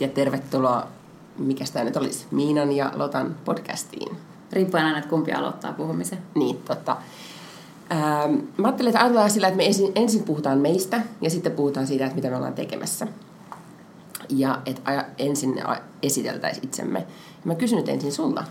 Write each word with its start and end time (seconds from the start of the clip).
ja 0.00 0.08
tervetuloa, 0.08 0.86
mikä 1.38 1.64
tämä 1.72 1.84
nyt 1.84 1.96
olisi, 1.96 2.26
Miinan 2.30 2.72
ja 2.72 2.92
Lotan 2.94 3.36
podcastiin. 3.44 4.16
Riippuen 4.52 4.84
aina, 4.84 4.98
että 4.98 5.10
kumpi 5.10 5.32
aloittaa 5.32 5.72
puhumisen. 5.72 6.18
Niin, 6.34 6.56
totta. 6.56 6.96
Ähm, 7.92 8.34
mä 8.56 8.68
ajattelin, 8.68 8.90
että 8.90 9.00
ajatellaan 9.00 9.30
sillä, 9.30 9.48
että 9.48 9.56
me 9.56 9.66
ensin, 9.66 9.92
ensin 9.94 10.22
puhutaan 10.22 10.58
meistä 10.58 11.02
ja 11.20 11.30
sitten 11.30 11.52
puhutaan 11.52 11.86
siitä, 11.86 12.04
että 12.04 12.16
mitä 12.16 12.30
me 12.30 12.36
ollaan 12.36 12.52
tekemässä. 12.52 13.06
Ja 14.28 14.58
että 14.66 15.06
ensin 15.18 15.62
esiteltäisiin 16.02 16.64
itsemme. 16.64 16.98
Ja 16.98 17.06
mä 17.44 17.54
kysyn 17.54 17.76
nyt 17.76 17.88
ensin 17.88 18.12
sulta, 18.12 18.44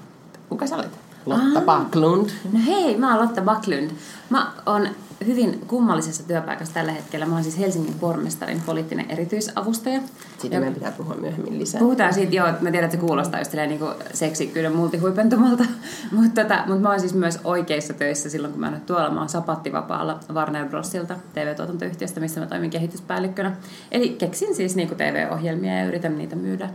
kuka 0.49 0.67
sä 0.67 0.75
olet? 0.75 0.99
Lotta 1.25 1.61
Backlund. 1.61 2.29
No 2.53 2.59
hei, 2.65 2.97
mä 2.97 3.15
oon 3.15 3.25
Lotta 3.25 3.41
Backlund. 3.41 3.91
Mä 4.29 4.51
oon 4.65 4.89
hyvin 5.25 5.59
kummallisessa 5.67 6.23
työpaikassa 6.27 6.73
tällä 6.73 6.91
hetkellä. 6.91 7.25
Mä 7.25 7.33
oon 7.33 7.43
siis 7.43 7.59
Helsingin 7.59 7.93
pormestarin 7.93 8.61
poliittinen 8.65 9.11
erityisavustaja. 9.11 10.01
Siitä 10.37 10.55
ja 10.55 10.59
meidän 10.59 10.73
pitää 10.73 10.91
puhua 10.91 11.15
myöhemmin 11.15 11.59
lisää. 11.59 11.79
Puhutaan 11.79 12.13
siitä, 12.13 12.35
joo. 12.35 12.47
Mä 12.47 12.71
tiedän, 12.71 12.83
että 12.83 12.97
se 12.97 13.01
kuulostaa 13.01 13.39
just 13.39 13.53
niin 13.53 13.79
kuin 13.79 13.93
seksikkyyden 14.13 14.75
multihuipentumalta. 14.75 15.63
mutta 16.11 16.41
tota, 16.41 16.63
mut 16.67 16.81
mä 16.81 16.89
oon 16.89 16.99
siis 16.99 17.13
myös 17.13 17.39
oikeissa 17.43 17.93
töissä 17.93 18.29
silloin, 18.29 18.53
kun 18.53 18.59
mä 18.59 18.69
oon 18.69 18.81
tuolla. 18.81 19.09
Mä 19.09 19.19
oon 19.19 19.29
sapattivapaalla 19.29 20.19
Warner 20.33 20.69
Brosilta, 20.69 21.15
TV-tuotantoyhtiöstä, 21.33 22.19
missä 22.19 22.39
mä 22.39 22.47
toimin 22.47 22.69
kehityspäällikkönä. 22.69 23.55
Eli 23.91 24.09
keksin 24.09 24.55
siis 24.55 24.75
niin 24.75 24.87
kuin 24.87 24.97
TV-ohjelmia 24.97 25.77
ja 25.77 25.85
yritän 25.85 26.17
niitä 26.17 26.35
myydä 26.35 26.69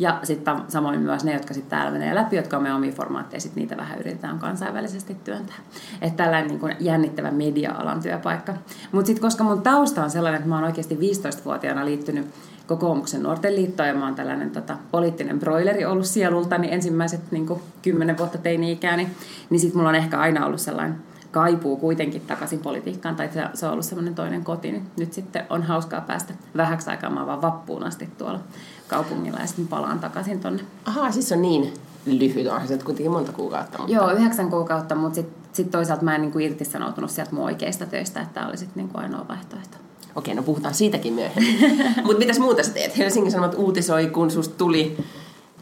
ja 0.00 0.20
sitten 0.22 0.56
samoin 0.68 1.00
myös 1.00 1.24
ne, 1.24 1.32
jotka 1.32 1.54
sitten 1.54 1.70
täällä 1.70 1.92
menee 1.92 2.14
läpi, 2.14 2.36
jotka 2.36 2.56
on 2.56 2.62
meidän 2.62 2.76
omia 2.76 2.92
formaatteja, 2.92 3.40
sitten 3.40 3.60
niitä 3.60 3.76
vähän 3.76 3.98
yritetään 3.98 4.38
kansainvälisesti 4.38 5.16
työntää. 5.24 5.56
Että 6.02 6.24
tällainen 6.24 6.48
niin 6.48 6.60
kuin 6.60 6.76
jännittävä 6.80 7.30
media-alan 7.30 8.02
työpaikka. 8.02 8.54
Mutta 8.92 9.06
sitten 9.06 9.22
koska 9.22 9.44
mun 9.44 9.62
tausta 9.62 10.04
on 10.04 10.10
sellainen, 10.10 10.38
että 10.38 10.48
mä 10.48 10.54
oon 10.54 10.64
oikeasti 10.64 10.94
15-vuotiaana 10.94 11.84
liittynyt 11.84 12.26
kokoomuksen 12.66 13.22
nuorten 13.22 13.56
liittoon 13.56 13.88
ja 13.88 13.94
mä 13.94 14.04
oon 14.04 14.14
tällainen 14.14 14.50
tota, 14.50 14.76
poliittinen 14.90 15.40
broileri 15.40 15.84
ollut 15.84 16.06
sielultani 16.06 16.72
ensimmäiset 16.72 17.20
niin 17.30 17.46
kuin, 17.46 17.60
10 17.82 18.18
vuotta 18.18 18.38
teini-ikääni, 18.38 19.08
niin 19.50 19.60
sitten 19.60 19.78
mulla 19.78 19.88
on 19.88 19.94
ehkä 19.94 20.18
aina 20.18 20.46
ollut 20.46 20.60
sellainen 20.60 21.09
kaipuu 21.30 21.76
kuitenkin 21.76 22.22
takaisin 22.22 22.58
politiikkaan, 22.58 23.16
tai 23.16 23.30
se 23.54 23.66
on 23.66 23.72
ollut 23.72 23.84
semmoinen 23.84 24.14
toinen 24.14 24.44
koti, 24.44 24.72
niin 24.72 24.86
nyt 24.98 25.12
sitten 25.12 25.46
on 25.50 25.62
hauskaa 25.62 26.00
päästä 26.00 26.34
vähäksi 26.56 26.90
aikaa, 26.90 27.10
mä 27.10 27.26
vaan 27.26 27.42
vappuun 27.42 27.84
asti 27.84 28.08
tuolla 28.18 28.40
kaupungilla 28.88 29.40
ja 29.40 29.46
sitten 29.46 29.68
palaan 29.68 30.00
takaisin 30.00 30.40
tonne. 30.40 30.62
Ahaa, 30.84 31.12
siis 31.12 31.32
on 31.32 31.42
niin 31.42 31.72
lyhyt, 32.06 32.46
onhan 32.46 32.68
se 32.68 32.78
kuitenkin 32.78 33.12
monta 33.12 33.32
kuukautta. 33.32 33.78
Mutta... 33.78 33.94
Joo, 33.94 34.10
yhdeksän 34.10 34.50
kuukautta, 34.50 34.94
mutta 34.94 35.14
sitten 35.14 35.40
sit 35.52 35.70
toisaalta 35.70 36.04
mä 36.04 36.14
en 36.14 36.20
niin 36.20 36.32
kuin 36.32 36.44
irtisanoutunut 36.44 37.10
sieltä 37.10 37.34
mun 37.34 37.44
oikeista 37.44 37.86
töistä, 37.86 38.20
että 38.20 38.34
tämä 38.34 38.48
oli 38.48 38.56
sitten 38.56 38.82
niin 38.82 38.88
kuin 38.88 39.02
ainoa 39.02 39.28
vaihtoehto. 39.28 39.76
Okei, 40.14 40.34
no 40.34 40.42
puhutaan 40.42 40.74
siitäkin 40.74 41.12
myöhemmin. 41.12 41.76
mutta 42.04 42.18
mitäs 42.18 42.38
muuta 42.38 42.62
sä 42.62 42.72
teet? 42.72 42.98
Helsingin 42.98 43.32
Sanomat 43.32 43.54
uutisoi, 43.54 44.06
kun 44.06 44.30
susta 44.30 44.54
tuli 44.54 44.96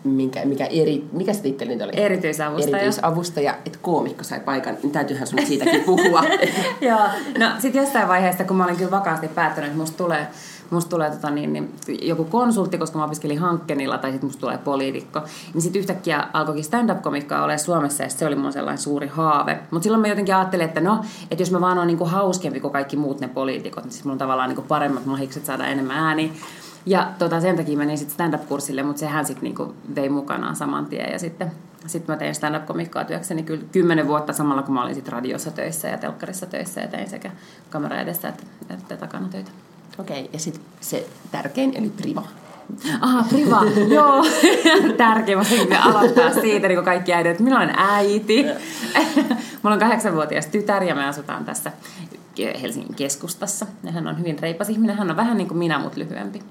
minkä, 0.04 0.44
mikä, 0.44 0.64
eri, 0.64 1.04
mikä 1.12 1.32
se 1.32 1.42
titteli 1.42 1.70
nyt 1.70 1.82
oli? 1.82 1.92
Erityisavustaja. 1.94 2.76
Erityisavustaja, 2.76 3.54
että 3.66 3.78
koomikko 3.82 4.24
sai 4.24 4.40
paikan, 4.40 4.76
niin 4.82 4.92
täytyyhän 4.92 5.26
sun 5.26 5.46
siitäkin 5.46 5.80
puhua. 5.80 6.22
Joo, 6.80 7.06
no 7.38 7.46
sitten 7.58 7.82
jossain 7.82 8.08
vaiheessa, 8.08 8.44
kun 8.44 8.56
mä 8.56 8.64
olin 8.64 8.76
kyllä 8.76 8.90
vakaasti 8.90 9.28
päättänyt, 9.28 9.68
että 9.68 9.80
musta 9.80 9.96
tulee 9.96 10.26
musta 10.70 10.90
tulee 10.90 11.10
tota, 11.10 11.30
niin, 11.30 11.52
niin, 11.52 11.74
joku 12.02 12.24
konsultti, 12.24 12.78
koska 12.78 12.98
mä 12.98 13.04
opiskelin 13.04 13.38
hankkenilla, 13.38 13.98
tai 13.98 14.10
sitten 14.10 14.26
musta 14.26 14.40
tulee 14.40 14.58
poliitikko. 14.58 15.20
Niin 15.54 15.62
sitten 15.62 15.80
yhtäkkiä 15.80 16.28
alkoikin 16.32 16.64
stand-up-komikkaa 16.64 17.44
ole 17.44 17.58
Suomessa, 17.58 18.02
ja 18.02 18.08
se 18.08 18.26
oli 18.26 18.36
mun 18.36 18.52
sellainen 18.52 18.82
suuri 18.82 19.06
haave. 19.06 19.58
Mutta 19.70 19.84
silloin 19.84 20.00
mä 20.00 20.08
jotenkin 20.08 20.34
ajattelin, 20.34 20.66
että 20.66 20.80
no, 20.80 21.04
että 21.30 21.42
jos 21.42 21.50
mä 21.50 21.60
vaan 21.60 21.78
oon 21.78 21.86
niinku 21.86 22.04
hauskempi 22.04 22.60
kuin 22.60 22.72
kaikki 22.72 22.96
muut 22.96 23.20
ne 23.20 23.28
poliitikot, 23.28 23.84
niin 23.84 23.92
siis 23.92 24.04
mulla 24.04 24.14
on 24.14 24.18
tavallaan 24.18 24.48
niinku 24.48 24.62
paremmat 24.62 25.06
mahikset 25.06 25.44
saada 25.44 25.66
enemmän 25.66 25.96
ääniä. 25.98 26.28
Ja 26.88 27.12
tota, 27.18 27.40
sen 27.40 27.56
takia 27.56 27.78
menin 27.78 27.98
sitten 27.98 28.14
stand-up-kurssille, 28.14 28.82
mutta 28.82 29.00
sehän 29.00 29.24
sitten 29.24 29.44
niinku 29.44 29.74
vei 29.94 30.08
mukanaan 30.08 30.56
saman 30.56 30.86
tien. 30.86 31.12
Ja 31.12 31.18
sitten 31.18 31.52
sit 31.86 32.08
mä 32.08 32.16
tein 32.16 32.34
stand-up-komikkaa 32.34 33.04
työkseni 33.04 33.42
kyllä 33.42 33.64
kymmenen 33.72 34.06
vuotta 34.06 34.32
samalla, 34.32 34.62
kun 34.62 34.74
mä 34.74 34.82
olin 34.82 34.94
sitten 34.94 35.12
radiossa 35.12 35.50
töissä 35.50 35.88
ja 35.88 35.98
telkkarissa 35.98 36.46
töissä 36.46 36.80
ja 36.80 36.88
tein 36.88 37.10
sekä 37.10 37.30
kamera 37.70 38.00
edessä 38.00 38.28
että, 38.28 38.44
että 38.70 38.96
takana 38.96 39.28
töitä. 39.28 39.50
Okei, 39.98 40.20
okay, 40.20 40.30
ja 40.32 40.38
sitten 40.38 40.62
se 40.80 41.08
tärkein, 41.30 41.72
eli 41.76 41.90
priva. 41.90 42.22
Aha, 43.00 43.24
priva, 43.28 43.62
joo. 43.94 44.24
Tärkein, 44.96 45.38
mä 45.38 45.44
aloittaa 45.84 46.32
siitä, 46.32 46.68
niin 46.68 46.76
kuin 46.76 46.84
kaikki 46.84 47.12
äidit, 47.12 47.30
että 47.30 47.42
minä 47.42 47.56
olen 47.56 47.74
äiti. 47.76 48.44
Mulla 49.62 49.74
on 49.74 49.80
kahdeksanvuotias 49.80 50.46
tytär 50.46 50.82
ja 50.82 50.94
me 50.94 51.06
asutaan 51.06 51.44
tässä 51.44 51.72
Helsingin 52.62 52.94
keskustassa. 52.94 53.66
Ja 53.84 53.92
hän 53.92 54.06
on 54.06 54.18
hyvin 54.18 54.38
reipas 54.38 54.68
ihminen. 54.68 54.96
Hän 54.96 55.10
on 55.10 55.16
vähän 55.16 55.36
niin 55.36 55.48
kuin 55.48 55.58
minä, 55.58 55.78
mutta 55.78 55.98
lyhyempi. 55.98 56.42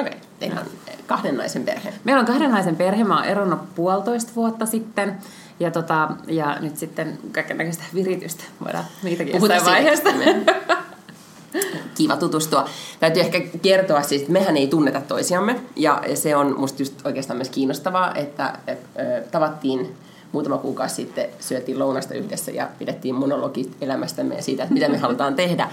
Okei, 0.00 0.02
okay. 0.02 0.18
teillä 0.38 0.60
on 0.60 0.66
kahden 1.06 1.36
naisen 1.36 1.64
perhe. 1.64 1.94
Meillä 2.04 2.20
on 2.20 2.26
kahden 2.26 2.50
naisen 2.50 2.76
perhe. 2.76 3.04
Mä 3.04 3.16
oon 3.16 3.24
eronnut 3.24 3.74
puolitoista 3.74 4.32
vuotta 4.36 4.66
sitten. 4.66 5.16
Ja, 5.60 5.70
tota, 5.70 6.08
ja 6.26 6.56
nyt 6.60 6.76
sitten 6.76 7.18
kaikenlaista 7.32 7.84
viritystä 7.94 8.44
voidaan 8.64 8.84
niitäkin 9.02 9.34
jossain 9.34 9.64
vaiheesta. 9.64 10.10
kiva 11.96 12.16
tutustua. 12.16 12.68
Täytyy 13.00 13.22
ehkä 13.22 13.40
kertoa 13.62 14.02
siis, 14.02 14.20
että 14.20 14.32
mehän 14.32 14.56
ei 14.56 14.66
tunneta 14.66 15.00
toisiamme, 15.00 15.60
ja 15.76 16.02
se 16.14 16.36
on 16.36 16.60
musta 16.60 16.82
just 16.82 17.06
oikeastaan 17.06 17.36
myös 17.36 17.50
kiinnostavaa, 17.50 18.14
että, 18.14 18.58
että 18.66 19.00
tavattiin 19.30 19.94
muutama 20.32 20.58
kuukausi 20.58 20.94
sitten, 20.94 21.28
syötiin 21.40 21.78
lounasta 21.78 22.14
yhdessä 22.14 22.50
ja 22.50 22.68
pidettiin 22.78 23.14
monologit 23.14 23.76
elämästämme 23.80 24.34
ja 24.34 24.42
siitä, 24.42 24.62
että 24.62 24.74
mitä 24.74 24.88
me 24.88 24.98
halutaan 25.06 25.34
tehdä. 25.34 25.68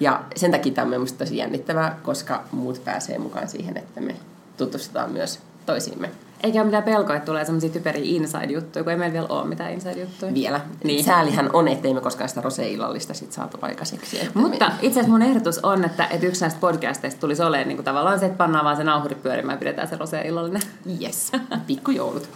Ja 0.00 0.20
sen 0.36 0.50
takia 0.50 0.72
tämä 0.72 0.84
on 0.84 0.90
minusta 0.90 1.18
tosi 1.18 1.36
jännittävää, 1.36 1.98
koska 2.02 2.42
muut 2.52 2.84
pääsee 2.84 3.18
mukaan 3.18 3.48
siihen, 3.48 3.76
että 3.76 4.00
me 4.00 4.16
tutustutaan 4.56 5.12
myös 5.12 5.38
toisiimme. 5.66 6.10
Eikä 6.42 6.58
ole 6.58 6.64
mitään 6.64 6.82
pelkoa, 6.82 7.16
että 7.16 7.26
tulee 7.26 7.44
semmoisia 7.44 7.70
typeriä 7.70 8.02
inside-juttuja, 8.04 8.82
kun 8.82 8.90
ei 8.92 8.98
meillä 8.98 9.12
vielä 9.12 9.26
ole 9.28 9.48
mitään 9.48 9.72
inside-juttuja. 9.72 10.34
Vielä. 10.34 10.60
Niin. 10.84 11.04
Säälihän 11.04 11.50
on, 11.52 11.68
ettei 11.68 11.94
me 11.94 12.00
koskaan 12.00 12.28
sitä 12.28 12.40
roseillallista 12.40 13.14
sit 13.14 13.32
saatu 13.32 13.58
aikaiseksi. 13.60 14.28
Mutta 14.34 14.68
me... 14.68 14.74
itse 14.82 15.00
asiassa 15.00 15.12
mun 15.12 15.22
ehdotus 15.22 15.58
on, 15.58 15.84
että, 15.84 16.06
että 16.06 16.26
yksi 16.26 16.40
näistä 16.40 16.60
podcasteista 16.60 17.20
tulisi 17.20 17.42
olemaan 17.42 17.68
niin 17.68 17.76
kuin 17.76 17.84
tavallaan 17.84 18.18
se, 18.18 18.26
että 18.26 18.38
pannaan 18.38 18.64
vaan 18.64 18.76
se 18.76 18.84
nauhuri 18.84 19.14
pyörimään 19.14 19.56
ja 19.56 19.58
pidetään 19.58 19.88
se 19.88 19.96
roseillallinen. 19.96 20.62
Yes, 21.02 21.32
pikkujoulut. 21.66 22.28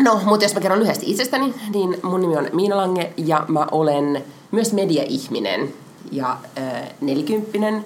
No, 0.00 0.20
mutta 0.24 0.44
jos 0.44 0.54
mä 0.54 0.60
kerron 0.60 0.80
lyhyesti 0.80 1.10
itsestäni, 1.10 1.54
niin 1.74 1.98
mun 2.02 2.20
nimi 2.20 2.36
on 2.36 2.48
Miina 2.52 2.76
Lange 2.76 3.12
ja 3.16 3.44
mä 3.48 3.66
olen 3.70 4.24
myös 4.50 4.72
mediaihminen 4.72 5.72
ja 6.12 6.38
äh, 6.58 6.82
nelikymppinen. 7.00 7.84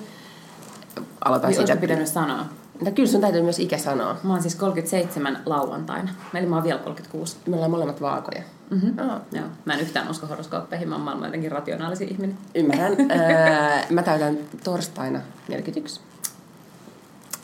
Aloitan 1.25 1.51
niin, 1.51 1.57
siitä. 1.57 1.77
pitänyt 1.77 2.07
sanoa? 2.07 2.45
No 2.85 2.91
kyllä 2.91 3.09
sun 3.09 3.21
täytyy 3.21 3.43
myös 3.43 3.59
ikä 3.59 3.79
sanoa. 3.79 4.17
Mä 4.23 4.33
oon 4.33 4.43
siis 4.43 4.55
37 4.55 5.39
lauantaina. 5.47 6.11
Eli 6.35 6.47
mä 6.47 6.57
oon 6.57 6.65
vielä 6.65 6.79
36. 6.79 7.37
Me 7.47 7.55
ollaan 7.55 7.71
molemmat 7.71 8.01
vaakoja. 8.01 8.43
Mm-hmm. 8.71 8.99
Oh. 8.99 9.21
Joo. 9.33 9.47
Mä 9.65 9.75
en 9.75 9.81
yhtään 9.81 10.11
usko 10.11 10.27
horoskooppeihin, 10.27 10.89
mä 10.89 10.95
oon 10.95 11.05
maailman 11.05 11.27
jotenkin 11.27 11.53
rationaalisi 11.53 12.05
ihminen. 12.05 12.39
Ymmärrän. 12.55 12.93
öö, 13.01 13.83
mä 13.91 14.03
täytän 14.03 14.39
torstaina 14.65 15.21
41. 15.49 16.01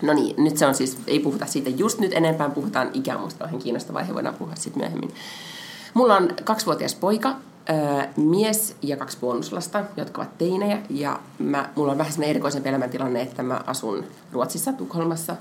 No 0.03 0.12
niin, 0.12 0.44
nyt 0.44 0.56
se 0.56 0.67
on 0.67 0.75
siis, 0.75 0.99
ei 1.06 1.21
puhuta 1.21 1.47
siitä 1.47 1.71
just 1.71 1.99
nyt 1.99 2.12
enempää, 2.12 2.50
puhutaan 2.50 2.91
ikään 2.93 3.21
musta 3.21 3.44
vähän 3.44 3.61
kiinnostava 3.61 3.99
vaihe, 3.99 4.15
voidaan 4.15 4.34
puhua 4.34 4.55
sitten 4.55 4.83
myöhemmin. 4.83 5.15
Mulla 5.94 6.17
on 6.17 6.28
kaksivuotias 6.44 6.94
poika, 6.94 7.37
mies 8.17 8.77
ja 8.83 8.97
kaksi 8.97 9.19
bonuslasta, 9.21 9.84
jotka 9.97 10.23
ovat 10.23 10.39
teinejä. 10.39 10.79
Ja 10.91 11.21
mä, 11.39 11.69
mulla 11.75 11.93
on 11.93 11.99
vähän 11.99 12.12
sellainen 12.12 12.31
erikoisempi 12.31 12.69
elämäntilanne, 12.69 13.21
että 13.21 13.43
mä 13.43 13.61
asun 13.67 14.05
Ruotsissa, 14.33 14.73
Tukholmassa. 14.73 15.37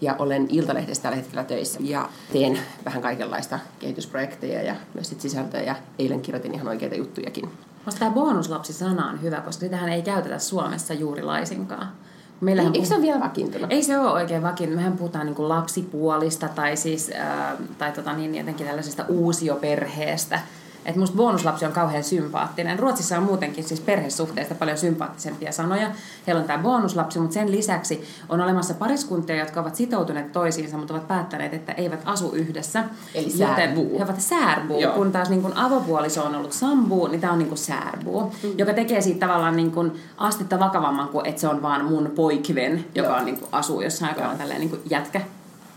Ja 0.00 0.16
olen 0.18 0.46
Iltalehdessä 0.50 1.02
tällä 1.02 1.16
hetkellä 1.16 1.44
töissä 1.44 1.78
ja 1.82 2.08
teen 2.32 2.58
vähän 2.84 3.02
kaikenlaista 3.02 3.58
kehitysprojekteja 3.78 4.62
ja 4.62 4.74
myös 4.94 5.08
sit 5.08 5.20
sisältöä. 5.20 5.60
Ja 5.60 5.74
eilen 5.98 6.20
kirjoitin 6.20 6.54
ihan 6.54 6.68
oikeita 6.68 6.94
juttujakin. 6.94 7.50
Musta 7.84 7.98
tämä 7.98 8.10
bonuslapsi-sana 8.10 9.10
on 9.10 9.22
hyvä, 9.22 9.40
koska 9.40 9.60
sitähän 9.60 9.88
ei 9.88 10.02
käytetä 10.02 10.38
Suomessa 10.38 10.94
juuri 10.94 11.22
laisinkaan. 11.22 11.92
Meillähän 12.40 12.74
Eikö 12.74 12.86
se 12.86 12.94
ole 12.94 13.02
vielä 13.02 13.20
vakiintunut? 13.20 13.72
Ei 13.72 13.82
se 13.82 13.98
ole 13.98 14.10
oikein 14.10 14.42
vakiintunut. 14.42 14.82
Mehän 14.82 14.98
puhutaan 14.98 15.26
niin 15.26 15.48
lapsipuolista 15.48 16.48
tai, 16.48 16.76
siis, 16.76 17.10
äh, 17.20 17.56
tai 17.78 17.92
tota 17.92 18.12
niin, 18.12 18.34
jotenkin 18.34 18.66
tällaisesta 18.66 19.04
uusioperheestä. 19.08 20.40
Et 20.86 20.96
musta 20.96 21.16
bonuslapsi 21.16 21.66
on 21.66 21.72
kauhean 21.72 22.04
sympaattinen. 22.04 22.78
Ruotsissa 22.78 23.16
on 23.16 23.22
muutenkin 23.22 23.64
siis 23.64 23.80
perhesuhteista 23.80 24.54
paljon 24.54 24.78
sympaattisempia 24.78 25.52
sanoja. 25.52 25.90
Heillä 26.26 26.40
on 26.40 26.46
tämä 26.46 26.62
bonuslapsi, 26.62 27.18
mutta 27.18 27.34
sen 27.34 27.50
lisäksi 27.50 28.04
on 28.28 28.40
olemassa 28.40 28.74
pariskuntia, 28.74 29.36
jotka 29.36 29.60
ovat 29.60 29.76
sitoutuneet 29.76 30.32
toisiinsa, 30.32 30.76
mutta 30.76 30.94
ovat 30.94 31.08
päättäneet, 31.08 31.54
että 31.54 31.72
eivät 31.72 32.00
asu 32.04 32.32
yhdessä. 32.32 32.84
Eli 33.14 33.30
säärbuu. 33.30 33.98
He 33.98 34.04
ovat 34.04 34.20
säärbuu. 34.20 34.80
Joo. 34.80 34.94
Kun 34.94 35.12
taas 35.12 35.30
niin 35.30 35.42
kun 35.42 35.56
avopuoliso 35.56 36.24
on 36.24 36.34
ollut 36.34 36.52
sambuu, 36.52 37.06
niin 37.06 37.20
tämä 37.20 37.32
on 37.32 37.38
niin 37.38 37.56
säärbuu. 37.56 38.22
Mm. 38.42 38.50
Joka 38.58 38.72
tekee 38.72 39.00
siitä 39.00 39.26
tavallaan 39.26 39.56
niin 39.56 39.72
kuin 39.72 39.92
astetta 40.16 40.58
vakavamman 40.58 41.08
kuin, 41.08 41.26
että 41.26 41.40
se 41.40 41.48
on 41.48 41.62
vaan 41.62 41.84
mun 41.84 42.12
poikven, 42.14 42.84
joka 42.94 43.16
on 43.16 43.24
niin 43.24 43.38
asuu 43.52 43.80
jossain, 43.80 44.14
joka 44.16 44.28
on 44.28 44.38
tällainen 44.38 44.68
niin 44.68 44.82
jätkä, 44.90 45.20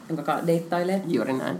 jonka 0.10 0.40
deittailee. 0.48 1.02
Juuri 1.08 1.34
näin. 1.34 1.58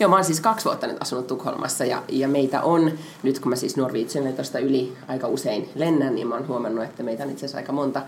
Joo, 0.00 0.10
mä 0.10 0.16
oon 0.16 0.24
siis 0.24 0.40
kaksi 0.40 0.64
vuotta 0.64 0.86
nyt 0.86 0.96
asunut 1.00 1.26
Tukholmassa 1.26 1.84
ja, 1.84 2.02
ja 2.08 2.28
meitä 2.28 2.62
on, 2.62 2.92
nyt 3.22 3.38
kun 3.38 3.50
mä 3.50 3.56
siis 3.56 3.76
Norwegianille 3.76 4.32
tuosta 4.36 4.58
yli 4.58 4.92
aika 5.08 5.28
usein 5.28 5.68
lennän, 5.74 6.14
niin 6.14 6.26
mä 6.26 6.34
oon 6.34 6.48
huomannut, 6.48 6.84
että 6.84 7.02
meitä 7.02 7.24
on 7.24 7.30
itse 7.30 7.46
asiassa 7.46 7.58
aika 7.58 7.72
monta 7.72 8.02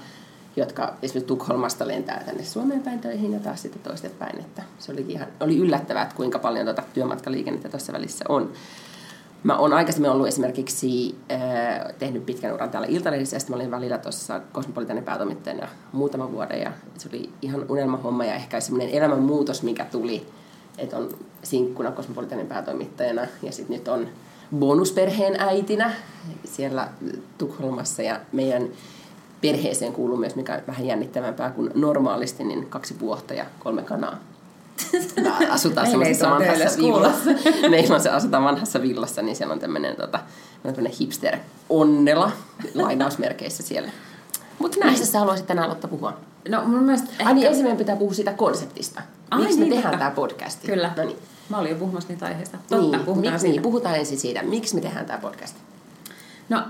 jotka 0.56 0.94
esimerkiksi 1.02 1.26
Tukholmasta 1.26 1.88
lentää 1.88 2.22
tänne 2.26 2.44
Suomeen 2.44 2.82
päin 2.82 2.98
töihin 2.98 3.32
ja 3.32 3.40
taas 3.40 3.62
sitten 3.62 3.82
toistepäin. 3.82 4.40
Että 4.40 4.62
se 4.78 4.92
oli, 4.92 5.04
ihan, 5.08 5.28
oli 5.40 5.58
yllättävää, 5.58 6.02
että 6.02 6.14
kuinka 6.14 6.38
paljon 6.38 6.66
tuota 6.66 6.82
työmatkaliikennettä 6.94 7.69
tuossa 7.69 7.93
välissä 7.93 8.25
on. 8.28 8.52
Mä 9.43 9.56
oon 9.56 9.72
aikaisemmin 9.72 10.10
ollut 10.10 10.28
esimerkiksi 10.28 11.14
äh, 11.32 11.40
tehnyt 11.98 12.26
pitkän 12.26 12.54
uran 12.54 12.70
täällä 12.70 12.88
Iltalehdissä, 12.90 13.36
ja 13.36 13.40
mä 13.48 13.56
olin 13.56 13.70
välillä 13.70 13.98
tuossa 13.98 14.40
kosmopolitainen 14.52 15.04
päätoimittajana 15.04 15.69
muutaman 15.93 16.32
vuoden, 16.32 16.60
ja 16.60 16.72
se 16.98 17.08
oli 17.08 17.31
ihan 17.43 17.64
unelmahomma 17.69 18.25
ja 18.25 18.34
ehkä 18.34 18.60
semmoinen 18.60 18.94
elämänmuutos, 18.94 19.62
mikä 19.62 19.84
tuli, 19.84 20.26
että 20.81 20.97
on 20.97 21.09
sinkkuna 21.43 21.91
kosmopolitainen 21.91 22.47
päätoimittajana, 22.47 23.27
ja 23.43 23.53
sitten 23.53 23.77
nyt 23.77 23.88
on 23.88 24.09
bonusperheen 24.59 25.41
äitinä 25.41 25.93
siellä 26.44 26.88
Tukholmassa, 27.38 28.03
ja 28.03 28.21
meidän 28.32 28.69
perheeseen 29.41 29.93
kuuluu 29.93 30.17
myös, 30.17 30.37
mikä 30.37 30.55
on 30.55 30.61
vähän 30.67 30.87
jännittävämpää 30.87 31.50
kuin 31.50 31.71
normaalisti, 31.75 32.44
niin 32.44 32.67
kaksi 32.67 32.94
puohta 32.94 33.35
ja 33.35 33.47
kolme 33.59 33.82
kanaa. 33.82 34.19
asutaan 35.50 35.87
semmoisessa 35.87 36.31
vanhassa 36.31 36.79
villassa. 36.79 37.31
Meillä 37.71 37.94
on 37.94 38.00
se 38.00 38.11
asutaan 38.11 38.44
vanhassa 38.44 38.82
villassa, 38.82 39.23
niin 39.23 39.37
siellä 39.37 39.53
on 39.53 39.61
tämmöinen 39.61 39.97
tota, 39.97 40.21
hipster 41.00 41.38
onnela 41.69 42.31
lainausmerkeissä 42.75 43.62
siellä. 43.62 43.91
Mutta 44.59 44.81
näistä 44.81 45.06
sä 45.06 45.19
haluaisit 45.19 45.47
tänään 45.47 45.67
aloittaa 45.67 45.91
puhua? 45.91 46.17
No 46.48 46.64
mun 46.64 46.82
mielestä... 46.82 47.08
Ehkä... 47.10 47.26
Ai 47.26 47.34
niin, 47.34 47.46
ensimmäinen 47.46 47.78
pitää 47.78 47.96
puhua 47.96 48.14
siitä 48.14 48.32
konseptista. 48.32 49.02
Ai, 49.31 49.40
Miksi 49.40 49.60
niin, 49.60 49.69
me 49.69 49.75
tehdään 49.75 49.98
tämä 49.98 50.10
podcasti? 50.10 50.66
Kyllä. 50.66 50.92
No 50.96 51.04
niin. 51.04 51.19
Mä 51.48 51.58
olin 51.58 51.70
jo 51.70 51.76
puhumassa 51.76 52.08
niitä 52.08 52.26
aiheista. 52.26 52.58
Totta, 52.69 52.96
niin, 52.96 53.04
puhutaan 53.04 53.34
miksi, 53.34 53.48
Niin, 53.48 53.62
puhutaan 53.62 53.96
ensin 53.96 54.19
siitä. 54.19 54.42
Miksi 54.42 54.75
me 54.75 54.81
tehdään 54.81 55.06
tämä 55.06 55.19
podcast? 55.19 55.56
No 56.48 56.62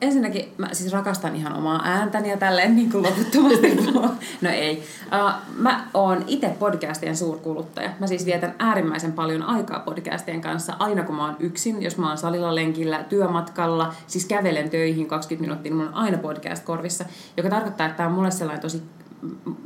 ensinnäkin 0.00 0.52
mä 0.58 0.68
siis 0.72 0.92
rakastan 0.92 1.36
ihan 1.36 1.52
omaa 1.52 1.80
ääntäni 1.84 2.30
ja 2.30 2.36
tälleen 2.36 2.76
niin 2.76 2.90
kuin 2.90 3.02
loputtomasti. 3.02 3.76
no 4.42 4.50
ei. 4.50 4.82
Uh, 5.04 5.32
mä 5.56 5.88
oon 5.94 6.24
itse 6.26 6.48
podcastien 6.58 7.16
suurkuluttaja. 7.16 7.90
Mä 8.00 8.06
siis 8.06 8.26
vietän 8.26 8.54
äärimmäisen 8.58 9.12
paljon 9.12 9.42
aikaa 9.42 9.80
podcastien 9.80 10.40
kanssa 10.40 10.76
aina 10.78 11.02
kun 11.02 11.14
mä 11.14 11.24
oon 11.24 11.36
yksin. 11.40 11.82
Jos 11.82 11.96
mä 11.96 12.08
oon 12.08 12.18
salilla 12.18 12.54
lenkillä, 12.54 13.02
työmatkalla, 13.08 13.94
siis 14.06 14.24
kävelen 14.24 14.70
töihin 14.70 15.06
20 15.06 15.40
minuuttia, 15.40 15.70
niin 15.70 15.76
mulla 15.76 15.90
on 15.90 16.04
aina 16.04 16.18
podcast 16.18 16.64
korvissa. 16.64 17.04
Joka 17.36 17.50
tarkoittaa, 17.50 17.86
että 17.86 17.96
tämä 17.96 18.08
on 18.08 18.14
mulle 18.14 18.30
sellainen 18.30 18.62
tosi 18.62 18.82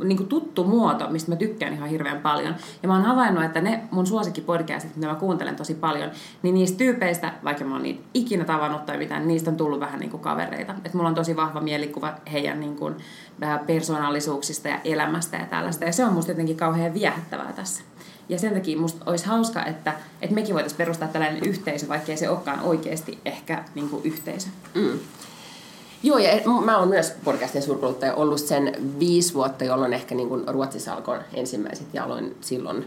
niin 0.05 0.17
kuin 0.17 0.29
tuttu 0.29 0.65
muoto, 0.65 1.11
mistä 1.11 1.31
mä 1.31 1.37
tykkään 1.37 1.73
ihan 1.73 1.89
hirveän 1.89 2.21
paljon. 2.21 2.55
Ja 2.83 2.89
mä 2.89 2.95
oon 2.95 3.05
havainnut, 3.05 3.45
että 3.45 3.61
ne 3.61 3.83
mun 3.91 4.07
suosikkipodcastit, 4.07 4.97
mitä 4.97 5.09
mä 5.09 5.15
kuuntelen 5.15 5.57
tosi 5.57 5.75
paljon, 5.75 6.11
niin 6.43 6.55
niistä 6.55 6.79
tyypeistä, 6.79 7.33
vaikka 7.45 7.65
mä 7.65 7.75
oon 7.75 7.83
niitä 7.83 8.03
ikinä 8.15 8.45
tavannut 8.45 8.87
tai 8.87 8.99
mitään, 8.99 9.29
niistä 9.29 9.51
on 9.51 9.57
tullut 9.57 9.81
vähän 9.81 10.01
niin 10.01 10.11
kuin 10.11 10.21
kavereita. 10.21 10.73
Että 10.73 10.97
mulla 10.97 11.09
on 11.09 11.15
tosi 11.15 11.37
vahva 11.37 11.61
mielikuva 11.61 12.15
heidän 12.33 12.61
niin 12.61 12.77
kuin, 12.77 12.95
persoonallisuuksista 13.67 14.69
ja 14.69 14.81
elämästä 14.85 15.37
ja 15.37 15.47
tällaista. 15.47 15.85
Ja 15.85 15.93
se 15.93 16.05
on 16.05 16.13
musta 16.13 16.31
jotenkin 16.31 16.57
kauhean 16.57 16.95
viehättävää 16.95 17.53
tässä. 17.53 17.83
Ja 18.29 18.39
sen 18.39 18.55
takia 18.55 18.79
musta 18.79 19.11
olisi 19.11 19.27
hauska, 19.27 19.65
että, 19.65 19.95
että 20.23 20.35
mekin 20.35 20.55
voitaisiin 20.55 20.79
perustaa 20.79 21.09
tällainen 21.09 21.45
yhteisö, 21.45 21.89
vaikkei 21.89 22.17
se 22.17 22.29
olekaan 22.29 22.61
oikeasti 22.61 23.19
ehkä 23.25 23.65
niin 23.75 23.89
kuin 23.89 24.05
yhteisö. 24.05 24.49
Mm. 24.75 24.99
Joo, 26.05 26.19
ja 26.19 26.31
mä 26.65 26.79
oon 26.79 26.89
myös 26.89 27.13
podcastin 27.25 27.63
suurkuluttaja 27.63 28.15
ollut 28.15 28.39
sen 28.39 28.73
viisi 28.99 29.35
vuotta, 29.35 29.65
jolloin 29.65 29.93
ehkä 29.93 30.15
niin 30.15 30.29
kuin 30.29 30.49
Ruotsissa 30.49 30.95
alkoi 30.95 31.19
ensimmäiset 31.35 31.87
ja 31.93 32.05
aloin 32.05 32.37
silloin, 32.41 32.87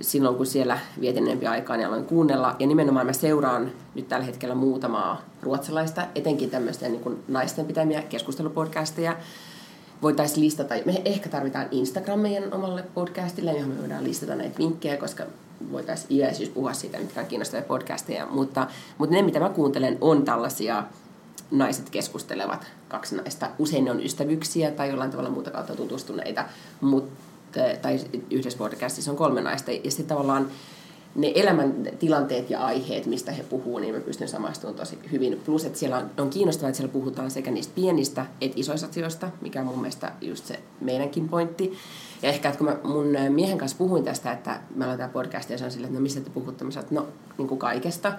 silloin, 0.00 0.36
kun 0.36 0.46
siellä 0.46 0.78
vietin 1.00 1.26
enempi 1.26 1.46
aikaa, 1.46 1.76
niin 1.76 1.86
aloin 1.86 2.04
kuunnella. 2.04 2.56
Ja 2.58 2.66
nimenomaan 2.66 3.06
mä 3.06 3.12
seuraan 3.12 3.72
nyt 3.94 4.08
tällä 4.08 4.24
hetkellä 4.24 4.54
muutamaa 4.54 5.22
ruotsalaista, 5.42 6.06
etenkin 6.14 6.50
tämmöistä 6.50 6.88
niin 6.88 7.00
kuin 7.00 7.22
naisten 7.28 7.66
pitämiä 7.66 8.02
keskustelupodcasteja. 8.02 9.16
Voitaisiin 10.02 10.44
listata, 10.44 10.74
me 10.84 11.02
ehkä 11.04 11.28
tarvitaan 11.28 11.68
Instagram 11.70 12.18
meidän 12.18 12.54
omalle 12.54 12.84
podcastille, 12.94 13.52
johon 13.52 13.68
me 13.68 13.80
voidaan 13.80 14.04
listata 14.04 14.34
näitä 14.34 14.58
vinkkejä, 14.58 14.96
koska 14.96 15.24
voitaisiin 15.72 16.12
iäisyys 16.20 16.48
puhua 16.48 16.72
siitä, 16.72 16.98
mitkä 16.98 17.20
on 17.20 17.26
kiinnostavia 17.26 17.66
podcasteja. 17.66 18.26
Mutta, 18.26 18.66
mutta 18.98 19.16
ne, 19.16 19.22
mitä 19.22 19.40
mä 19.40 19.48
kuuntelen, 19.48 19.98
on 20.00 20.24
tällaisia 20.24 20.84
naiset 21.50 21.90
keskustelevat, 21.90 22.66
kaksi 22.88 23.16
naista. 23.16 23.50
Usein 23.58 23.84
ne 23.84 23.90
on 23.90 24.04
ystävyksiä 24.04 24.70
tai 24.70 24.88
jollain 24.88 25.10
tavalla 25.10 25.30
muuta 25.30 25.50
kautta 25.50 25.76
tutustuneita, 25.76 26.44
mutta, 26.80 27.60
tai 27.82 28.00
yhdessä 28.30 28.58
podcastissa 28.58 29.10
on 29.10 29.16
kolme 29.16 29.40
naista. 29.40 29.72
Ja 29.72 29.90
sitten 29.90 30.06
tavallaan 30.06 30.50
ne 31.14 31.32
elämäntilanteet 31.34 32.50
ja 32.50 32.64
aiheet, 32.64 33.06
mistä 33.06 33.32
he 33.32 33.42
puhuu, 33.42 33.78
niin 33.78 33.94
mä 33.94 34.00
pystyn 34.00 34.28
samastumaan 34.28 34.76
tosi 34.76 34.98
hyvin. 35.12 35.40
Plus, 35.46 35.64
että 35.64 35.78
siellä 35.78 36.04
on, 36.18 36.30
kiinnostavaa, 36.30 36.68
että 36.68 36.76
siellä 36.76 36.92
puhutaan 36.92 37.30
sekä 37.30 37.50
niistä 37.50 37.72
pienistä 37.74 38.26
että 38.40 38.60
isoista 38.60 38.86
asioista, 38.86 39.30
mikä 39.40 39.60
on 39.60 39.66
mun 39.66 39.78
mielestä 39.78 40.12
just 40.20 40.46
se 40.46 40.60
meidänkin 40.80 41.28
pointti. 41.28 41.78
Ja 42.22 42.28
ehkä, 42.28 42.48
että 42.48 42.58
kun 42.58 42.66
mä 42.66 42.76
mun 42.84 43.06
miehen 43.28 43.58
kanssa 43.58 43.78
puhuin 43.78 44.04
tästä, 44.04 44.32
että 44.32 44.60
mä 44.74 44.84
aloin 44.84 44.98
tämä 44.98 45.08
podcast 45.08 45.50
ja 45.50 45.58
se 45.58 45.64
on 45.64 45.70
silleen, 45.70 45.88
että 45.88 45.98
no 45.98 46.02
mistä 46.02 46.20
te 46.20 46.30
puhutte? 46.30 46.64
Mä 46.64 46.70
sanoin, 46.70 46.84
että 46.84 46.94
no 46.94 47.06
niin 47.38 47.48
kuin 47.48 47.58
kaikesta. 47.58 48.12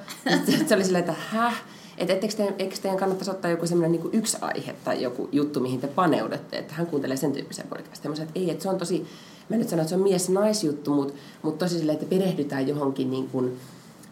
Sitten 0.46 0.68
se 0.70 0.76
oli 0.76 0.84
silleen, 0.84 1.04
että 1.04 1.16
häh? 1.30 1.64
Että 1.98 2.14
etteikö 2.14 2.36
teidän, 2.36 2.56
eikö 2.60 2.76
teidän 2.82 3.00
kannattaisi 3.00 3.32
ottaa 3.32 3.52
joku 3.52 3.68
semmoinen 3.68 3.92
niin 3.92 4.14
yksi 4.14 4.38
aihe 4.42 4.76
tai 4.84 5.02
joku 5.02 5.30
juttu, 5.32 5.60
mihin 5.60 5.82
te 5.82 5.88
paneudutte, 5.88 6.58
että 6.58 6.74
hän 6.74 6.88
kuuntelee 6.88 7.18
sen 7.18 7.32
tyyppisen 7.32 7.68
podcastin. 7.68 8.12
Mä 8.12 8.16
sanoin, 8.16 8.28
että 8.28 8.40
ei, 8.40 8.52
että 8.52 8.64
se 8.64 8.70
on 8.70 8.78
tosi, 8.78 9.08
mä 9.50 9.58
nyt 9.58 9.70
sanon, 9.70 9.82
että 9.82 9.90
se 9.90 9.96
on 9.96 10.02
mies-naisjuttu, 10.02 10.94
mutta, 10.94 11.14
mutta 11.42 11.66
tosi 11.66 11.78
silleen, 11.78 11.98
että 11.98 12.10
perehdytään 12.10 12.68
johonkin 12.68 13.12
niin 13.12 13.28
kuin 13.28 13.60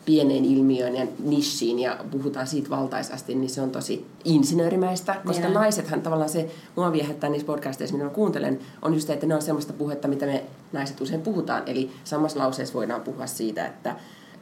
pieneen 0.06 0.46
ilmiöön 0.46 0.96
ja 0.96 1.08
nishiin 1.24 1.80
ja 1.80 1.98
puhutaan 2.12 2.48
siitä 2.48 2.70
valtaisasti, 2.70 3.36
niin 3.36 3.50
se 3.50 3.62
on 3.62 3.72
tosi 3.72 4.06
insinöörimäistä, 4.26 5.16
koska 5.26 5.42
yeah. 5.42 5.54
naisethan 5.54 6.02
tavallaan 6.02 6.30
se, 6.30 6.52
mua 6.76 6.92
viehättää 6.92 7.30
niissä 7.30 7.46
podcasteissa, 7.46 7.96
mitä 7.96 8.06
mä 8.06 8.14
kuuntelen, 8.14 8.60
on 8.81 8.94
just 8.94 9.08
se, 9.08 9.14
että 9.14 9.26
ne 9.28 9.36
on 9.36 9.42
semmoista 9.42 9.74
puhetta, 9.74 10.08
mitä 10.08 10.26
me 10.26 10.44
naiset 10.72 11.02
usein 11.02 11.22
puhutaan. 11.22 11.64
Eli 11.66 11.92
samassa 12.04 12.40
lauseessa 12.40 12.74
voidaan 12.74 13.02
puhua 13.02 13.28
siitä, 13.28 13.66
että 13.66 13.96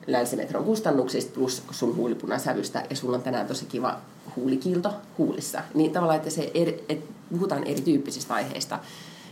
länsimetron 0.08 0.64
kustannuksista 0.64 1.34
plus 1.34 1.64
sun 1.72 1.96
huulipunasävystä 1.96 2.84
ja 2.90 2.96
sulla 2.96 3.18
on 3.18 3.24
tänään 3.24 3.48
tosi 3.48 3.66
kiva 3.66 3.98
huulikiilto 4.36 4.94
huulissa. 5.18 5.62
Niin 5.74 5.92
tavallaan, 5.92 6.18
että 6.18 6.30
se 6.30 6.52
eri, 6.54 6.86
et 6.90 7.04
puhutaan 7.30 7.64
erityyppisistä 7.64 8.34
aiheista 8.34 8.80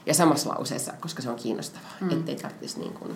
ja 0.05 0.13
samassa 0.13 0.49
lauseessa, 0.49 0.93
koska 0.99 1.21
se 1.21 1.29
on 1.29 1.35
kiinnostavaa, 1.35 1.93
mm. 2.01 2.09
ettei 2.09 2.35
tarvitsisi 2.35 2.79
niin 2.79 2.93
kuin 2.93 3.15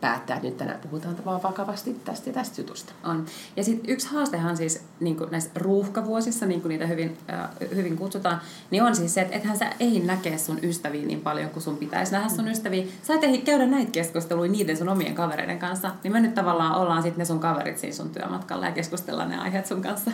päättää, 0.00 0.36
että 0.36 0.48
nyt 0.48 0.56
tänään 0.56 0.80
puhutaan 0.80 1.16
vaan 1.24 1.42
vakavasti 1.42 2.00
tästä 2.04 2.30
ja 2.30 2.34
tästä 2.34 2.60
jutusta. 2.60 2.92
On. 3.04 3.26
Ja 3.56 3.64
sitten 3.64 3.90
yksi 3.90 4.08
haastehan 4.08 4.56
siis 4.56 4.84
niin 5.00 5.16
kuin 5.16 5.30
näissä 5.30 5.50
ruuhkavuosissa, 5.54 6.46
niin 6.46 6.60
kuin 6.60 6.70
niitä 6.70 6.86
hyvin, 6.86 7.18
äh, 7.32 7.48
hyvin 7.74 7.96
kutsutaan, 7.96 8.40
niin 8.70 8.82
on 8.82 8.96
siis 8.96 9.14
se, 9.14 9.20
että 9.20 9.36
ethän 9.36 9.58
sä 9.58 9.72
ei 9.80 10.00
näkee 10.00 10.38
sun 10.38 10.58
ystäviä 10.62 11.06
niin 11.06 11.20
paljon 11.20 11.50
kuin 11.50 11.62
sun 11.62 11.76
pitäisi 11.76 12.12
nähdä 12.12 12.28
sun 12.28 12.48
ystäviä. 12.48 12.84
Sä 13.02 13.14
et 13.14 13.24
ehdi 13.24 13.38
käydä 13.38 13.66
näitä 13.66 13.90
keskusteluja 13.90 14.50
niiden 14.50 14.76
sun 14.76 14.88
omien 14.88 15.14
kavereiden 15.14 15.58
kanssa. 15.58 15.90
Niin 16.02 16.12
me 16.12 16.20
nyt 16.20 16.34
tavallaan 16.34 16.74
ollaan 16.74 17.02
sitten 17.02 17.18
ne 17.18 17.24
sun 17.24 17.40
kaverit 17.40 17.78
siinä 17.78 17.96
sun 17.96 18.10
työmatkalla 18.10 18.66
ja 18.66 18.72
keskustellaan 18.72 19.30
ne 19.30 19.38
aiheet 19.38 19.66
sun 19.66 19.82
kanssa. 19.82 20.10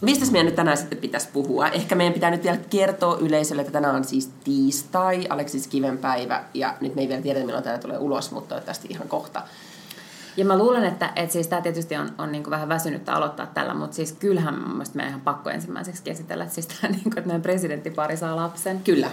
Mistä 0.00 0.32
meidän 0.32 0.46
nyt 0.46 0.54
tänään 0.54 0.76
sitten 0.76 0.98
pitäisi 0.98 1.28
puhua? 1.32 1.68
Ehkä 1.68 1.94
meidän 1.94 2.14
pitää 2.14 2.30
nyt 2.30 2.42
vielä 2.42 2.58
kertoa 2.70 3.18
yleisölle, 3.20 3.62
että 3.62 3.72
tänään 3.72 3.94
on 3.94 4.04
siis 4.04 4.30
tiistai, 4.44 5.26
Aleksis 5.28 5.66
Kiven 5.66 5.98
päivä, 5.98 6.44
ja 6.54 6.74
nyt 6.80 6.94
me 6.94 7.02
ei 7.02 7.08
vielä 7.08 7.22
tiedä, 7.22 7.40
milloin 7.40 7.64
tämä 7.64 7.78
tulee 7.78 7.98
ulos, 7.98 8.30
mutta 8.30 8.48
toivottavasti 8.48 8.88
ihan 8.90 9.08
kohta. 9.08 9.42
Ja 10.36 10.44
mä 10.44 10.58
luulen, 10.58 10.84
että, 10.84 11.12
että 11.16 11.32
siis 11.32 11.48
tämä 11.48 11.62
tietysti 11.62 11.96
on, 11.96 12.12
on 12.18 12.32
niin 12.32 12.50
vähän 12.50 12.68
väsynyttä 12.68 13.14
aloittaa 13.14 13.46
tällä, 13.46 13.74
mutta 13.74 13.96
siis 13.96 14.12
kyllähän 14.12 14.58
mun 14.58 14.70
mielestä 14.70 14.96
meidän 14.96 15.10
ihan 15.10 15.20
pakko 15.20 15.50
ensimmäiseksi 15.50 16.02
käsitellä, 16.02 16.44
että, 16.44 16.54
siis 16.54 16.66
tämä, 16.66 16.92
niin 16.92 17.02
kuin, 17.02 17.18
että 17.18 17.26
meidän 17.26 17.42
presidenttipari 17.42 18.16
saa 18.16 18.36
lapsen. 18.36 18.80
Kyllä. 18.84 19.10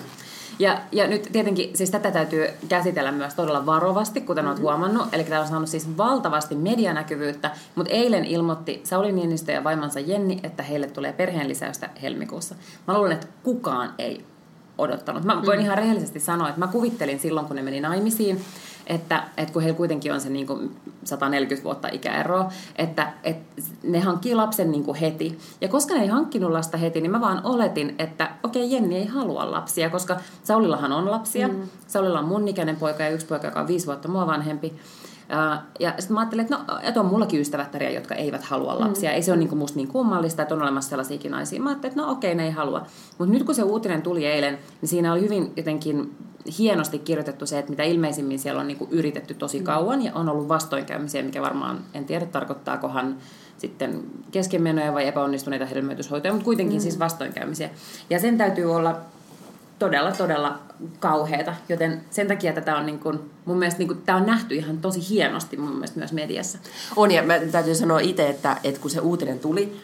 Ja, 0.59 0.79
ja 0.91 1.07
nyt 1.07 1.29
tietenkin 1.31 1.77
siis 1.77 1.91
tätä 1.91 2.11
täytyy 2.11 2.47
käsitellä 2.69 3.11
myös 3.11 3.33
todella 3.33 3.65
varovasti, 3.65 4.21
kuten 4.21 4.45
olet 4.45 4.57
mm-hmm. 4.57 4.63
huomannut. 4.63 5.13
Eli 5.13 5.23
tämä 5.23 5.41
on 5.41 5.47
saanut 5.47 5.69
siis 5.69 5.97
valtavasti 5.97 6.55
medianäkyvyyttä, 6.55 7.51
mutta 7.75 7.93
eilen 7.93 8.25
ilmoitti 8.25 8.81
Sauli 8.83 9.11
Niinistö 9.11 9.51
ja 9.51 9.63
vaimansa 9.63 9.99
Jenni, 9.99 10.39
että 10.43 10.63
heille 10.63 10.87
tulee 10.87 11.13
perheenlisäystä 11.13 11.89
helmikuussa. 12.01 12.55
Mä 12.87 12.93
luulen, 12.93 13.11
että 13.11 13.27
kukaan 13.43 13.93
ei 13.97 14.25
odottanut. 14.77 15.23
Mä 15.23 15.35
voin 15.35 15.45
mm-hmm. 15.45 15.65
ihan 15.65 15.77
rehellisesti 15.77 16.19
sanoa, 16.19 16.49
että 16.49 16.59
mä 16.59 16.67
kuvittelin 16.67 17.19
silloin, 17.19 17.45
kun 17.45 17.55
ne 17.55 17.61
meni 17.61 17.81
naimisiin, 17.81 18.41
että, 18.87 19.23
että 19.37 19.53
kun 19.53 19.61
heillä 19.61 19.77
kuitenkin 19.77 20.13
on 20.13 20.21
se 20.21 20.29
niin 20.29 20.47
kuin 20.47 20.75
140 21.03 21.63
vuotta 21.63 21.87
ikäero, 21.91 22.49
että, 22.75 23.13
että 23.23 23.61
ne 23.83 23.99
hankkii 23.99 24.35
lapsen 24.35 24.71
niin 24.71 24.83
kuin 24.83 24.97
heti. 24.97 25.39
Ja 25.61 25.67
koska 25.67 25.93
ne 25.93 26.01
ei 26.01 26.07
hankkinut 26.07 26.51
lasta 26.51 26.77
heti, 26.77 27.01
niin 27.01 27.11
mä 27.11 27.21
vaan 27.21 27.41
oletin, 27.43 27.95
että 27.99 28.29
okei, 28.43 28.65
okay, 28.65 28.75
Jenni 28.75 28.95
ei 28.95 29.05
halua 29.05 29.51
lapsia, 29.51 29.89
koska 29.89 30.17
Saulillahan 30.43 30.91
on 30.91 31.11
lapsia. 31.11 31.47
Mm. 31.47 31.61
Saulilla 31.87 32.19
on 32.19 32.25
mun 32.25 32.47
ikäinen 32.47 32.75
poika 32.75 33.03
ja 33.03 33.09
yksi 33.09 33.25
poika, 33.25 33.47
joka 33.47 33.59
on 33.59 33.67
viisi 33.67 33.85
vuotta 33.85 34.07
mua 34.07 34.27
vanhempi. 34.27 34.73
Ja 35.79 35.93
sitten 35.99 36.13
mä 36.13 36.19
ajattelin, 36.19 36.43
että, 36.43 36.57
no, 36.57 36.79
että 36.83 36.99
on 36.99 37.05
mullakin 37.05 37.41
ystävättäriä, 37.41 37.89
jotka 37.89 38.15
eivät 38.15 38.43
halua 38.43 38.79
lapsia. 38.79 39.09
Mm. 39.09 39.15
Ei 39.15 39.21
se 39.21 39.31
ole 39.31 39.39
niinku 39.39 39.55
musta 39.55 39.77
niin 39.77 39.87
kummallista, 39.87 40.41
että 40.41 40.55
on 40.55 40.61
olemassa 40.61 40.89
sellaisiakin 40.89 41.31
naisia. 41.31 41.61
Mä 41.61 41.69
ajattelin, 41.69 41.91
että 41.91 42.01
no 42.01 42.11
okei, 42.11 42.35
ne 42.35 42.45
ei 42.45 42.51
halua. 42.51 42.85
Mutta 43.17 43.33
nyt 43.33 43.43
kun 43.43 43.55
se 43.55 43.63
uutinen 43.63 44.01
tuli 44.01 44.25
eilen, 44.25 44.59
niin 44.81 44.89
siinä 44.89 45.13
oli 45.13 45.21
hyvin 45.21 45.53
jotenkin 45.57 46.15
hienosti 46.57 46.99
kirjoitettu 46.99 47.45
se, 47.45 47.59
että 47.59 47.69
mitä 47.69 47.83
ilmeisimmin 47.83 48.39
siellä 48.39 48.61
on 48.61 48.67
niin 48.67 48.77
kuin 48.77 48.91
yritetty 48.91 49.33
tosi 49.33 49.59
mm. 49.59 49.65
kauan 49.65 50.01
ja 50.01 50.11
on 50.15 50.29
ollut 50.29 50.47
vastoinkäymisiä, 50.47 51.23
mikä 51.23 51.41
varmaan, 51.41 51.79
en 51.93 52.05
tiedä 52.05 52.25
tarkoittaakohan 52.25 53.17
sitten 53.57 54.03
keskenmenoja 54.31 54.93
vai 54.93 55.07
epäonnistuneita 55.07 55.65
hedelmöityshoitoja, 55.65 56.33
mutta 56.33 56.45
kuitenkin 56.45 56.77
mm. 56.77 56.81
siis 56.81 56.99
vastoinkäymisiä. 56.99 57.69
Ja 58.09 58.19
sen 58.19 58.37
täytyy 58.37 58.75
olla 58.75 58.99
todella, 59.79 60.11
todella 60.11 60.59
kauheata, 60.99 61.55
joten 61.69 62.01
sen 62.09 62.27
takia 62.27 62.53
tätä 62.53 62.75
on 62.75 62.85
niin 62.85 62.99
kuin, 62.99 63.19
mun 63.45 63.59
mielestä 63.59 63.79
niin 63.79 63.87
kuin, 63.87 64.01
tämä 64.01 64.17
on 64.17 64.25
nähty 64.25 64.55
ihan 64.55 64.77
tosi 64.77 65.09
hienosti 65.09 65.57
mun 65.57 65.73
mielestä 65.73 65.99
myös 65.99 66.13
mediassa. 66.13 66.57
On 66.95 67.11
ja 67.11 67.23
mä 67.23 67.39
täytyy 67.39 67.75
sanoa 67.75 67.99
itse, 67.99 68.29
että, 68.29 68.57
että 68.63 68.81
kun 68.81 68.91
se 68.91 68.99
uutinen 68.99 69.39
tuli, 69.39 69.77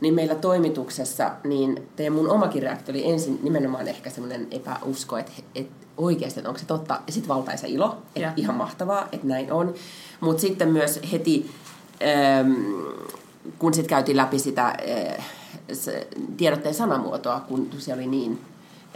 niin 0.00 0.14
meillä 0.14 0.34
toimituksessa, 0.34 1.30
niin 1.44 1.88
teidän 1.96 2.12
mun 2.12 2.30
omakin 2.30 2.62
reaktio 2.62 2.92
oli 2.92 3.10
ensin 3.10 3.40
nimenomaan 3.42 3.88
ehkä 3.88 4.10
semmoinen 4.10 4.46
epäusko, 4.50 5.18
että, 5.18 5.32
että 5.54 5.83
oikeasti, 5.96 6.40
että 6.40 6.48
onko 6.48 6.58
se 6.58 6.66
totta, 6.66 7.00
ja 7.06 7.12
sitten 7.12 7.28
valtaisa 7.28 7.66
ilo, 7.66 7.98
että 8.16 8.32
ihan 8.36 8.56
mahtavaa, 8.56 9.08
että 9.12 9.26
näin 9.26 9.52
on. 9.52 9.74
Mutta 10.20 10.40
sitten 10.40 10.68
myös 10.68 11.00
heti, 11.12 11.50
ähm, 12.02 12.52
kun 13.58 13.74
sitten 13.74 13.88
käytiin 13.88 14.16
läpi 14.16 14.38
sitä 14.38 14.66
äh, 14.66 15.26
tiedotteen 16.36 16.74
sanamuotoa, 16.74 17.40
kun 17.40 17.68
se 17.78 17.94
oli 17.94 18.06
niin 18.06 18.40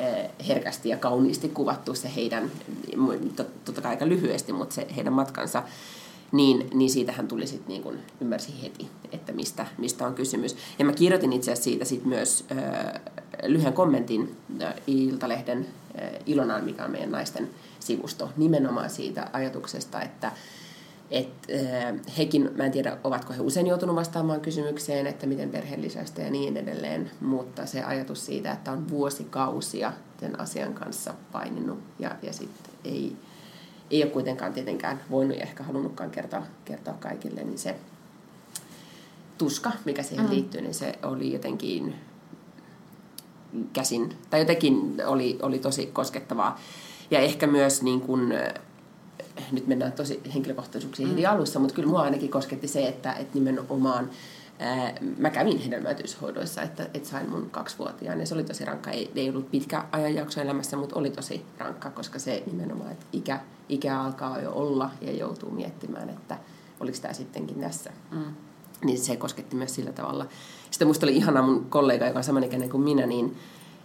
äh, 0.00 0.30
herkästi 0.48 0.88
ja 0.88 0.96
kauniisti 0.96 1.48
kuvattu 1.48 1.94
se 1.94 2.10
heidän, 2.16 2.50
totta 3.64 3.80
kai 3.80 3.90
aika 3.90 4.08
lyhyesti, 4.08 4.52
mutta 4.52 4.74
se 4.74 4.86
heidän 4.96 5.12
matkansa, 5.12 5.62
niin, 6.32 6.70
niin 6.74 6.90
siitähän 6.90 7.28
tuli 7.28 7.46
sitten 7.46 7.68
niin 7.68 7.82
kuin, 7.82 7.98
ymmärsi 8.20 8.62
heti, 8.62 8.88
että 9.12 9.32
mistä, 9.32 9.66
mistä 9.78 10.06
on 10.06 10.14
kysymys. 10.14 10.56
Ja 10.78 10.84
mä 10.84 10.92
kirjoitin 10.92 11.32
itse 11.32 11.52
asiassa 11.52 11.64
siitä 11.64 11.84
sit 11.84 12.04
myös 12.04 12.44
äh, 12.52 13.00
lyhyen 13.46 13.72
kommentin 13.72 14.36
äh, 14.62 14.74
Iltalehden 14.86 15.66
äh, 16.02 16.10
Ilonaan, 16.26 16.64
mikä 16.64 16.84
on 16.84 16.90
meidän 16.90 17.10
naisten 17.10 17.50
sivusto, 17.80 18.30
nimenomaan 18.36 18.90
siitä 18.90 19.30
ajatuksesta, 19.32 20.02
että 20.02 20.32
et, 21.10 21.28
äh, 21.50 21.94
hekin, 22.18 22.50
mä 22.56 22.64
en 22.64 22.72
tiedä, 22.72 22.98
ovatko 23.04 23.32
he 23.32 23.40
usein 23.40 23.66
joutunut 23.66 23.96
vastaamaan 23.96 24.40
kysymykseen, 24.40 25.06
että 25.06 25.26
miten 25.26 25.50
perheen 25.50 25.82
lisäystä 25.82 26.22
ja 26.22 26.30
niin 26.30 26.56
edelleen, 26.56 27.10
mutta 27.20 27.66
se 27.66 27.82
ajatus 27.82 28.26
siitä, 28.26 28.52
että 28.52 28.72
on 28.72 28.88
vuosikausia 28.88 29.92
sen 30.20 30.40
asian 30.40 30.74
kanssa 30.74 31.14
paininut 31.32 31.78
ja, 31.98 32.16
ja 32.22 32.32
sitten 32.32 32.72
ei, 32.84 33.16
ei 33.90 34.02
ole 34.02 34.10
kuitenkaan 34.10 34.52
tietenkään 34.52 35.00
voinut 35.10 35.36
ja 35.36 35.42
ehkä 35.42 35.62
halunnutkaan 35.62 36.10
kertoa, 36.10 36.42
kertoa 36.64 36.94
kaikille, 36.94 37.44
niin 37.44 37.58
se 37.58 37.76
tuska, 39.38 39.72
mikä 39.84 40.02
siihen 40.02 40.26
mm. 40.26 40.30
liittyy, 40.30 40.60
niin 40.60 40.74
se 40.74 40.98
oli 41.02 41.32
jotenkin 41.32 41.94
käsin, 43.72 44.16
tai 44.30 44.40
jotenkin 44.40 44.94
oli, 45.06 45.38
oli 45.42 45.58
tosi 45.58 45.86
koskettavaa. 45.86 46.60
Ja 47.10 47.18
ehkä 47.18 47.46
myös 47.46 47.82
niin 47.82 48.00
kuin, 48.00 48.34
nyt 49.52 49.66
mennään 49.66 49.92
tosi 49.92 50.20
henkilökohtaisuuksiin 50.34 51.08
mm. 51.08 51.24
alussa, 51.28 51.58
mutta 51.58 51.74
kyllä 51.74 51.88
mua 51.88 52.02
ainakin 52.02 52.30
kosketti 52.30 52.68
se, 52.68 52.88
että, 52.88 53.12
että 53.12 53.34
nimenomaan 53.34 54.10
ää, 54.58 54.94
mä 55.18 55.30
kävin 55.30 55.58
hedelmöityshoidoissa, 55.58 56.62
että, 56.62 56.88
että 56.94 57.08
sain 57.08 57.30
mun 57.30 57.50
kaksivuotiaan 57.50 58.20
ja 58.20 58.26
se 58.26 58.34
oli 58.34 58.44
tosi 58.44 58.64
rankka. 58.64 58.90
Ei, 58.90 59.10
ei 59.14 59.28
ollut 59.30 59.50
pitkä 59.50 59.84
ajanjakso 59.92 60.40
elämässä, 60.40 60.76
mutta 60.76 60.96
oli 60.96 61.10
tosi 61.10 61.44
rankka, 61.58 61.90
koska 61.90 62.18
se 62.18 62.42
nimenomaan, 62.46 62.92
että 62.92 63.06
ikä, 63.12 63.40
ikä 63.68 64.00
alkaa 64.00 64.40
jo 64.40 64.52
olla 64.52 64.90
ja 65.00 65.12
joutuu 65.12 65.50
miettimään, 65.50 66.08
että 66.08 66.38
oliko 66.80 66.98
tämä 67.02 67.14
sittenkin 67.14 67.60
tässä. 67.60 67.90
Mm. 68.10 68.34
Niin 68.84 68.98
se 68.98 69.16
kosketti 69.16 69.56
myös 69.56 69.74
sillä 69.74 69.92
tavalla. 69.92 70.26
Sitten 70.70 70.88
musta 70.88 71.06
oli 71.06 71.16
ihana 71.16 71.42
mun 71.42 71.66
kollega, 71.70 72.06
joka 72.06 72.18
on 72.18 72.24
samanikäinen 72.24 72.70
kuin 72.70 72.82
minä, 72.82 73.06
niin 73.06 73.36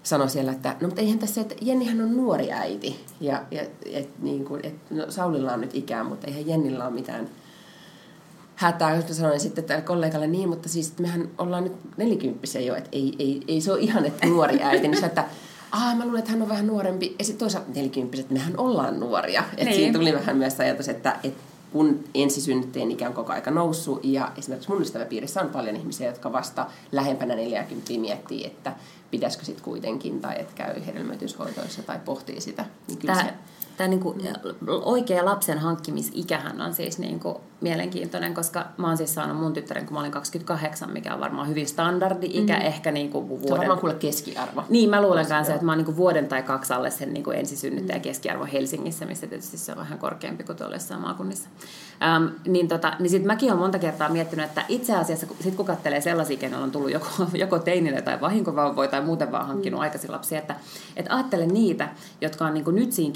sanoi 0.04 0.30
siellä, 0.30 0.52
että 0.52 0.76
no 0.82 0.88
mutta 0.88 1.02
eihän 1.02 1.20
tässä, 1.20 1.42
että 1.42 1.56
Jennihän 1.62 2.02
on 2.02 2.18
nuori 2.18 2.52
äiti. 2.52 3.06
Ja, 3.22 3.44
ja 3.52 3.62
et, 3.86 4.10
niin 4.20 4.46
kuin, 4.46 4.66
et, 4.66 4.76
no, 4.90 5.12
Saulilla 5.12 5.54
on 5.54 5.62
nyt 5.62 5.76
ikää, 5.76 6.04
mutta 6.04 6.28
eihän 6.28 6.48
Jennillä 6.48 6.86
ole 6.86 6.94
mitään 6.94 7.30
hätää. 8.56 8.96
Jos 8.96 9.08
mä 9.08 9.14
sanoin 9.14 9.40
sitten 9.40 9.64
tälle 9.64 9.82
kollegalle 9.82 10.28
niin, 10.28 10.50
mutta 10.50 10.70
siis 10.70 10.90
että 10.90 11.02
mehän 11.02 11.30
ollaan 11.38 11.64
nyt 11.64 11.74
nelikymppisiä 11.98 12.62
jo, 12.62 12.76
että 12.76 12.90
ei, 12.92 13.16
ei, 13.20 13.42
ei 13.48 13.62
se 13.62 13.72
ole 13.72 13.80
ihan, 13.80 14.06
että 14.06 14.28
nuori 14.28 14.64
äiti. 14.64 14.88
Niin 14.88 15.00
se, 15.00 15.06
että 15.06 15.26
Aa, 15.72 15.96
mä 15.96 16.04
luulen, 16.04 16.20
että 16.20 16.32
hän 16.32 16.42
on 16.42 16.50
vähän 16.50 16.68
nuorempi. 16.68 17.16
Ja 17.20 17.26
sitten 17.26 17.40
toisaalta 17.40 17.70
nelikymppiset, 17.76 18.30
mehän 18.30 18.60
ollaan 18.60 19.00
nuoria. 19.00 19.44
Että 19.52 19.64
niin. 19.64 19.76
siinä 19.76 20.00
tuli 20.00 20.14
vähän 20.14 20.38
myös 20.38 20.60
ajatus, 20.60 20.90
että, 20.90 21.20
että 21.24 21.44
kun 21.74 22.04
ensisynnyttäjien 22.14 22.92
ikä 22.92 23.08
on 23.08 23.14
koko 23.14 23.34
aika 23.34 23.52
noussut 23.52 24.00
ja 24.04 24.32
esimerkiksi 24.38 24.70
mun 24.70 24.82
ystäväpiirissä 24.82 25.42
on 25.42 25.50
paljon 25.50 25.76
ihmisiä, 25.76 26.08
jotka 26.08 26.32
vasta 26.32 26.66
lähempänä 26.92 27.36
40 27.36 27.94
miettii, 27.94 28.46
että 28.46 28.76
pitäisikö 29.12 29.46
sitten 29.46 29.64
kuitenkin 29.64 30.22
tai 30.22 30.40
että 30.40 30.54
käy 30.56 30.86
hedelmöityshoitoissa 30.86 31.84
tai 31.84 32.00
pohtii 32.06 32.42
sitä. 32.42 32.66
Niin 32.88 32.98
kyllä 32.98 33.14
Tämä, 33.14 33.28
se... 33.28 33.34
tämä 33.78 33.88
niin 33.88 34.00
kuin, 34.00 34.22
oikea 34.84 35.26
lapsen 35.26 35.60
hankkimisikähän 35.60 36.62
on 36.62 36.74
siis 36.74 37.00
niin 37.00 37.20
kuin 37.20 37.36
mielenkiintoinen, 37.64 38.34
koska 38.34 38.66
mä 38.78 38.88
oon 38.88 38.98
siis 38.98 39.14
saanut 39.14 39.38
mun 39.38 39.54
tyttären, 39.54 39.86
kun 39.86 39.94
mä 39.94 40.00
olin 40.00 40.12
28, 40.12 40.92
mikä 40.92 41.14
on 41.14 41.20
varmaan 41.20 41.48
hyvin 41.48 41.68
standardi-ikä, 41.68 42.56
mm. 42.56 42.62
ehkä 42.62 42.92
niin 42.92 43.10
kuin 43.10 43.30
vuoden... 43.30 43.48
Se 43.48 43.54
on 43.54 43.60
varmaan 43.60 43.80
kuule 43.80 43.94
keskiarvo. 43.94 44.64
Niin, 44.70 44.90
mä 44.90 45.02
luulen 45.02 45.28
kanssa, 45.28 45.54
että 45.54 45.66
mä 45.66 45.72
oon 45.72 45.78
niin 45.78 45.86
kuin 45.86 45.98
vuoden 45.98 46.28
tai 46.28 46.44
kaksi 46.44 46.74
alle 46.74 46.92
sen 46.92 47.14
niin 47.14 47.24
kuin 47.24 47.38
ensisynnyttäjä 47.38 47.98
mm. 47.98 48.02
keskiarvo 48.04 48.48
Helsingissä, 48.54 49.06
missä 49.06 49.28
tietysti 49.28 49.58
se 49.58 49.72
on 49.72 49.78
vähän 49.78 50.00
korkeampi 50.00 50.44
kuin 50.44 50.58
tuolla 50.58 50.76
jossain 50.76 51.02
maakunnissa. 51.02 51.50
Ähm, 52.04 52.26
niin 52.48 52.68
tota, 52.68 52.94
niin 53.00 53.10
sit 53.10 53.24
mäkin 53.26 53.50
olen 53.50 53.60
monta 53.60 53.80
kertaa 53.80 54.10
miettinyt, 54.10 54.46
että 54.46 54.66
itse 54.68 54.96
asiassa 54.96 55.28
sit 55.40 55.56
kun 55.56 55.66
katselee 55.66 56.02
sellaisia, 56.02 56.38
kenellä 56.38 56.64
on 56.64 56.72
tullut 56.72 56.92
joko, 56.92 57.08
joko 57.34 57.60
teinille 57.60 58.02
tai 58.02 58.22
vahinkovauvoja 58.22 58.90
tai 58.90 59.02
muuten 59.02 59.32
vaan 59.32 59.48
hankkinut 59.48 59.80
mm. 59.80 59.84
aikaisin 59.84 60.12
lapsia, 60.12 60.40
että, 60.40 60.56
että 60.96 61.16
ajattele 61.16 61.46
niitä, 61.46 61.90
jotka 62.22 62.46
on 62.46 62.54
niin 62.54 62.64
kuin 62.64 62.76
nyt 62.76 62.92
siinä 62.92 63.16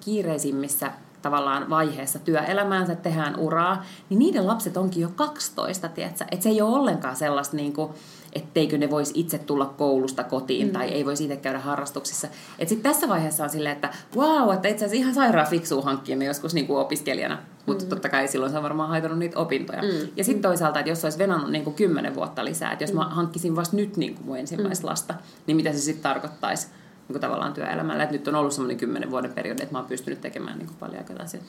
kiireisimmissä 0.00 0.90
tavallaan 1.22 1.70
vaiheessa 1.70 2.18
työelämäänsä, 2.18 2.94
tehdään 2.94 3.38
uraa, 3.38 3.84
niin 4.10 4.18
niiden 4.18 4.46
lapset 4.46 4.76
onkin 4.76 5.02
jo 5.02 5.08
12, 5.16 5.88
tiedätkö? 5.88 6.24
Että 6.30 6.42
se 6.42 6.48
ei 6.48 6.62
ole 6.62 6.76
ollenkaan 6.76 7.16
sellaista, 7.16 7.56
niin 7.56 7.72
kuin, 7.72 7.90
etteikö 8.32 8.78
ne 8.78 8.90
voisi 8.90 9.12
itse 9.16 9.38
tulla 9.38 9.66
koulusta 9.66 10.24
kotiin 10.24 10.66
mm. 10.66 10.72
tai 10.72 10.88
ei 10.88 11.06
voisi 11.06 11.24
itse 11.24 11.36
käydä 11.36 11.58
harrastuksissa. 11.58 12.26
Että 12.58 12.68
sitten 12.68 12.92
tässä 12.92 13.08
vaiheessa 13.08 13.44
on 13.44 13.50
silleen, 13.50 13.74
että 13.74 13.90
wow, 14.16 14.54
että 14.54 14.68
itse 14.68 14.84
asiassa 14.84 15.02
ihan 15.02 15.14
sairaan 15.14 15.46
fiksuu 15.46 15.82
hankkia 15.82 16.16
ne 16.16 16.24
joskus 16.24 16.54
niin 16.54 16.66
kuin 16.66 16.78
opiskelijana. 16.78 17.38
Mutta 17.66 17.84
mm. 17.84 17.90
totta 17.90 18.08
kai 18.08 18.28
silloin 18.28 18.52
se 18.52 18.58
on 18.58 18.62
varmaan 18.62 18.88
haitannut 18.88 19.18
niitä 19.18 19.38
opintoja. 19.38 19.82
Mm. 19.82 20.08
Ja 20.16 20.24
sitten 20.24 20.42
toisaalta, 20.42 20.78
että 20.78 20.90
jos 20.90 21.00
se 21.00 21.06
olisi 21.06 21.18
venannut 21.18 21.50
niin 21.50 21.64
kuin 21.64 21.74
10 21.74 22.14
vuotta 22.14 22.44
lisää, 22.44 22.72
että 22.72 22.82
jos 22.82 22.92
mm. 22.92 22.98
mä 22.98 23.04
hankkisin 23.04 23.56
vasta 23.56 23.76
nyt 23.76 23.96
niin 23.96 24.14
kuin 24.14 24.26
mun 24.26 24.38
ensimmäistä 24.38 24.86
mm. 24.86 24.90
lasta, 24.90 25.14
niin 25.46 25.56
mitä 25.56 25.72
se 25.72 25.78
sitten 25.78 26.02
tarkoittaisi? 26.02 26.68
Niin 27.08 27.20
tavallaan 27.20 27.52
työelämällä. 27.52 28.02
Että 28.02 28.16
nyt 28.16 28.28
on 28.28 28.34
ollut 28.34 28.52
semmoinen 28.52 28.76
kymmenen 28.76 29.10
vuoden 29.10 29.32
periodi, 29.32 29.62
että 29.62 29.74
mä 29.74 29.78
oon 29.78 29.88
pystynyt 29.88 30.20
tekemään 30.20 30.58
niin 30.58 30.66
kuin 30.66 30.76
paljon 30.80 31.04
asioita. 31.20 31.48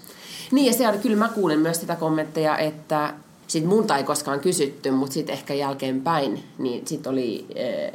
Niin 0.52 0.66
ja 0.66 0.74
se 0.74 0.88
on, 0.88 1.00
kyllä 1.00 1.18
mä 1.18 1.30
kuulen 1.30 1.60
myös 1.60 1.80
sitä 1.80 1.96
kommentteja, 1.96 2.58
että 2.58 3.14
sitten 3.48 3.70
multa 3.70 3.98
ei 3.98 4.04
koskaan 4.04 4.40
kysytty, 4.40 4.92
mutta 4.92 5.14
sitten 5.14 5.34
ehkä 5.34 5.54
jälkeenpäin, 5.54 6.44
niin 6.58 6.88
sitten 6.88 7.12
oli 7.12 7.48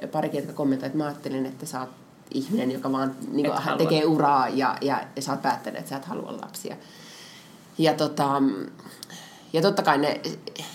äh, 0.03 0.11
pari 0.11 0.31
jotka 0.33 0.53
kommentoivat, 0.53 0.87
että 0.87 0.99
mä 0.99 1.05
ajattelin, 1.05 1.47
että 1.47 1.67
sä 1.67 1.81
oot 1.81 1.91
ihminen, 2.35 2.73
joka 2.73 2.93
vaan 2.93 3.15
niin 3.33 3.47
kuin, 3.47 3.79
tekee 3.79 4.05
uraa 4.05 4.49
ja, 4.49 4.77
ja, 4.81 5.01
ja 5.17 5.23
sä 5.23 5.33
oot 5.33 5.43
päättänyt, 5.43 5.79
että 5.79 5.89
sä 5.89 5.97
et 5.97 6.05
halua 6.05 6.37
lapsia. 6.43 6.77
Ja, 7.79 7.95
tota, 7.95 8.43
ja 9.53 9.63
totta 9.63 9.83
kai 9.83 9.99
ne, 9.99 10.21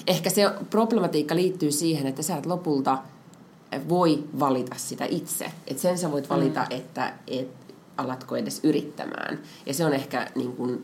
ehkä 0.07 0.29
se 0.29 0.51
problematiikka 0.69 1.35
liittyy 1.35 1.71
siihen, 1.71 2.07
että 2.07 2.21
sä 2.21 2.37
et 2.37 2.45
lopulta– 2.45 2.97
voi 3.89 4.23
valita 4.39 4.75
sitä 4.77 5.05
itse. 5.05 5.51
Et 5.67 5.79
sen 5.79 5.97
sä 5.97 6.11
voit 6.11 6.29
valita, 6.29 6.59
mm. 6.59 6.77
että 6.77 7.13
et 7.27 7.49
alatko 7.97 8.35
edes 8.35 8.59
yrittämään. 8.63 9.39
Ja 9.65 9.73
se 9.73 9.85
on 9.85 9.93
ehkä 9.93 10.31
niin 10.35 10.55
kun, 10.55 10.83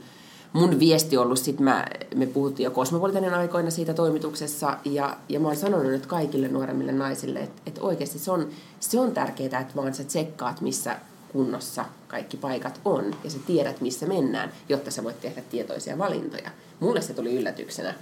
mun 0.54 0.80
viesti 0.80 1.18
ollut, 1.18 1.40
sit 1.40 1.60
mä, 1.60 1.86
me 2.16 2.26
puhuttiin 2.26 2.66
jo 2.66 2.72
kosmopolitanin 2.72 3.34
aikoina 3.34 3.70
siitä 3.70 3.94
toimituksessa, 3.94 4.78
ja, 4.86 5.18
ja 5.30 5.40
mä 5.40 5.48
oon 5.48 5.58
sanonut 5.58 5.92
nyt 5.92 6.06
kaikille 6.06 6.48
nuoremmille 6.48 6.92
naisille, 6.92 7.40
että, 7.40 7.62
että 7.66 7.82
oikeasti 7.82 8.20
se 8.20 8.32
on, 8.32 8.50
se 8.80 9.00
on 9.00 9.12
tärkeää, 9.12 9.60
että 9.60 9.76
vaan 9.76 9.94
sä 9.94 10.04
tsekkaat, 10.04 10.62
missä 10.62 10.98
kunnossa 11.32 11.86
kaikki 12.08 12.38
paikat 12.38 12.82
on, 12.86 13.16
ja 13.24 13.30
sä 13.30 13.38
tiedät, 13.48 13.82
missä 13.82 14.06
mennään, 14.06 14.52
jotta 14.70 14.92
sä 14.92 15.04
voit 15.04 15.22
tehdä 15.22 15.42
tietoisia 15.50 15.98
valintoja. 15.98 16.52
Mulle 16.80 17.02
se 17.02 17.14
tuli 17.14 17.36
yllätyksenä, 17.36 17.94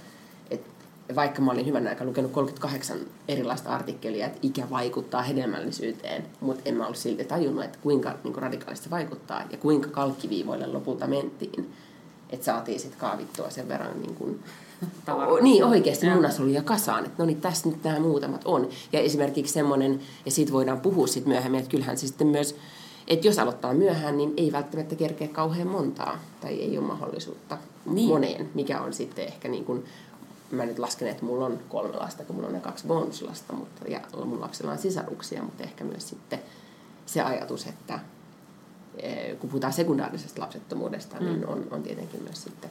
vaikka 1.16 1.42
mä 1.42 1.50
olin 1.50 1.66
hyvän 1.66 1.88
aikaa 1.88 2.06
lukenut 2.06 2.32
38 2.32 2.98
erilaista 3.28 3.70
artikkelia, 3.70 4.26
että 4.26 4.38
ikä 4.42 4.70
vaikuttaa 4.70 5.22
hedelmällisyyteen, 5.22 6.24
mutta 6.40 6.62
en 6.64 6.74
mä 6.74 6.84
ollut 6.84 6.96
silti 6.96 7.24
tajunnut, 7.24 7.64
että 7.64 7.78
kuinka 7.82 8.14
niin 8.24 8.32
kuin 8.32 8.42
radikaalisesti 8.42 8.84
se 8.84 8.90
vaikuttaa 8.90 9.42
ja 9.50 9.58
kuinka 9.58 9.88
kalkkiviivoille 9.88 10.66
lopulta 10.66 11.06
mentiin. 11.06 11.72
Että 12.30 12.44
saatiin 12.44 12.80
sitten 12.80 13.00
kaavittua 13.00 13.50
sen 13.50 13.68
verran 13.68 14.02
niin 14.02 14.14
kuin, 14.14 14.40
O, 15.08 15.38
niin, 15.40 15.64
oikeasti 15.64 16.06
jo 16.52 16.62
kasaan, 16.64 17.06
että 17.06 17.22
no 17.22 17.26
niin, 17.26 17.40
tässä 17.40 17.68
nyt 17.68 17.84
nämä 17.84 18.00
muutamat 18.00 18.42
on. 18.44 18.68
Ja 18.92 19.00
esimerkiksi 19.00 19.52
semmoinen, 19.52 20.00
ja 20.24 20.30
siitä 20.30 20.52
voidaan 20.52 20.80
puhua 20.80 21.06
sitten 21.06 21.32
myöhemmin, 21.32 21.58
että 21.58 21.70
kyllähän 21.70 21.98
se 21.98 22.06
sitten 22.06 22.26
myös, 22.26 22.56
että 23.08 23.26
jos 23.26 23.38
aloittaa 23.38 23.74
myöhään, 23.74 24.16
niin 24.16 24.32
ei 24.36 24.52
välttämättä 24.52 24.94
kerkeä 24.94 25.28
kauhean 25.28 25.68
montaa, 25.68 26.18
tai 26.40 26.54
ei 26.54 26.78
ole 26.78 26.86
mahdollisuutta 26.86 27.58
niin. 27.86 28.08
moneen, 28.08 28.48
mikä 28.54 28.80
on 28.80 28.92
sitten 28.92 29.24
ehkä 29.24 29.48
niin 29.48 29.64
kuin 29.64 29.84
mä 30.50 30.66
nyt 30.66 30.78
lasken, 30.78 31.08
että 31.08 31.24
mulla 31.24 31.46
on 31.46 31.60
kolme 31.68 31.96
lasta, 31.96 32.24
kun 32.24 32.36
mulla 32.36 32.48
on 32.48 32.54
ne 32.54 32.60
kaksi 32.60 32.86
bonuslasta, 32.86 33.52
mutta, 33.52 33.84
ja 33.88 34.00
mun 34.24 34.40
lapsella 34.40 34.72
on 34.72 34.78
sisaruksia, 34.78 35.42
mutta 35.42 35.62
ehkä 35.62 35.84
myös 35.84 36.08
sitten 36.08 36.38
se 37.06 37.22
ajatus, 37.22 37.66
että 37.66 38.00
eh, 38.98 39.38
kun 39.38 39.50
puhutaan 39.50 39.72
sekundaarisesta 39.72 40.42
lapsettomuudesta, 40.42 41.16
mm. 41.20 41.26
niin 41.26 41.46
on, 41.46 41.66
on 41.70 41.82
tietenkin 41.82 42.22
myös 42.22 42.42
sitten 42.42 42.70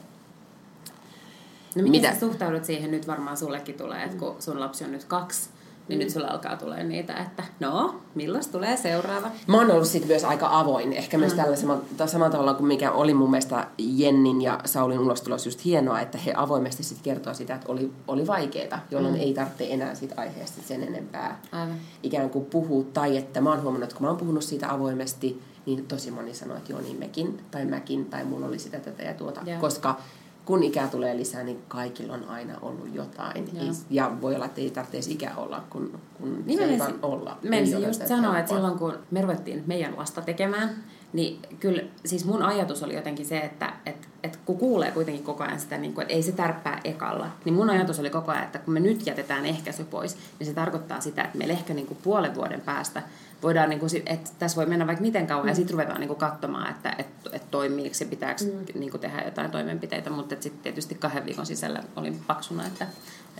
No 1.76 1.82
miten 1.82 2.00
Mitä? 2.00 2.14
sä 2.14 2.20
suhtaudut 2.20 2.64
siihen 2.64 2.90
nyt 2.90 3.06
varmaan 3.06 3.36
sullekin 3.36 3.74
tulee, 3.74 4.04
että 4.04 4.16
kun 4.16 4.36
sun 4.38 4.60
lapsi 4.60 4.84
on 4.84 4.92
nyt 4.92 5.04
kaksi, 5.04 5.50
niin 5.88 5.98
mm. 5.98 6.04
nyt 6.04 6.12
sulla 6.12 6.28
alkaa 6.28 6.56
tulee 6.56 6.84
niitä, 6.84 7.14
että 7.14 7.44
no, 7.60 8.00
milloin 8.14 8.44
tulee 8.52 8.76
seuraava? 8.76 9.30
Mä 9.46 9.56
oon 9.56 9.70
ollut 9.70 9.88
sitten 9.88 10.08
myös 10.08 10.24
aika 10.24 10.58
avoin, 10.58 10.92
ehkä 10.92 11.18
myös 11.18 11.32
mm. 11.32 11.36
tällä 11.36 11.56
samalla, 11.56 12.06
samalla 12.06 12.32
tavalla 12.32 12.54
kuin 12.54 12.66
mikä 12.66 12.90
oli 12.92 13.14
mun 13.14 13.30
mielestä 13.30 13.66
Jennin 13.78 14.42
ja 14.42 14.60
Saulin 14.64 14.98
ulostulos 14.98 15.46
just 15.46 15.64
hienoa, 15.64 16.00
että 16.00 16.18
he 16.18 16.32
avoimesti 16.36 16.82
sitten 16.82 17.04
kertoo 17.04 17.34
sitä, 17.34 17.54
että 17.54 17.72
oli, 17.72 17.92
oli 18.08 18.26
vaikeaa, 18.26 18.80
jolloin 18.90 19.14
mm. 19.14 19.20
ei 19.20 19.34
tarvitse 19.34 19.66
enää 19.70 19.94
siitä 19.94 20.14
aiheesta 20.18 20.62
sen 20.62 20.82
enempää 20.82 21.40
Aivan. 21.52 21.76
ikään 22.02 22.30
kuin 22.30 22.44
puhua. 22.44 22.84
Tai 22.92 23.16
että 23.16 23.40
mä 23.40 23.50
oon 23.50 23.62
huomannut, 23.62 23.82
että 23.82 23.96
kun 23.96 24.04
mä 24.04 24.10
oon 24.10 24.18
puhunut 24.18 24.44
siitä 24.44 24.72
avoimesti, 24.72 25.42
niin 25.66 25.86
tosi 25.86 26.10
moni 26.10 26.34
sanoo, 26.34 26.56
että 26.56 26.72
joo 26.72 26.80
niin 26.80 26.98
mekin, 26.98 27.40
tai 27.50 27.64
mäkin, 27.64 28.04
tai 28.04 28.24
mulla 28.24 28.46
oli 28.46 28.58
sitä 28.58 28.78
tätä 28.80 29.02
ja 29.02 29.14
tuota, 29.14 29.40
yeah. 29.46 29.60
koska 29.60 30.00
kun 30.48 30.62
ikää 30.62 30.88
tulee 30.88 31.16
lisää, 31.16 31.42
niin 31.42 31.62
kaikilla 31.68 32.14
on 32.14 32.24
aina 32.28 32.58
ollut 32.62 32.94
jotain. 32.94 33.36
Ei, 33.36 33.70
ja 33.90 34.12
voi 34.20 34.34
olla, 34.34 34.44
että 34.44 34.60
ei 34.60 34.70
tarvitse 34.70 35.10
ikä 35.10 35.32
olla, 35.36 35.64
kun, 35.70 36.00
kun 36.14 36.42
niin 36.46 36.58
se 36.58 36.64
ei 36.64 36.78
vaan 36.78 36.98
olla. 37.02 37.38
Menisin 37.42 37.82
just 37.82 38.06
sanoa, 38.06 38.38
että 38.38 38.54
silloin 38.54 38.78
kun 38.78 38.98
me 39.10 39.22
ruvettiin 39.22 39.64
meidän 39.66 39.96
lasta 39.96 40.22
tekemään, 40.22 40.84
niin 41.12 41.40
kyllä 41.60 41.82
siis 42.04 42.24
mun 42.24 42.42
ajatus 42.42 42.82
oli 42.82 42.94
jotenkin 42.94 43.26
se, 43.26 43.38
että 43.38 43.72
et, 43.86 44.08
et 44.22 44.38
kun 44.44 44.58
kuulee 44.58 44.90
kuitenkin 44.90 45.24
koko 45.24 45.44
ajan 45.44 45.60
sitä, 45.60 45.78
niin 45.78 45.94
kuin, 45.94 46.02
että 46.02 46.14
ei 46.14 46.22
se 46.22 46.32
tärppää 46.32 46.80
ekalla, 46.84 47.26
niin 47.44 47.54
mun 47.54 47.70
ajatus 47.70 47.98
oli 47.98 48.10
koko 48.10 48.32
ajan, 48.32 48.44
että 48.44 48.58
kun 48.58 48.74
me 48.74 48.80
nyt 48.80 49.06
jätetään 49.06 49.46
ehkäisy 49.46 49.84
pois, 49.84 50.16
niin 50.38 50.46
se 50.46 50.54
tarkoittaa 50.54 51.00
sitä, 51.00 51.22
että 51.22 51.38
meillä 51.38 51.54
ehkä 51.54 51.74
niin 51.74 51.86
kuin 51.86 51.98
puolen 52.02 52.34
vuoden 52.34 52.60
päästä 52.60 53.02
voidaan, 53.42 53.70
niin 53.70 53.80
kuin, 53.80 53.90
että 54.06 54.30
tässä 54.38 54.56
voi 54.56 54.66
mennä 54.66 54.86
vaikka 54.86 55.02
miten 55.02 55.26
kauan 55.26 55.44
mm. 55.44 55.48
ja 55.48 55.54
sitten 55.54 55.72
ruvetaan 55.72 56.00
niin 56.00 56.08
kuin 56.08 56.18
katsomaan, 56.18 56.70
että, 56.70 56.94
että, 56.98 57.30
että 57.32 57.48
toimiiko 57.50 57.94
se, 57.94 58.04
pitääkö 58.04 58.44
mm. 58.44 58.80
niin 58.80 58.90
kuin 58.90 59.00
tehdä 59.00 59.22
jotain 59.22 59.50
toimenpiteitä, 59.50 60.10
mutta 60.10 60.36
sitten 60.40 60.62
tietysti 60.62 60.94
kahden 60.94 61.26
viikon 61.26 61.46
sisällä 61.46 61.82
olin 61.96 62.20
paksuna, 62.26 62.66
että, 62.66 62.86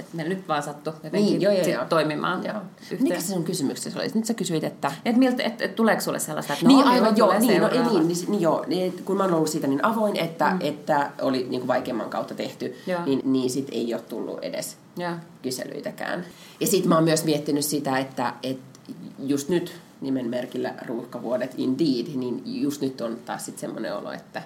että 0.00 0.16
meillä 0.16 0.34
nyt 0.34 0.48
vaan 0.48 0.62
sattui 0.62 0.92
jotenkin 1.04 1.32
niin, 1.32 1.42
joo, 1.42 1.52
joo, 1.52 1.66
joo. 1.66 1.84
toimimaan. 1.84 2.44
Joo. 2.44 2.56
Mikä 3.00 3.20
se 3.20 3.26
sun 3.26 3.44
kysymyksessä 3.44 3.98
oli? 3.98 4.08
Nyt 4.14 4.24
sä 4.24 4.34
kysyit, 4.34 4.64
että... 4.64 4.92
Et 5.04 5.16
miltä, 5.16 5.42
et, 5.42 5.62
et, 5.62 5.74
tuleeko 5.74 6.00
sulle 6.00 6.18
sellaista, 6.18 6.52
että 6.52 6.64
no, 6.64 6.68
niin, 6.68 6.86
aivan, 6.86 7.16
joo, 7.16 7.38
niin, 7.38 7.60
no, 7.62 7.68
niin, 7.68 8.08
niin, 8.08 8.26
niin, 8.28 8.40
joo, 8.40 8.64
niin, 8.66 9.04
kun 9.04 9.16
mä 9.16 9.24
oon 9.24 9.34
ollut 9.34 9.48
siitä 9.48 9.66
niin 9.66 9.84
avoin, 9.84 10.16
että, 10.16 10.50
mm. 10.50 10.58
että 10.60 11.10
oli 11.20 11.46
niin 11.50 11.60
kuin 11.60 11.68
vaikeamman 11.68 12.10
kautta 12.10 12.34
tehty, 12.34 12.76
joo. 12.86 13.04
niin, 13.04 13.20
niin 13.24 13.50
sit 13.50 13.68
ei 13.72 13.94
ole 13.94 14.02
tullut 14.02 14.38
edes 14.42 14.76
joo. 14.96 15.12
kyselyitäkään. 15.42 16.24
Ja 16.60 16.66
sitten 16.66 16.88
mä 16.88 16.94
oon 16.94 17.04
myös 17.04 17.24
miettinyt 17.24 17.64
sitä, 17.64 17.98
että, 17.98 18.34
että 18.42 18.92
just 19.18 19.48
nyt 19.48 19.80
nimenmerkillä 20.00 20.74
ruuhkavuodet 20.86 21.54
indeed, 21.56 22.06
niin 22.14 22.42
just 22.44 22.80
nyt 22.80 23.00
on 23.00 23.18
taas 23.24 23.44
sitten 23.44 23.60
semmoinen 23.60 23.96
olo, 23.96 24.12
että 24.12 24.42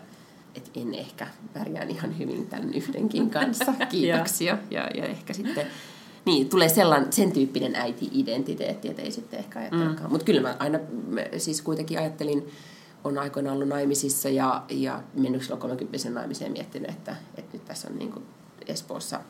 et 0.55 0.71
en 0.75 0.95
ehkä 0.95 1.27
pärjään 1.53 1.91
ihan 1.91 2.19
hyvin 2.19 2.47
tämän 2.47 2.75
yhdenkin 2.75 3.31
kanssa. 3.31 3.75
Kiitoksia. 3.91 4.59
ja, 4.71 4.89
ja 4.95 5.05
ehkä 5.05 5.33
sitten 5.33 5.67
niin, 6.25 6.49
tulee 6.49 6.69
sellan, 6.69 7.13
sen 7.13 7.33
tyyppinen 7.33 7.75
äiti-identiteetti, 7.75 8.89
että 8.89 9.03
ei 9.03 9.11
sitten 9.11 9.39
ehkä 9.39 9.59
ajattelekaan. 9.59 10.03
Mm. 10.03 10.13
Mutta 10.13 10.25
kyllä 10.25 10.41
mä 10.41 10.57
aina 10.59 10.79
siis 11.39 11.63
kuitenkin 11.63 11.99
ajattelin, 11.99 12.51
on 13.05 13.19
aikoina 13.19 13.53
ollut 13.53 13.69
naimisissa 13.69 14.29
ja, 14.29 14.63
ja 14.69 15.03
mennyt 15.15 15.43
silloin 15.43 15.61
30 15.61 16.11
naimisiin 16.11 16.53
miettinyt, 16.53 16.91
että, 16.91 17.17
että 17.37 17.51
nyt 17.53 17.65
tässä 17.65 17.89
on 17.89 17.99
niin 17.99 18.13
kuin 18.13 18.25
Espoossa 18.67 19.21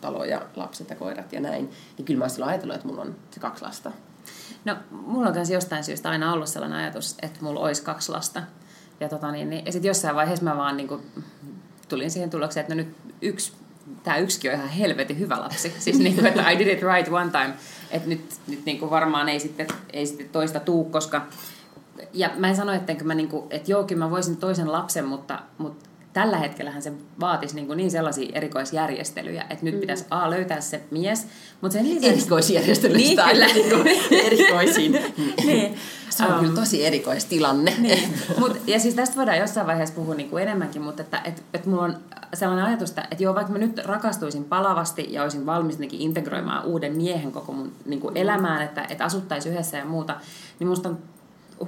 talo 0.00 0.24
ja 0.24 0.42
lapset 0.56 0.90
ja 0.90 0.96
koirat 0.96 1.32
ja 1.32 1.40
näin. 1.40 1.70
Niin 1.98 2.04
kyllä 2.06 2.24
mä 2.24 2.28
silloin 2.28 2.50
ajatellut, 2.50 2.76
että 2.76 2.88
mulla 2.88 3.02
on 3.02 3.16
se 3.30 3.40
kaksi 3.40 3.64
lasta. 3.64 3.92
No, 4.64 4.76
mulla 4.90 5.28
on 5.28 5.34
myös 5.34 5.50
jostain 5.50 5.84
syystä 5.84 6.10
aina 6.10 6.32
ollut 6.32 6.48
sellainen 6.48 6.78
ajatus, 6.78 7.16
että 7.22 7.38
mulla 7.42 7.60
olisi 7.60 7.82
kaksi 7.82 8.12
lasta. 8.12 8.42
Ja, 9.02 9.08
tota, 9.08 9.32
niin, 9.32 9.50
niin, 9.50 9.66
ja 9.66 9.72
sitten 9.72 9.88
jossain 9.88 10.16
vaiheessa 10.16 10.44
mä 10.44 10.56
vaan 10.56 10.76
niin 10.76 10.88
kuin, 10.88 11.02
tulin 11.88 12.10
siihen 12.10 12.30
tulokseen, 12.30 12.62
että 12.62 12.74
no 12.74 12.82
nyt 12.82 12.96
yksi, 13.22 13.52
tämä 14.02 14.16
yksikin 14.16 14.50
on 14.50 14.56
ihan 14.56 14.68
helvetin 14.68 15.18
hyvä 15.18 15.40
lapsi. 15.40 15.74
Siis 15.78 15.98
niin 15.98 16.14
kuin, 16.14 16.26
että 16.26 16.50
I 16.50 16.58
did 16.58 16.66
it 16.66 16.82
right 16.82 17.12
one 17.12 17.30
time. 17.30 17.54
Että 17.90 18.08
nyt, 18.08 18.34
nyt 18.46 18.64
niin 18.64 18.78
kuin 18.78 18.90
varmaan 18.90 19.28
ei 19.28 19.40
sitten, 19.40 19.66
ei 19.92 20.06
sitten 20.06 20.28
toista 20.28 20.60
tuu, 20.60 20.84
koska... 20.84 21.26
Ja 22.12 22.30
mä 22.36 22.48
en 22.48 22.56
sano, 22.56 22.72
että, 22.72 23.04
mä 23.04 23.14
niin 23.14 23.28
kuin, 23.28 23.46
että 23.50 23.70
joo, 23.70 23.84
kyllä 23.84 24.04
mä 24.04 24.10
voisin 24.10 24.36
toisen 24.36 24.72
lapsen, 24.72 25.04
mutta, 25.04 25.38
mutta 25.58 25.88
tällä 26.12 26.38
hetkellähän 26.38 26.82
se 26.82 26.92
vaatisi 27.20 27.54
niin, 27.54 27.76
niin 27.76 27.90
sellaisia 27.90 28.30
erikoisjärjestelyjä, 28.34 29.46
että 29.50 29.64
nyt 29.64 29.74
mm. 29.74 29.80
pitäisi 29.80 30.04
A 30.10 30.30
löytää 30.30 30.60
se 30.60 30.80
mies, 30.90 31.26
mutta 31.60 31.72
sen 31.72 31.88
lisäksi... 31.88 32.08
Erikoisjärjestelyistä 32.08 33.26
niin, 33.26 33.38
kyllä. 33.38 33.46
Niin 34.10 34.26
erikoisin. 34.26 34.92
niin. 35.44 35.74
Se 36.10 36.24
on 36.24 36.32
um, 36.32 36.40
kyllä 36.40 36.54
tosi 36.54 36.86
erikoistilanne. 36.86 37.74
Niin. 37.78 38.14
Mut, 38.38 38.56
ja 38.66 38.80
siis 38.80 38.94
tästä 38.94 39.16
voidaan 39.16 39.38
jossain 39.38 39.66
vaiheessa 39.66 39.94
puhua 39.94 40.14
niin 40.14 40.30
kuin 40.30 40.42
enemmänkin, 40.42 40.82
mutta 40.82 41.02
että, 41.02 41.20
et, 41.24 41.42
et 41.54 41.66
mulla 41.66 41.82
on 41.82 41.96
sellainen 42.34 42.64
ajatus, 42.64 42.90
että, 42.90 43.08
että 43.10 43.24
joo, 43.24 43.34
vaikka 43.34 43.52
mä 43.52 43.58
nyt 43.58 43.78
rakastuisin 43.84 44.44
palavasti 44.44 45.06
ja 45.10 45.22
olisin 45.22 45.46
valmis 45.46 45.78
integroimaan 45.92 46.64
uuden 46.64 46.96
miehen 46.96 47.32
koko 47.32 47.52
mun 47.52 47.72
niin 47.86 48.00
kuin 48.00 48.16
elämään, 48.16 48.62
että, 48.62 48.86
että 48.88 49.04
asuttaisiin 49.04 49.52
yhdessä 49.52 49.78
ja 49.78 49.84
muuta, 49.84 50.16
niin 50.58 50.68
musta 50.68 50.88
on 50.88 50.98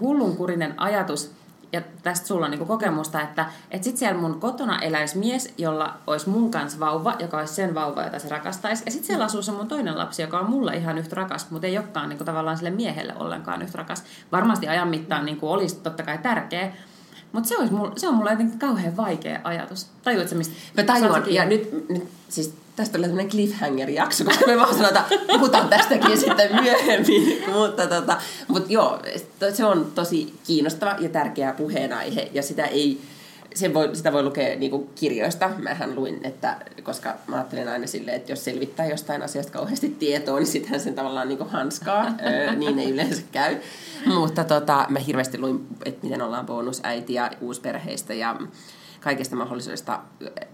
hullunkurinen 0.01 0.75
ajatus, 0.77 1.31
ja 1.73 1.83
tästä 2.03 2.27
sulla 2.27 2.45
on 2.45 2.51
niinku 2.51 2.67
kokemusta, 2.67 3.21
että 3.21 3.47
et 3.71 3.85
sit 3.85 3.97
siellä 3.97 4.21
mun 4.21 4.41
kotona 4.41 4.79
eläisi 4.79 5.19
mies, 5.19 5.55
jolla 5.59 5.95
olisi 6.07 6.29
mun 6.29 6.51
kanssa 6.51 6.81
vauva, 6.81 7.17
joka 7.19 7.39
olisi 7.39 7.55
sen 7.55 7.75
vauva, 7.75 8.03
jota 8.03 8.19
se 8.19 8.29
rakastaisi. 8.29 8.83
Ja 8.87 8.91
sitten 8.91 9.07
siellä 9.07 9.25
asuu 9.25 9.43
se 9.43 9.53
mun 9.53 9.69
toinen 9.69 9.99
lapsi, 9.99 10.23
joka 10.23 10.39
on 10.39 10.51
mulle 10.51 10.77
ihan 10.77 10.99
yhtä 10.99 11.17
rakas, 11.17 11.51
mutta 11.51 11.67
ei 11.67 11.79
olekaan 11.79 12.09
niinku 12.09 12.25
tavallaan 12.25 12.57
sille 12.57 12.71
miehelle 12.71 13.15
ollenkaan 13.17 13.63
yhtä 13.63 13.79
rakas. 13.79 14.05
Varmasti 14.33 14.69
ajan 14.69 14.89
mittaan 14.89 15.25
niinku 15.25 15.53
olisi 15.53 15.77
totta 15.77 16.03
kai 16.03 16.19
tärkeä, 16.19 16.73
mutta 17.33 17.49
se, 17.49 17.55
se 17.97 18.09
on 18.09 18.15
mulle 18.15 18.31
jotenkin 18.31 18.59
kauhean 18.59 18.97
vaikea 18.97 19.41
ajatus. 19.45 19.87
Tajuatko 20.03 20.35
mistä? 20.35 20.55
Mä 20.77 20.83
tajuan, 20.83 21.23
ja 21.27 21.45
nyt, 21.45 21.89
nyt 21.89 22.09
siis 22.29 22.64
tästä 22.77 22.93
tulee 22.93 23.09
tämmöinen 23.09 23.31
cliffhanger-jakso, 23.31 24.25
koska 24.25 24.47
me 24.47 24.57
vaan 24.57 24.75
sanotaan, 24.75 25.05
puhutaan 25.33 25.69
tästäkin 25.69 26.19
sitten 26.19 26.63
myöhemmin. 26.63 27.45
mutta, 27.53 27.87
tota, 27.87 28.17
mutta 28.49 28.73
joo, 28.73 29.01
se 29.53 29.65
on 29.65 29.93
tosi 29.95 30.35
kiinnostava 30.47 30.97
ja 30.99 31.09
tärkeä 31.09 31.53
puheenaihe, 31.53 32.31
ja 32.33 32.43
sitä 32.43 32.65
ei, 32.65 33.01
sen 33.55 33.75
voi, 33.75 33.97
sitä 33.97 34.13
voi 34.13 34.23
lukea 34.23 34.57
niin 34.57 34.71
kuin 34.71 34.89
kirjoista. 34.95 35.51
Mähän 35.59 35.95
luin, 35.95 36.21
että 36.23 36.57
koska 36.83 37.15
mä 37.27 37.37
ajattelen 37.37 37.69
aina 37.69 37.87
silleen, 37.87 38.17
että 38.17 38.33
jos 38.33 38.45
selvittää 38.45 38.87
jostain 38.87 39.23
asiasta 39.23 39.53
kauheasti 39.53 39.89
tietoa, 39.89 40.39
niin 40.39 40.47
sittenhän 40.47 40.81
sen 40.81 40.95
tavallaan 40.95 41.29
niin 41.29 41.39
kuin 41.39 41.51
hanskaa. 41.51 42.07
niin 42.57 42.79
ei 42.79 42.91
yleensä 42.91 43.23
käy. 43.33 43.57
Mutta 44.07 44.45
tota, 44.45 44.87
mä 44.89 44.99
hirveästi 44.99 45.39
luin, 45.39 45.67
että 45.85 46.07
miten 46.07 46.23
ollaan 46.23 46.47
bonusäiti 46.47 47.15
ja 47.15 47.31
uusperheistä 47.41 48.15
ja 48.15 48.37
kaikesta 49.05 49.37
mahdollisesta 49.37 50.01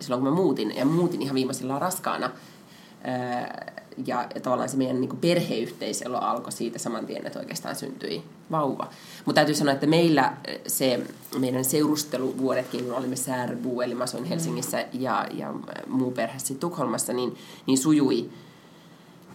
silloin, 0.01 0.23
kun 0.23 0.33
mä 0.33 0.37
muutin. 0.37 0.77
Ja 0.77 0.85
muutin 0.85 1.23
ihan 1.23 1.35
viimeisillä 1.35 1.79
raskaana. 1.79 2.31
Ja, 4.07 4.29
ja 4.35 4.41
tavallaan 4.41 4.69
se 4.69 4.77
meidän 4.77 5.01
niin 5.01 5.17
perheyhteiselo 5.17 6.19
alkoi 6.19 6.53
siitä 6.53 6.79
saman 6.79 7.07
tien, 7.07 7.27
että 7.27 7.39
oikeastaan 7.39 7.77
syntyi 7.77 8.23
vauva. 8.51 8.89
Mutta 9.25 9.35
täytyy 9.39 9.55
sanoa, 9.55 9.75
että 9.75 9.87
meillä 9.87 10.33
se 10.67 11.01
meidän 11.39 11.65
seurusteluvuodetkin, 11.65 12.85
kun 12.85 12.95
olimme 12.95 13.17
Särbu, 13.17 13.81
eli 13.81 13.95
mä 13.95 14.05
asuin 14.05 14.25
Helsingissä 14.25 14.87
ja, 14.93 15.27
ja 15.33 15.55
muu 15.87 16.11
perhe 16.11 16.39
Tukholmassa, 16.61 17.13
niin, 17.13 17.37
niin 17.67 17.79
sujui 17.79 18.31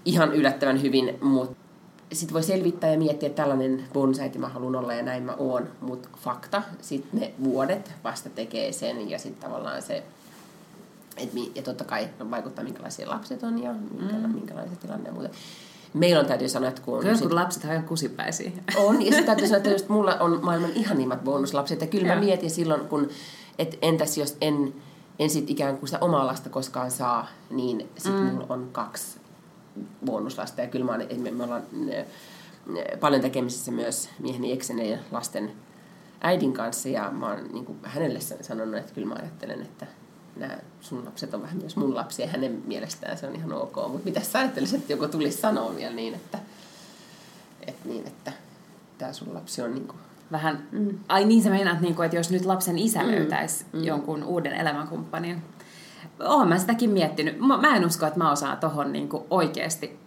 ihan 0.05 0.33
yllättävän 0.33 0.81
hyvin, 0.81 1.17
mutta 1.21 1.64
sitten 2.15 2.33
voi 2.33 2.43
selvittää 2.43 2.91
ja 2.91 2.97
miettiä, 2.97 3.27
että 3.27 3.41
tällainen 3.41 3.83
bonsaiti 3.93 4.39
mä 4.39 4.49
haluan 4.49 4.75
olla 4.75 4.93
ja 4.93 5.03
näin 5.03 5.23
mä 5.23 5.35
oon, 5.37 5.67
mutta 5.81 6.09
fakta, 6.23 6.61
sitten 6.81 7.19
ne 7.19 7.33
vuodet 7.43 7.91
vasta 8.03 8.29
tekee 8.29 8.71
sen 8.71 9.09
ja 9.09 9.19
sitten 9.19 9.49
tavallaan 9.49 9.81
se, 9.81 10.03
et, 11.17 11.29
ja 11.55 11.61
totta 11.61 11.83
kai 11.83 12.09
vaikuttaa 12.31 12.63
minkälaisia 12.63 13.09
lapset 13.09 13.43
on 13.43 13.63
ja 13.63 13.73
minkäla, 13.73 14.27
mm. 14.27 14.33
minkälainen 14.33 14.77
tilanne 14.77 15.09
ja 15.09 15.13
muuta. 15.13 15.29
Meillä 15.93 16.19
on 16.19 16.25
täytyy 16.25 16.49
sanoa, 16.49 16.69
että 16.69 16.81
kun. 16.81 16.99
Kyllä 16.99 17.15
sit... 17.15 17.31
lapset 17.31 17.63
on 17.63 17.71
ihan 17.71 17.83
kusipäisiä. 17.83 18.51
On, 18.77 19.01
ja 19.01 19.05
sitten 19.05 19.25
täytyy 19.25 19.47
sanoa, 19.47 19.57
että 19.57 19.69
just 19.75 19.89
mulla 19.89 20.15
on 20.19 20.39
maailman 20.43 20.71
ihanimmat 20.75 21.23
bonuslapset. 21.23 21.81
Ja 21.81 21.87
kyllä 21.87 22.15
mä 22.15 22.19
mietin 22.19 22.51
silloin, 22.51 22.87
kun, 22.87 23.09
että 23.59 23.77
entäs 23.81 24.17
jos 24.17 24.37
en, 24.41 24.73
en 25.19 25.29
sit 25.29 25.49
ikään 25.49 25.77
kuin 25.77 25.87
sitä 25.87 25.99
omaa 26.01 26.27
lasta 26.27 26.49
koskaan 26.49 26.91
saa, 26.91 27.27
niin 27.49 27.89
sitten 27.97 28.23
mm. 28.23 28.29
mulla 28.29 28.45
on 28.49 28.69
kaksi 28.71 29.19
bonuslasta. 30.05 30.61
Ja 30.61 30.67
kyllä 30.67 30.85
mä 30.85 30.97
me, 31.17 31.31
me 31.31 31.43
ollaan 31.43 31.63
ne, 31.71 32.05
ne, 32.67 32.85
paljon 32.99 33.21
tekemisissä 33.21 33.71
myös 33.71 34.09
mieheni 34.19 34.51
eksen 34.51 34.89
ja 34.89 34.97
lasten 35.11 35.51
äidin 36.21 36.53
kanssa. 36.53 36.89
Ja 36.89 37.11
mä 37.11 37.27
oon 37.27 37.49
niin 37.53 37.65
kuin 37.65 37.77
hänelle 37.83 38.19
sanonut, 38.41 38.75
että 38.75 38.93
kyllä 38.93 39.07
mä 39.07 39.15
ajattelen, 39.19 39.61
että 39.61 39.87
nämä 40.35 40.57
sun 40.81 41.05
lapset 41.05 41.33
on 41.33 41.41
vähän 41.41 41.57
myös 41.57 41.75
mun 41.75 41.95
lapsia. 41.95 42.27
Hänen 42.27 42.63
mielestään 42.65 43.17
se 43.17 43.27
on 43.27 43.35
ihan 43.35 43.53
ok. 43.53 43.75
Mutta 43.75 44.05
mitä 44.05 44.19
sä 44.19 44.39
ajattelisit, 44.39 44.81
että 44.81 44.93
joku 44.93 45.07
tulisi 45.07 45.37
sanoa 45.37 45.75
vielä 45.75 45.95
niin, 45.95 46.13
että, 46.13 46.39
että, 47.67 47.89
niin, 47.89 48.07
että 48.07 48.31
tämä 48.97 49.13
sun 49.13 49.33
lapsi 49.33 49.61
on 49.61 49.73
niin 49.73 49.87
kuin 49.87 49.99
vähän, 50.31 50.67
mm. 50.71 50.99
ai 51.07 51.25
niin 51.25 51.43
sä 51.43 51.49
meinaat, 51.49 51.81
niin 51.81 51.95
kuin, 51.95 52.05
että 52.05 52.17
jos 52.17 52.31
nyt 52.31 52.45
lapsen 52.45 52.77
isä 52.77 53.03
mm. 53.03 53.11
löytäisi 53.11 53.65
mm. 53.73 53.83
jonkun 53.83 54.23
uuden 54.23 54.53
elämänkumppanin, 54.53 55.43
oon 56.19 56.47
mä 56.47 56.57
sitäkin 56.57 56.89
miettinyt. 56.89 57.39
Mä, 57.39 57.75
en 57.75 57.85
usko, 57.85 58.05
että 58.05 58.19
mä 58.19 58.31
osaan 58.31 58.57
tohon 58.57 58.91
niin 58.91 59.09
oikeasti 59.29 60.04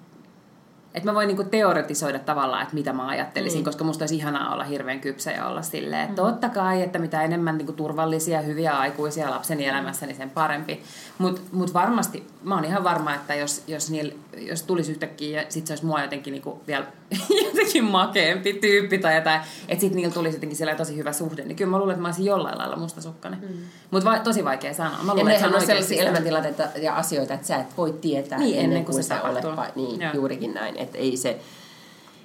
että 0.95 1.09
mä 1.11 1.15
voin 1.15 1.29
niinku 1.29 1.45
teoretisoida 1.45 2.19
tavallaan, 2.19 2.63
että 2.63 2.75
mitä 2.75 2.93
mä 2.93 3.07
ajattelisin, 3.09 3.57
Niin. 3.57 3.65
koska 3.65 3.85
musta 3.85 4.03
olisi 4.03 4.17
ihanaa 4.17 4.53
olla 4.55 4.65
hirveän 4.65 5.01
kypsä 5.01 5.31
ja 5.33 5.47
olla 5.47 5.63
silleen, 5.63 6.03
että 6.03 6.23
totta 6.23 6.49
kai, 6.49 6.83
että 6.83 6.99
mitä 6.99 7.23
enemmän 7.23 7.59
niinku 7.59 7.73
turvallisia, 7.73 8.41
hyviä 8.41 8.73
aikuisia 8.79 9.31
lapsen 9.31 9.61
elämässä, 9.61 10.07
niin 10.07 10.17
sen 10.17 10.31
parempi. 10.31 10.83
Mutta 11.19 11.41
mut 11.53 11.75
varmasti, 11.75 12.27
mä 12.43 12.55
oon 12.55 12.65
ihan 12.65 12.85
varma, 12.85 13.15
että 13.15 13.35
jos, 13.35 13.63
jos, 13.67 13.91
niil, 13.91 14.11
jos 14.39 14.63
tulisi 14.63 14.91
yhtäkkiä 14.93 15.41
ja 15.43 15.47
sit 15.49 15.67
se 15.67 15.73
olisi 15.73 15.87
mua 15.87 16.03
jotenkin 16.03 16.33
niinku 16.33 16.61
vielä 16.67 16.87
jotenkin 17.45 17.85
makeampi 17.85 18.53
tyyppi 18.53 18.99
tai 18.99 19.15
jotain, 19.17 19.41
että 19.69 19.81
sit 19.81 19.95
niillä 19.95 20.15
tulisi 20.15 20.37
jotenkin 20.37 20.57
siellä 20.57 20.75
tosi 20.75 20.97
hyvä 20.97 21.13
suhde, 21.13 21.45
niin 21.45 21.57
kyllä 21.57 21.71
mä 21.71 21.79
luulen, 21.79 21.93
että 21.93 22.03
mä 22.03 22.09
olisin 22.09 22.25
jollain 22.25 22.59
lailla 22.59 22.77
mustasukkainen. 22.77 23.41
Mm. 23.41 23.57
Mutta 23.91 24.11
va- 24.11 24.19
tosi 24.19 24.45
vaikea 24.45 24.75
sanoa. 24.75 24.93
Mä 25.03 25.13
Ja 25.13 25.15
luulen, 25.17 25.29
että 25.35 25.41
se 25.41 25.47
nehän 25.47 25.61
on 25.61 25.67
sellaisia 25.67 26.03
elämäntilanteita 26.03 26.63
ja 26.83 26.95
asioita, 26.97 27.35
että 27.35 27.47
sä 27.47 27.57
et 27.57 27.77
voi 27.77 27.93
tietää 28.01 28.39
Niin, 28.39 28.49
ennen, 28.55 28.65
ennen 28.65 28.85
kuin, 28.85 28.95
kuin 28.95 29.05
se 29.05 29.15
olet. 29.21 29.45
Pa- 29.45 29.73
niin, 29.75 30.01
Joo. 30.01 30.13
juurikin 30.15 30.55
näin. 30.55 30.78
Että 30.79 30.99
ei 30.99 31.17
se... 31.17 31.41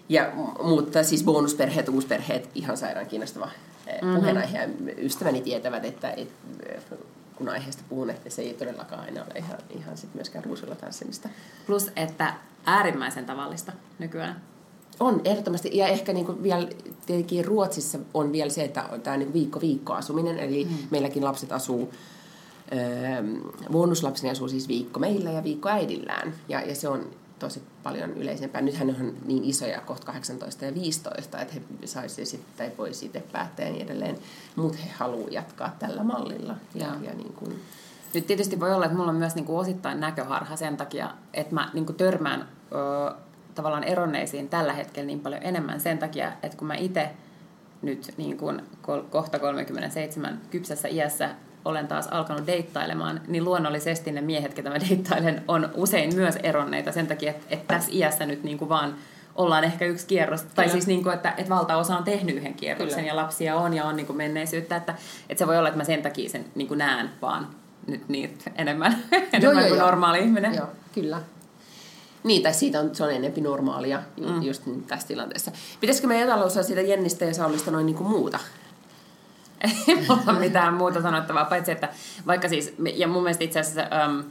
Ja, 0.10 0.32
mutta 0.63 1.04
siis 1.04 1.24
bonusperheet, 1.24 1.89
uusperheet, 1.89 2.50
ihan 2.56 2.78
sairaan 2.78 3.08
kiinnostava 3.08 3.46
mm-hmm. 3.46 4.16
puheenaihe. 4.16 4.58
Ja 4.58 4.68
Ystäväni 4.98 5.42
tietävät, 5.42 5.86
että 5.86 6.12
et, 6.12 6.30
kun 7.36 7.50
aiheesta 7.50 7.84
puhun, 7.89 8.10
että 8.10 8.30
se 8.30 8.42
ei 8.42 8.54
todellakaan 8.54 9.02
aina 9.02 9.22
ole 9.22 9.39
ihan, 9.39 9.58
ihan 9.70 9.98
sit 9.98 10.16
myöskään 10.16 10.46
ruusulla 10.46 10.76
tanssimista. 10.76 11.30
Plus, 11.68 11.92
että 11.96 12.34
äärimmäisen 12.66 13.26
tavallista 13.26 13.72
nykyään. 14.00 14.42
On, 15.00 15.22
ehdottomasti. 15.26 15.78
Ja 15.78 15.88
ehkä 15.88 16.13
niin 16.13 16.26
kuin 16.26 16.44
vielä 16.44 16.68
tietenkin 17.06 17.46
Ruotsissa 17.46 18.00
on 18.13 18.32
vielä 18.32 18.50
se, 18.50 18.63
että 18.63 18.89
tämä 19.04 19.18
niin 19.18 19.34
viikko 19.34 19.62
viikko 19.62 19.94
asuminen, 19.94 20.39
eli 20.39 20.66
mm. 20.66 20.78
meilläkin 20.92 21.24
lapset 21.24 21.52
asuu, 21.52 21.94
öö, 22.74 22.80
bonuslapseni 23.72 24.32
asuu 24.32 24.48
siis 24.48 24.68
viikko 24.68 25.00
meillä 25.00 25.32
ja 25.32 25.44
viikko 25.44 25.70
äidillään. 25.70 26.34
Ja, 26.50 26.62
ja 26.62 26.76
se 26.76 26.88
on 26.88 27.06
tosi 27.43 27.63
paljon 27.84 28.13
yleisempää. 28.13 28.62
Nythän 28.62 28.88
ne 28.88 28.95
on 28.99 29.13
niin 29.25 29.43
isoja, 29.43 29.82
kohta 29.82 30.06
18 30.06 30.65
ja 30.65 30.73
15, 30.73 31.38
että 31.39 31.53
he 31.53 31.62
saisi 31.86 32.25
sitten 32.25 32.53
tai 32.58 32.71
voisi 32.77 33.06
itse 33.06 33.23
päättää 33.32 33.65
ja 33.65 33.71
niin 33.71 33.86
edelleen. 33.86 34.17
Mutta 34.56 34.77
he 34.77 34.89
haluavat 34.89 35.32
jatkaa 35.32 35.75
tällä 35.79 36.03
mallilla. 36.03 36.56
Ja, 36.75 36.88
Joo. 36.88 36.95
ja 37.01 37.13
niin 37.13 37.34
kuin, 37.34 37.60
Nyt 38.13 38.27
tietysti 38.27 38.60
voi 38.60 38.73
olla, 38.73 38.86
että 38.86 38.97
mulla 38.97 39.10
on 39.10 39.15
myös 39.15 39.36
niinku 39.36 39.58
osittain 39.58 39.99
näköharha 39.99 40.56
sen 40.56 40.77
takia, 40.77 41.10
että 41.34 41.53
mä 41.53 41.69
niinku 41.73 41.93
törmään 41.93 42.47
ö, 42.71 43.15
tavallaan 43.56 43.84
eronneisiin 43.84 44.49
tällä 44.49 44.73
hetkellä 44.73 45.08
niin 45.08 45.19
paljon 45.19 45.43
enemmän 45.43 45.79
sen 45.79 45.97
takia, 45.97 46.32
että 46.43 46.58
kun 46.58 46.67
mä 46.67 46.75
itse 46.75 47.10
nyt 47.82 48.13
niin 48.17 48.38
kuin 48.38 48.62
kohta 49.10 49.39
37 49.39 50.41
kypsässä 50.51 50.88
iässä 50.88 51.29
olen 51.65 51.88
taas 51.88 52.08
alkanut 52.08 52.47
deittailemaan, 52.47 53.21
niin 53.28 53.45
luonnollisesti 53.45 54.12
ne 54.12 54.21
miehet, 54.21 54.54
ketä 54.54 54.69
mä 54.69 54.80
deittailen, 54.80 55.43
on 55.47 55.69
usein 55.76 56.15
myös 56.15 56.36
eronneita 56.36 56.91
sen 56.91 57.08
takia, 57.08 57.32
että, 57.32 57.45
että 57.49 57.73
tässä 57.73 57.91
iässä 57.93 58.26
nyt 58.26 58.43
niin 58.43 58.58
kuin 58.58 58.69
vaan 58.69 58.95
ollaan 59.36 59.63
ehkä 59.63 59.86
yksi 59.86 60.08
kierros, 60.08 60.41
tai 60.41 60.65
Kyllä. 60.65 60.71
siis 60.71 60.88
niin 60.88 61.04
kuin, 61.04 61.15
että, 61.15 61.34
että 61.38 61.49
valtaosa 61.49 61.97
on 61.97 62.04
tehnyt 62.04 62.36
yhden 62.36 62.54
kierroksen 62.54 62.99
Kyllä. 62.99 63.12
ja 63.12 63.15
lapsia 63.15 63.56
on 63.56 63.73
ja 63.73 63.86
on 63.86 63.95
niin 63.95 64.06
kuin 64.06 64.17
menneisyyttä, 64.17 64.76
että, 64.76 64.95
että 65.30 65.39
se 65.39 65.47
voi 65.47 65.58
olla, 65.58 65.69
että 65.69 65.78
mä 65.78 65.84
sen 65.84 66.02
takia 66.02 66.30
sen 66.30 66.45
niin 66.56 66.67
kuin 66.67 66.78
näen 66.78 67.10
vaan 67.21 67.47
nyt 67.88 68.10
niin 68.10 68.38
enemmän, 68.56 68.97
enemmän 69.34 69.41
joo, 69.41 69.54
kuin 69.54 69.78
joo. 69.78 69.86
normaali 69.86 70.19
ihminen. 70.19 70.56
Joo, 70.56 70.67
kyllä. 70.93 71.21
Niin, 72.23 72.43
tai 72.43 72.54
siitä 72.54 72.80
on, 72.80 72.95
se 72.95 73.04
on 73.04 73.12
enempi 73.12 73.41
normaalia 73.41 74.04
ju, 74.17 74.30
mm. 74.30 74.41
just 74.41 74.65
nyt 74.65 74.88
tässä 74.88 75.08
tilanteessa. 75.08 75.52
Pitäisikö 75.80 76.08
me 76.08 76.21
jotain 76.21 76.39
lausua 76.39 76.63
siitä 76.63 76.82
Jennistä 76.82 77.26
ja 77.26 77.34
Saulista 77.34 77.71
noin 77.71 77.86
niin 77.86 77.95
kuin 77.95 78.10
muuta? 78.10 78.39
Ei 79.63 79.95
mulla 80.08 80.39
mitään 80.39 80.73
muuta 80.73 81.02
sanottavaa, 81.02 81.45
paitsi 81.45 81.71
että 81.71 81.89
vaikka 82.28 82.49
siis, 82.49 82.76
ja 82.93 83.08
mun 83.08 83.23
mielestä 83.23 83.43
itse 83.43 83.60
asiassa 83.60 83.82
um, 84.06 84.23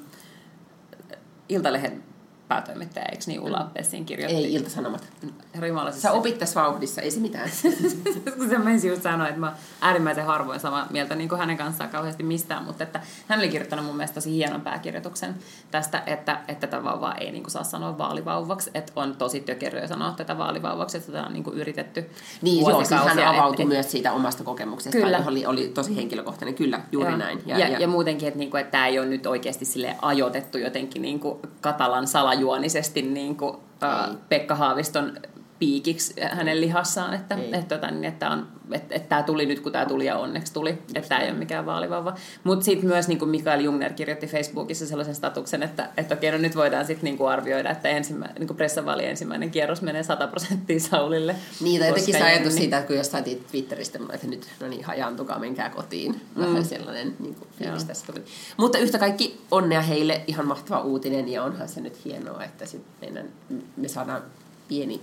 Iltalehden 1.48 2.11
päätoimittaja, 2.48 3.06
eikö 3.12 3.24
niin 3.26 3.40
Ulla 3.40 3.70
Pessin 3.74 4.04
kirjoitti? 4.04 4.36
Ei 4.36 4.54
Ilta-Sanomat. 4.54 5.08
Siis 5.90 6.02
Sä 6.02 6.12
opit 6.12 6.38
tässä 6.38 6.60
vauhdissa, 6.60 7.00
ei 7.00 7.10
se 7.10 7.20
mitään. 7.20 7.50
kun 8.38 8.48
se 8.48 8.58
menisi 8.58 8.88
just 8.88 9.02
sanoa, 9.02 9.28
että 9.28 9.40
mä 9.40 9.46
oon 9.46 9.56
äärimmäisen 9.80 10.24
harvoin 10.24 10.60
samaa 10.60 10.86
mieltä 10.90 11.14
niin 11.14 11.28
kuin 11.28 11.38
hänen 11.38 11.56
kanssaan 11.56 11.90
kauheasti 11.90 12.22
mistään, 12.22 12.64
mutta 12.64 12.84
että 12.84 13.00
hän 13.28 13.38
oli 13.38 13.48
kirjoittanut 13.48 13.84
mun 13.84 13.96
mielestä 13.96 14.14
tosi 14.14 14.32
hienon 14.32 14.60
pääkirjoituksen 14.60 15.34
tästä, 15.70 16.02
että, 16.06 16.40
että 16.48 16.66
tätä 16.66 16.84
vauvaa 16.84 17.14
ei 17.14 17.30
niin 17.32 17.42
kuin 17.42 17.50
saa 17.50 17.64
sanoa 17.64 17.98
vaalivauvaksi, 17.98 18.70
että 18.74 18.92
on 18.96 19.16
tosi 19.16 19.40
tökeröä 19.40 19.86
sanoa 19.86 20.12
tätä 20.12 20.38
vaalivauvaksi, 20.38 20.96
että 20.96 21.12
tätä 21.12 21.26
on 21.26 21.32
niin 21.32 21.44
kuin 21.44 21.58
yritetty 21.58 22.10
niin, 22.42 22.66
joo, 22.66 22.84
siis 22.84 23.00
hän 23.00 23.18
avautui 23.18 23.62
et- 23.62 23.68
myös 23.68 23.90
siitä 23.90 24.12
omasta 24.12 24.44
kokemuksesta. 24.44 24.98
Kyllä. 24.98 25.18
Oli, 25.18 25.26
oli, 25.26 25.46
oli 25.46 25.68
tosi 25.68 25.96
henkilökohtainen, 25.96 26.54
kyllä, 26.54 26.80
juuri 26.92 27.10
Joo. 27.10 27.18
näin. 27.18 27.42
Ja, 27.46 27.58
ja, 27.58 27.68
ja, 27.68 27.78
ja 27.78 27.88
muutenkin, 27.88 28.28
että, 28.28 28.38
niinku, 28.38 28.56
että 28.56 28.70
tämä 28.70 28.86
ei 28.86 28.98
ole 28.98 29.06
nyt 29.06 29.26
oikeasti 29.26 29.64
sille 29.64 29.96
ajoitettu 30.02 30.58
jotenkin 30.58 31.02
niinku 31.02 31.40
katalan 31.60 32.06
salajuonisesti 32.32 33.02
niinku, 33.02 33.60
ää, 33.80 34.06
Ei. 34.06 34.16
Pekka 34.28 34.54
Haaviston 34.54 35.12
piikiksi 35.62 36.14
hänen 36.32 36.60
lihassaan, 36.60 37.14
että, 37.14 37.34
Ei. 37.34 37.54
että, 37.54 37.78
tota, 37.78 37.90
niin, 37.90 38.04
että, 38.04 38.30
on, 38.30 38.48
että, 38.72 38.94
että 38.94 39.08
tämä 39.08 39.22
tuli 39.22 39.46
nyt, 39.46 39.60
kun 39.60 39.72
tämä 39.72 39.86
tuli 39.86 40.06
ja 40.06 40.16
onneksi 40.16 40.52
tuli, 40.52 40.70
että 40.94 41.08
tämä 41.08 41.20
ei 41.20 41.30
ole 41.30 41.38
mikään 41.38 41.66
vaalivauva. 41.66 42.14
Mutta 42.44 42.64
sitten 42.64 42.88
myös 42.88 43.08
niin 43.08 43.18
kuin 43.18 43.28
Mikael 43.28 43.60
Jungner 43.60 43.92
kirjoitti 43.92 44.26
Facebookissa 44.26 44.86
sellaisen 44.86 45.14
statuksen, 45.14 45.62
että, 45.62 45.88
että 45.96 46.14
okei, 46.14 46.30
no 46.32 46.38
nyt 46.38 46.56
voidaan 46.56 46.86
sitten 46.86 47.04
niin 47.04 47.18
kuin 47.18 47.30
arvioida, 47.30 47.70
että 47.70 47.88
ensimmä, 47.88 48.28
niin 48.38 48.46
kuin 48.46 48.56
pressavaali 48.56 49.04
ensimmäinen 49.06 49.50
kierros 49.50 49.82
menee 49.82 50.02
100 50.02 50.26
prosenttia 50.26 50.80
Saulille. 50.80 51.36
Niin, 51.60 51.80
tai 51.80 51.88
jotenkin 51.88 52.14
se 52.14 52.22
ajatus 52.22 52.54
siitä, 52.54 52.78
että 52.78 52.86
kun 52.86 52.96
jossain 52.96 53.24
Twitteristä, 53.24 53.98
että 54.12 54.26
nyt 54.26 54.48
no 54.60 54.68
niin, 54.68 54.84
hajaantukaa, 54.84 55.38
menkää 55.38 55.70
kotiin. 55.70 56.20
Vähän 56.38 56.56
Mm. 56.56 56.64
sellainen 56.64 57.16
niin 57.18 57.34
kuin, 57.34 57.48
fiilis 57.58 57.84
tässä 57.84 58.06
tuli. 58.06 58.24
Mutta 58.56 58.78
yhtä 58.78 58.98
kaikki 58.98 59.40
onnea 59.50 59.82
heille, 59.82 60.20
ihan 60.26 60.46
mahtava 60.46 60.80
uutinen, 60.80 61.28
ja 61.28 61.42
onhan 61.44 61.68
se 61.68 61.80
nyt 61.80 62.04
hienoa, 62.04 62.44
että 62.44 62.66
sit 62.66 62.82
meidän, 63.00 63.26
me 63.76 63.88
saadaan 63.88 64.22
pieni 64.68 65.00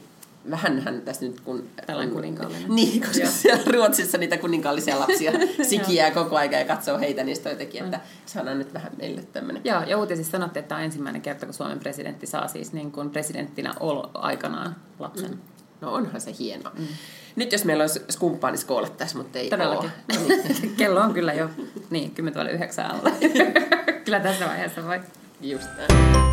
Vähänhän 0.52 1.02
tässä 1.02 1.26
nyt, 1.26 1.40
kun... 1.40 1.70
Tällainen 1.86 2.14
kuninkaallinen. 2.16 2.76
Niin, 2.76 3.02
koska 3.02 3.20
Joo. 3.20 3.32
siellä 3.32 3.64
Ruotsissa 3.68 4.18
niitä 4.18 4.38
kuninkaallisia 4.38 5.00
lapsia 5.00 5.32
sikiää 5.70 6.12
koko 6.12 6.38
aika 6.38 6.56
ja 6.56 6.66
katsoo 6.66 7.00
heitä, 7.00 7.24
niin 7.24 7.36
sitten 7.36 7.52
jotenkin, 7.52 7.84
että 7.84 8.00
saadaan 8.26 8.58
nyt 8.58 8.74
vähän 8.74 8.92
meille 8.98 9.22
tämmöinen. 9.22 9.62
Joo, 9.66 9.84
ja 9.84 9.98
uutisissa 9.98 10.32
sanottiin, 10.32 10.62
että 10.62 10.70
tämä 10.70 10.80
on 10.80 10.86
ensimmäinen 10.86 11.22
kerta, 11.22 11.46
kun 11.46 11.54
Suomen 11.54 11.80
presidentti 11.80 12.28
saa 12.28 12.48
siis 12.48 12.74
niin 12.74 12.92
kuin 12.92 13.10
presidenttinä 13.10 13.74
olo 13.80 14.12
aikanaan 14.14 14.76
lapsen. 15.00 15.32
Mm. 15.32 15.38
No 15.82 15.94
onhan 15.94 16.22
se 16.22 16.32
hienoa. 16.40 16.72
Mm. 16.78 16.88
Nyt 17.36 17.52
jos 17.52 17.66
meillä 17.66 17.82
olisi 17.82 18.02
skumppaani 18.10 18.58
tässä, 18.98 19.18
mutta 19.18 19.40
ei 19.40 19.50
Todellakin. 19.50 19.92
ole. 20.10 20.18
Niin. 20.62 20.76
Kello 20.78 21.00
on 21.02 21.14
kyllä 21.14 21.34
jo, 21.34 21.50
niin, 21.90 22.12
10 22.12 22.50
yhdeksän 22.50 22.92
alla. 22.92 23.12
kyllä 24.06 24.20
tässä 24.20 24.46
vaiheessa 24.46 24.84
voi. 24.84 25.00
Just 25.42 25.70
näin. 25.78 26.29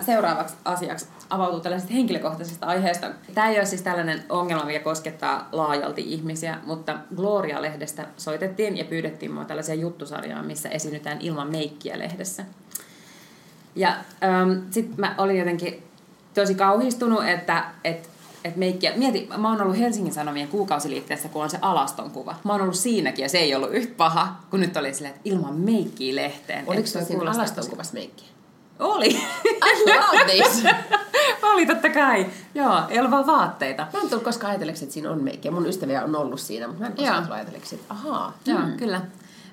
Seuraavaksi 0.00 0.54
asiaksi 0.64 1.06
avautua 1.30 1.60
tällaisesta 1.60 1.94
henkilökohtaisesta 1.94 2.66
aiheesta. 2.66 3.10
Tämä 3.34 3.48
ei 3.48 3.58
ole 3.58 3.66
siis 3.66 3.82
tällainen 3.82 4.24
ongelma, 4.28 4.64
mikä 4.64 4.80
koskettaa 4.80 5.48
laajalti 5.52 6.12
ihmisiä, 6.12 6.58
mutta 6.66 6.98
Gloria-lehdestä 7.16 8.06
soitettiin 8.16 8.76
ja 8.76 8.84
pyydettiin 8.84 9.32
mua 9.32 9.44
tällaisia 9.44 9.74
juttusarjaa, 9.74 10.42
missä 10.42 10.68
esiinnytään 10.68 11.20
ilman 11.20 11.50
meikkiä 11.50 11.98
lehdessä. 11.98 12.44
Ja 13.76 13.88
ähm, 14.24 14.50
sitten 14.70 15.00
mä 15.00 15.14
olin 15.18 15.38
jotenkin 15.38 15.82
tosi 16.34 16.54
kauhistunut, 16.54 17.28
että 17.28 17.64
et, 17.84 18.10
et 18.44 18.56
meikkiä, 18.56 18.92
mieti, 18.96 19.28
mä 19.36 19.50
oon 19.50 19.62
ollut 19.62 19.78
Helsingin 19.78 20.14
Sanomien 20.14 20.48
kuukausiliitteessä, 20.48 21.28
kun 21.28 21.42
on 21.42 21.50
se 21.50 21.58
alaston 21.62 22.10
kuva. 22.10 22.34
Mä 22.44 22.52
oon 22.52 22.62
ollut 22.62 22.74
siinäkin 22.74 23.22
ja 23.22 23.28
se 23.28 23.38
ei 23.38 23.54
ollut 23.54 23.72
yhtä 23.72 23.94
paha, 23.96 24.36
kun 24.50 24.60
nyt 24.60 24.76
oli 24.76 24.94
silleen, 24.94 25.14
että 25.14 25.28
ilman 25.28 25.54
meikkiä 25.54 26.16
lehteen. 26.16 26.64
Oliko 26.66 26.86
se 26.86 27.04
siinä 27.04 27.30
alaston 27.30 27.70
kuvassa 27.70 27.94
meikkiä? 27.94 28.33
Oli. 28.78 29.08
I 29.08 29.84
love 29.86 30.24
this! 30.24 30.64
Oli 31.52 31.66
totta 31.66 31.90
kai. 31.90 32.26
Joo, 32.54 32.80
ei 32.88 32.98
ollut 32.98 33.10
vaan 33.10 33.26
vaatteita. 33.26 33.86
Mä 33.92 34.00
en 34.00 34.08
tullut 34.08 34.24
koskaan 34.24 34.50
ajatelleeksi, 34.50 34.84
että 34.84 34.92
siinä 34.94 35.10
on 35.10 35.22
meikkiä. 35.22 35.50
Mun 35.50 35.66
ystäviä 35.66 36.04
on 36.04 36.16
ollut 36.16 36.40
siinä, 36.40 36.66
mutta 36.66 36.80
mä 36.82 36.86
en 36.86 36.92
koskaan 36.96 37.22
tullut 37.22 37.36
ajatelleeksi, 37.36 37.74
että 37.74 37.94
ahaa. 37.94 38.32
Joo, 38.46 38.58
kyllä. 38.76 39.00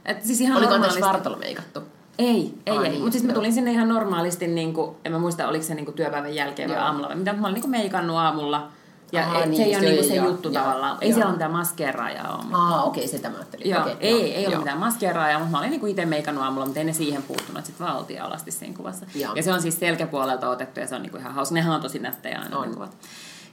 Et 0.05 0.23
siis 0.23 0.41
ihan 0.41 0.57
Oliko 0.57 0.71
normaalisti. 0.71 0.99
anteeksi 0.99 1.13
vartalo 1.13 1.37
meikattu? 1.37 1.79
Ei, 2.19 2.53
ei, 2.65 2.77
Ai 2.77 2.83
ei. 2.85 2.89
niin, 2.91 3.01
Mutta 3.01 3.11
siis 3.11 3.23
mä 3.23 3.33
tulin 3.33 3.53
sinne 3.53 3.71
ihan 3.71 3.89
normaalisti, 3.89 4.47
niin 4.47 4.73
kuin, 4.73 4.95
en 5.05 5.11
mä 5.11 5.19
muista, 5.19 5.47
oliko 5.47 5.63
se 5.65 5.75
niin 5.75 5.85
kuin 5.85 5.95
työpäivän 5.95 6.35
jälkeen 6.35 6.69
vai 6.69 6.77
aamulla 6.77 7.07
vai 7.07 7.15
mitä, 7.15 7.33
mä 7.33 7.47
olin 7.47 7.53
niin 7.53 7.61
kuin 7.61 7.71
meikannut 7.71 8.17
aamulla. 8.17 8.67
Ja 9.11 9.21
Aha, 9.21 9.39
et, 9.39 9.49
niin, 9.49 9.57
se 9.57 9.63
ei 9.63 9.75
ole 9.75 9.79
niin 9.79 9.89
joo, 9.89 10.01
kuin 10.01 10.07
se 10.07 10.15
joo, 10.15 10.27
juttu 10.27 10.49
joo, 10.49 10.63
tavallaan. 10.63 10.97
Ei 11.01 11.09
joo. 11.09 11.15
siellä 11.15 11.29
ole 11.29 11.35
mitään 11.35 11.51
maskeeraajaa 11.51 12.35
ole. 12.35 12.45
Aa, 12.51 12.83
okei, 12.83 13.03
okay, 13.03 13.11
sitä 13.11 13.29
mä 13.29 13.35
ajattelin. 13.35 13.69
Joo, 13.69 13.81
Okei, 13.81 13.95
ei, 13.99 14.11
joo, 14.11 14.25
ei 14.25 14.37
ollut 14.37 14.51
joo. 14.51 14.59
mitään 14.59 14.77
maskeeraajaa, 14.77 15.39
mutta 15.39 15.51
mä 15.51 15.59
olin 15.59 15.69
niinku 15.69 15.85
itse 15.85 16.05
meikannut 16.05 16.43
aamulla, 16.43 16.65
mutta 16.65 16.79
ei 16.79 16.85
ne 16.85 16.93
siihen 16.93 17.23
puuttunut. 17.23 17.65
Sitten 17.65 17.85
vaan 17.85 17.97
oltiin 17.97 18.21
alasti 18.21 18.51
siinä 18.51 18.77
kuvassa. 18.77 19.05
Joo. 19.15 19.35
Ja 19.35 19.43
se 19.43 19.53
on 19.53 19.61
siis 19.61 19.79
selkäpuolelta 19.79 20.49
otettu 20.49 20.79
ja 20.79 20.87
se 20.87 20.95
on 20.95 21.01
niinku 21.01 21.17
ihan 21.17 21.33
hauska. 21.33 21.55
Nehän 21.55 21.75
on 21.75 21.81
tosi 21.81 21.99
nättejä 21.99 22.39
aina 22.39 22.57
On. 22.57 22.67
ne 22.67 22.73
kuvat. 22.73 22.97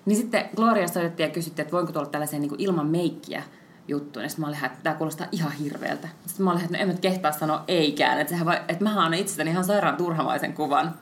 Niin 0.06 0.16
sitten 0.16 0.48
Gloria 0.56 0.88
soitettiin 0.88 1.28
ja 1.28 1.34
kysyttiin, 1.34 1.62
että 1.62 1.72
voinko 1.72 1.92
tulla 1.92 2.06
tällaiseen 2.06 2.42
niinku 2.42 2.56
ilman 2.58 2.86
meikkiä 2.86 3.42
juttuun. 3.88 4.22
Ja 4.22 4.28
sitten 4.28 4.40
mä 4.42 4.48
olin, 4.48 4.64
että 4.64 4.78
tämä 4.82 4.96
kuulostaa 4.96 5.26
ihan 5.32 5.52
hirveältä. 5.52 6.08
Sitten 6.26 6.44
mä 6.44 6.50
olin, 6.50 6.64
että 6.64 6.76
no 6.76 6.82
en 6.82 6.88
mä 6.88 6.94
kehtaa 6.94 7.32
sanoa 7.32 7.64
eikään. 7.68 8.20
Että, 8.20 8.30
sehän 8.30 8.46
vai, 8.46 8.60
että 8.68 8.84
mä 8.84 8.90
annan 8.90 9.14
itsestäni 9.14 9.50
ihan 9.50 9.64
sairaan 9.64 9.96
turhamaisen 9.96 10.52
kuvan. 10.52 10.94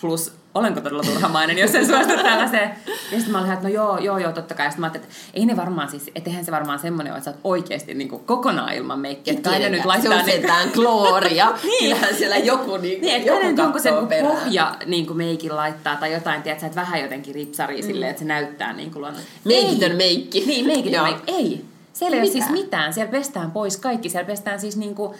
Plus 0.00 0.32
olenko 0.54 0.80
todella 0.80 1.02
turhamainen, 1.02 1.58
jos 1.58 1.74
en 1.74 1.86
suostu 1.86 2.12
tällaiseen. 2.16 2.70
Ja 2.86 3.16
sitten 3.16 3.32
mä 3.32 3.40
olin, 3.40 3.52
että 3.52 3.68
no 3.68 3.74
joo, 3.74 3.98
joo, 3.98 4.18
joo, 4.18 4.32
totta 4.32 4.54
kai. 4.54 4.66
Ja 4.66 4.70
sitten 4.70 4.80
mä 4.80 4.86
ajattelin, 4.86 5.06
että 5.06 5.30
ei 5.34 5.46
ne 5.46 5.56
varmaan 5.56 5.90
siis, 5.90 6.10
että 6.14 6.30
eihän 6.30 6.44
se 6.44 6.52
varmaan 6.52 6.78
semmoinen 6.78 7.12
ole, 7.12 7.18
että 7.18 7.30
sä 7.30 7.36
oot 7.36 7.40
oikeasti 7.44 7.94
niin 7.94 8.08
kuin 8.08 8.24
kokonaan 8.24 8.74
ilman 8.74 8.98
meikkiä. 8.98 9.34
Että 9.34 9.50
kai 9.50 9.58
ne 9.58 9.68
nyt 9.68 9.84
laittaa... 9.84 10.12
Se 10.12 10.18
on 10.18 10.26
niin, 10.26 10.34
sentään 10.34 10.70
klooria. 10.70 11.46
niin. 11.62 11.78
Kyllähän 11.78 12.14
siellä 12.14 12.36
joku, 12.36 12.76
niin, 12.76 13.00
niin 13.00 13.16
että 13.16 13.28
joku 13.28 13.42
sen 13.42 13.56
katsoo 13.56 14.06
perään. 14.06 14.36
pohja 14.36 14.76
niin 14.86 15.06
kuin 15.06 15.16
meikin 15.16 15.56
laittaa 15.56 15.96
tai 15.96 16.12
jotain, 16.12 16.42
tiedätkö, 16.42 16.66
että 16.66 16.80
vähän 16.80 17.00
jotenkin 17.00 17.34
ripsarii 17.34 17.82
mm. 17.82 17.86
silleen, 17.86 18.10
että 18.10 18.20
se 18.20 18.24
näyttää 18.24 18.72
niin 18.72 18.90
kuin 18.90 19.02
luonnon. 19.02 19.22
Meikitön 19.44 19.90
Ei. 19.90 19.96
meikki. 19.96 20.44
Niin, 20.46 20.66
meikitön 20.66 21.02
meikki. 21.02 21.32
Ei. 21.32 21.64
Siellä 21.92 22.16
ei 22.16 22.22
ole 22.22 22.30
siis 22.30 22.50
Mitä? 22.50 22.62
mitään. 22.62 22.94
Siellä 22.94 23.10
pestään 23.10 23.50
pois 23.50 23.76
kaikki. 23.76 24.08
Siellä 24.08 24.26
pestään 24.26 24.60
siis 24.60 24.76
niinku 24.76 25.14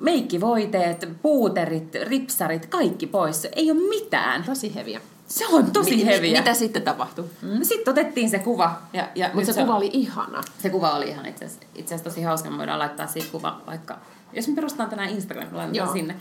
meikkivoiteet, 0.00 1.08
puuterit, 1.22 1.94
ripsarit, 2.02 2.66
kaikki 2.66 3.06
pois. 3.06 3.48
Ei 3.56 3.70
ole 3.70 3.80
mitään. 3.88 4.44
Tosi 4.44 4.74
heviä. 4.74 5.00
Se 5.26 5.46
on 5.46 5.70
tosi 5.70 5.90
Mi- 5.90 5.96
mi- 5.96 6.06
heviä. 6.06 6.38
Mitä 6.38 6.54
sitten 6.54 6.82
tapahtui? 6.82 7.24
Mm. 7.42 7.62
Sitten 7.62 7.92
otettiin 7.92 8.30
se 8.30 8.38
kuva. 8.38 8.76
Ja, 8.92 9.08
ja 9.14 9.30
Mutta 9.34 9.52
se 9.52 9.60
kuva 9.60 9.76
oli 9.76 9.90
ihana. 9.92 10.42
se 10.58 10.70
kuva 10.70 10.90
oli 10.90 11.08
ihan 11.08 11.26
itse 11.26 11.44
asiassa, 11.44 11.66
itse 11.74 11.94
asiassa 11.94 12.10
tosi 12.10 12.22
hauska. 12.22 12.50
Me 12.50 12.58
voidaan 12.58 12.78
laittaa 12.78 13.06
siitä 13.06 13.28
kuva 13.32 13.60
vaikka, 13.66 13.98
jos 14.32 14.48
me 14.48 14.54
perustetaan 14.54 14.90
tänään 14.90 15.10
Instagram, 15.10 15.44
laitetaan 15.52 15.74
Joo. 15.74 15.92
sinne. 15.92 16.14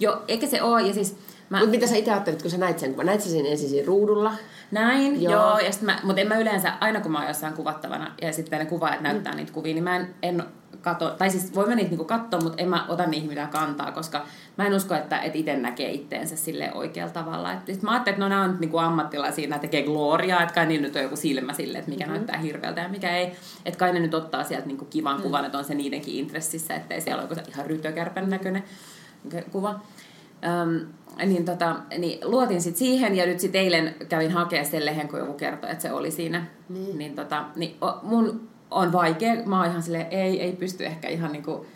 Joo, 0.00 0.22
eikä 0.28 0.46
se 0.46 0.62
ole. 0.62 0.82
Ja 0.82 0.94
siis 0.94 1.16
mä 1.50 1.58
Mutta 1.58 1.70
mitä 1.70 1.86
sä 1.86 1.96
itse 1.96 2.10
ajattelit, 2.10 2.42
kun 2.42 2.50
sä 2.50 2.58
näit 2.58 2.78
sen 2.78 2.90
kuvan? 2.90 3.06
Näit 3.06 3.20
sä 3.20 3.30
sen 3.30 3.46
ensin 3.46 3.68
siinä 3.68 3.86
ruudulla? 3.86 4.32
näin, 4.70 5.22
Joo. 5.22 5.32
joo. 5.32 5.58
ja 5.58 5.70
mä, 5.80 5.98
mutta 6.02 6.20
en 6.20 6.28
mä 6.28 6.38
yleensä, 6.38 6.72
aina 6.80 7.00
kun 7.00 7.12
mä 7.12 7.18
oon 7.18 7.28
jossain 7.28 7.54
kuvattavana 7.54 8.14
ja 8.22 8.32
sitten 8.32 8.58
ne 8.58 8.64
kuvaajat 8.64 9.00
näyttää 9.00 9.34
niitä 9.34 9.52
kuvia, 9.52 9.74
niin 9.74 9.84
mä 9.84 9.96
en, 9.96 10.14
en 10.22 10.44
kato, 10.80 11.10
tai 11.10 11.30
siis 11.30 11.54
voin 11.54 11.68
mä 11.68 11.74
niitä 11.74 11.90
niinku 11.90 12.04
katsoa, 12.04 12.40
mutta 12.40 12.62
en 12.62 12.68
mä 12.68 12.86
ota 12.88 13.06
niihin 13.06 13.28
mitään 13.28 13.48
kantaa, 13.48 13.92
koska 13.92 14.26
mä 14.58 14.66
en 14.66 14.74
usko, 14.74 14.94
että 14.94 15.20
et 15.20 15.36
itse 15.36 15.56
näkee 15.56 15.90
itteensä 15.90 16.36
sille 16.36 16.72
oikealla 16.74 17.12
tavalla. 17.12 17.52
Et 17.52 17.60
sit 17.66 17.82
mä 17.82 17.90
ajattelin, 17.90 18.14
että 18.14 18.24
no 18.24 18.28
nämä 18.28 18.42
on 18.42 18.50
nyt 18.50 18.60
niinku 18.60 18.78
ammattilaisia, 18.78 19.48
nämä 19.48 19.58
tekee 19.58 19.82
gloriaa, 19.82 20.42
että 20.42 20.54
kai 20.54 20.66
niillä 20.66 20.86
nyt 20.86 20.96
on 20.96 21.02
joku 21.02 21.16
silmä 21.16 21.52
sille, 21.52 21.78
että 21.78 21.90
mikä 21.90 22.04
mm-hmm. 22.04 22.14
näyttää 22.14 22.38
hirveältä 22.38 22.80
ja 22.80 22.88
mikä 22.88 23.16
ei. 23.16 23.32
Että 23.64 23.78
kai 23.78 23.92
ne 23.92 24.00
nyt 24.00 24.14
ottaa 24.14 24.44
sieltä 24.44 24.66
niinku 24.66 24.84
kivan 24.84 25.16
mm. 25.16 25.22
kuvan, 25.22 25.44
että 25.44 25.58
on 25.58 25.64
se 25.64 25.74
niidenkin 25.74 26.14
intressissä, 26.14 26.74
ettei 26.74 27.00
siellä 27.00 27.22
ole 27.22 27.30
joku 27.30 27.50
ihan 27.50 27.66
rytökärpän 27.66 28.30
näköinen 28.30 28.64
kuva. 29.50 29.80
Öm, 30.44 30.86
niin, 31.26 31.44
tota, 31.44 31.76
niin 31.98 32.18
luotin 32.30 32.62
sit 32.62 32.76
siihen 32.76 33.16
ja 33.16 33.26
nyt 33.26 33.40
sit 33.40 33.56
eilen 33.56 33.94
kävin 34.08 34.30
hakea 34.30 34.64
sen 34.64 34.86
lehen, 34.86 35.08
kun 35.08 35.18
joku 35.18 35.32
kertoi, 35.32 35.70
että 35.70 35.82
se 35.82 35.92
oli 35.92 36.10
siinä. 36.10 36.46
Niin, 36.68 36.98
niin, 36.98 37.14
tota, 37.14 37.44
niin 37.56 37.76
o, 37.80 37.98
mun 38.02 38.51
on 38.72 38.92
vaikea, 38.92 39.34
mä 39.46 39.58
oon 39.60 39.70
ihan 39.70 39.82
silleen, 39.82 40.06
ei, 40.10 40.42
ei 40.42 40.52
pysty 40.52 40.86
ehkä 40.86 41.08
ihan 41.08 41.32
niinku 41.32 41.66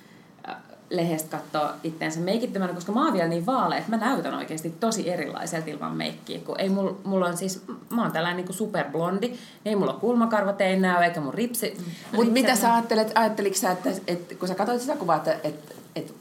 äh, 0.49 0.57
lehestä 0.91 1.37
katsoa 1.37 1.75
itteensä 1.85 2.21
meikittömänä, 2.21 2.73
koska 2.73 2.93
mä 2.93 3.05
oon 3.05 3.13
vielä 3.13 3.29
niin 3.29 3.47
vaalea, 3.47 3.79
että 3.79 3.91
mä 3.91 3.97
näytän 3.97 4.35
oikeasti 4.35 4.71
tosi 4.81 5.11
erilaiselta 5.11 5.71
ilman 5.71 5.97
meikkiä. 5.97 6.39
Kun 6.39 6.61
ei 6.61 6.69
mulla, 6.69 6.97
mulla 7.05 7.27
on 7.27 7.37
siis, 7.37 7.63
mä 7.91 8.03
oon 8.03 8.13
tällainen 8.13 8.37
niinku 8.37 8.53
superblondi, 8.53 9.33
ei 9.65 9.77
mulla 9.77 9.93
kulmakarvat 9.93 10.61
ei 10.61 10.81
näy, 10.81 11.05
eikä 11.05 11.21
mun 11.21 11.35
ripsi. 11.35 11.77
Mutta 12.13 12.33
mitä 12.33 12.49
ripset 12.49 12.63
sä 12.63 12.75
ajattelet, 12.75 13.13
ajatteliko 13.15 13.57
sä, 13.57 13.71
että, 13.71 13.91
että 14.07 14.35
kun 14.35 14.49
sä 14.49 14.55
katsoit 14.55 14.81
sitä 14.81 14.97
kuvaa, 14.97 15.17
että, 15.17 15.33
että, 15.45 15.75
että 15.97 16.13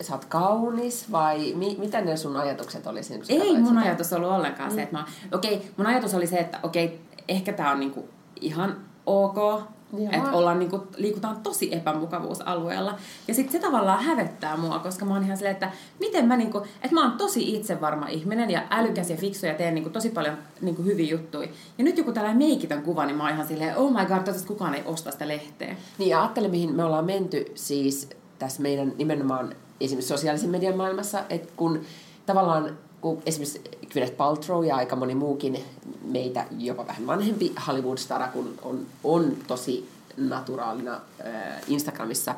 sä 0.00 0.14
oot 0.14 0.24
kaunis 0.24 1.12
vai 1.12 1.54
mi, 1.54 1.76
mitä 1.78 2.00
ne 2.00 2.16
sun 2.16 2.36
ajatukset 2.36 2.86
oli 2.86 3.02
siinä, 3.02 3.24
Ei 3.28 3.58
mun 3.58 3.68
sitä? 3.68 3.80
ajatus 3.80 4.12
ollut 4.12 4.30
ollenkaan 4.30 4.70
se, 4.70 4.82
että 4.82 4.96
mä... 4.96 5.04
Okei, 5.32 5.70
mun 5.76 5.86
ajatus 5.86 6.14
oli 6.14 6.26
se, 6.26 6.36
että 6.36 6.58
okei, 6.62 7.00
ehkä 7.28 7.52
tää 7.52 7.70
on 7.70 7.80
niinku 7.80 8.08
ihan 8.40 8.76
ok. 9.06 9.62
Että 10.10 10.32
ollaan 10.32 10.58
niinku, 10.58 10.86
liikutaan 10.96 11.36
tosi 11.36 11.74
epämukavuusalueella. 11.74 12.98
Ja 13.28 13.34
sitten 13.34 13.52
se 13.52 13.66
tavallaan 13.66 14.04
hävettää 14.04 14.56
mua, 14.56 14.78
koska 14.78 15.04
mä 15.04 15.14
oon 15.14 15.24
ihan 15.24 15.36
silleen, 15.36 15.52
että 15.52 15.70
miten 16.00 16.26
mä 16.26 16.36
niinku, 16.36 16.58
että 16.58 16.94
mä 16.94 17.02
oon 17.02 17.18
tosi 17.18 17.54
itsevarma 17.54 18.08
ihminen 18.08 18.50
ja 18.50 18.62
älykäs 18.70 19.10
ja 19.10 19.16
fiksu 19.16 19.46
ja 19.46 19.54
teen 19.54 19.74
niinku 19.74 19.90
tosi 19.90 20.10
paljon 20.10 20.38
niinku 20.60 20.82
hyviä 20.82 21.10
juttuja. 21.10 21.48
Ja 21.78 21.84
nyt 21.84 21.98
joku 21.98 22.12
tällainen 22.12 22.38
meikitön 22.38 22.82
kuva, 22.82 23.06
niin 23.06 23.16
mä 23.16 23.22
oon 23.22 23.32
ihan 23.32 23.46
silleen, 23.46 23.76
oh 23.76 23.90
my 23.90 23.98
god, 23.98 24.06
toivottavasti 24.06 24.48
kukaan 24.48 24.74
ei 24.74 24.82
osta 24.84 25.10
sitä 25.10 25.28
lehteä. 25.28 25.76
Niin 25.98 26.10
ja 26.10 26.20
ajattele, 26.20 26.48
mihin 26.48 26.74
me 26.74 26.84
ollaan 26.84 27.04
menty 27.04 27.52
siis 27.54 28.10
tässä 28.38 28.62
meidän 28.62 28.92
nimenomaan 28.98 29.54
esimerkiksi 29.80 30.08
sosiaalisen 30.08 30.50
median 30.50 30.76
maailmassa, 30.76 31.22
että 31.30 31.52
kun 31.56 31.80
tavallaan 32.26 32.78
kun 33.00 33.22
esimerkiksi 33.26 33.60
Gwyneth 33.92 34.16
Paltrow 34.16 34.66
ja 34.66 34.76
aika 34.76 34.96
moni 34.96 35.14
muukin 35.14 35.64
meitä 36.04 36.46
jopa 36.58 36.86
vähän 36.86 37.06
vanhempi 37.06 37.54
Hollywood-stara, 37.66 38.28
kun 38.28 38.54
on, 38.62 38.86
on 39.04 39.36
tosi 39.46 39.88
naturaalina 40.16 40.94
äh, 40.94 41.62
Instagramissa, 41.68 42.34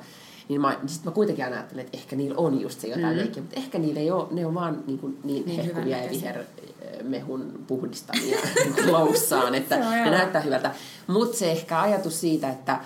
niin 0.48 0.60
mä, 0.60 0.70
niin 0.70 0.88
sit 0.88 1.04
mä 1.04 1.10
kuitenkin 1.10 1.44
aina 1.44 1.56
ajattelen, 1.56 1.84
että 1.84 1.98
ehkä 1.98 2.16
niillä 2.16 2.38
on 2.38 2.60
just 2.60 2.80
se 2.80 2.86
jotain 2.86 3.12
mm. 3.12 3.16
leikkiä, 3.16 3.42
mutta 3.42 3.60
ehkä 3.60 3.78
niillä 3.78 4.00
ei 4.00 4.10
ole, 4.10 4.26
ne 4.30 4.46
on 4.46 4.54
vaan 4.54 4.84
niin, 4.86 4.98
kuin, 4.98 5.18
niin, 5.24 5.46
Niin 5.46 5.64
hehkuvia 5.64 5.98
ja 5.98 6.10
vihermehun 6.10 7.64
puhdistamia 7.66 8.38
loussaan, 8.92 9.54
että 9.54 9.76
on 9.76 9.90
ne 9.90 10.10
näyttää 10.10 10.40
hyvältä. 10.40 10.74
Mutta 11.06 11.36
se 11.36 11.50
ehkä 11.50 11.80
ajatus 11.80 12.20
siitä, 12.20 12.50
että 12.50 12.80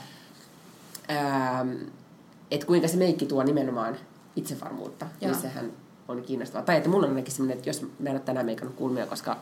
ähm, 1.10 1.70
et 2.50 2.64
kuinka 2.64 2.88
se 2.88 2.96
meikki 2.96 3.26
tuo 3.26 3.42
nimenomaan 3.42 3.96
itsevarmuutta, 4.36 5.06
Joo. 5.20 5.30
niin 5.30 5.42
sehän 5.42 5.72
on 6.12 6.22
kiinnostavaa. 6.22 6.64
Tai 6.66 6.76
että 6.76 6.88
mulla 6.88 7.06
on 7.06 7.12
ainakin 7.12 7.32
semmoinen, 7.32 7.58
että 7.58 7.70
jos 7.70 7.82
mä 7.82 8.08
en 8.08 8.12
ole 8.12 8.20
tänään 8.20 8.46
meikannut 8.46 8.76
kulmia, 8.76 9.06
koska 9.06 9.36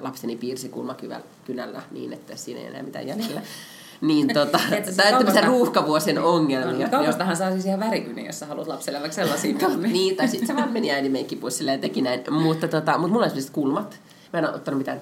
lapseni 0.00 0.36
piirsi 0.36 0.68
kulmakynällä 0.68 1.82
niin, 1.90 2.12
että 2.12 2.36
siinä 2.36 2.60
ei 2.60 2.66
enää 2.66 2.82
mitään 2.82 3.06
jäljellä. 3.06 3.42
Niin 4.00 4.28
tota, 4.34 4.58
tai 4.70 4.82
tämmöisiä 4.82 5.10
kaukosta- 5.10 5.46
ruuhkavuosien 5.46 6.18
ongelmia. 6.18 6.80
Joo. 6.80 6.90
Kaupastahan 6.90 7.36
saa 7.36 7.52
siis 7.52 7.66
ihan 7.66 7.80
värikyni, 7.80 8.26
jos 8.26 8.38
sä 8.38 8.46
haluat 8.46 8.68
lapselle 8.68 9.00
vaikka 9.00 9.14
sellaisia 9.14 9.54
kulmia. 9.66 9.90
Niin, 9.90 10.16
tai 10.16 10.28
sitten 10.28 10.46
se 10.46 10.56
vaan 10.56 10.72
meni 10.72 10.90
äidin 10.90 11.12
meikkipussille 11.12 11.72
ja 11.72 11.78
teki 11.78 12.02
näin. 12.02 12.24
Mutta, 12.30 12.68
tota, 12.68 12.92
mutta 12.98 13.08
mulla 13.12 13.24
on 13.24 13.26
esimerkiksi 13.26 13.52
kulmat. 13.52 13.98
Mä 14.32 14.38
en 14.38 14.44
ole 14.48 14.54
ottanut 14.54 14.78
mitään 14.78 15.00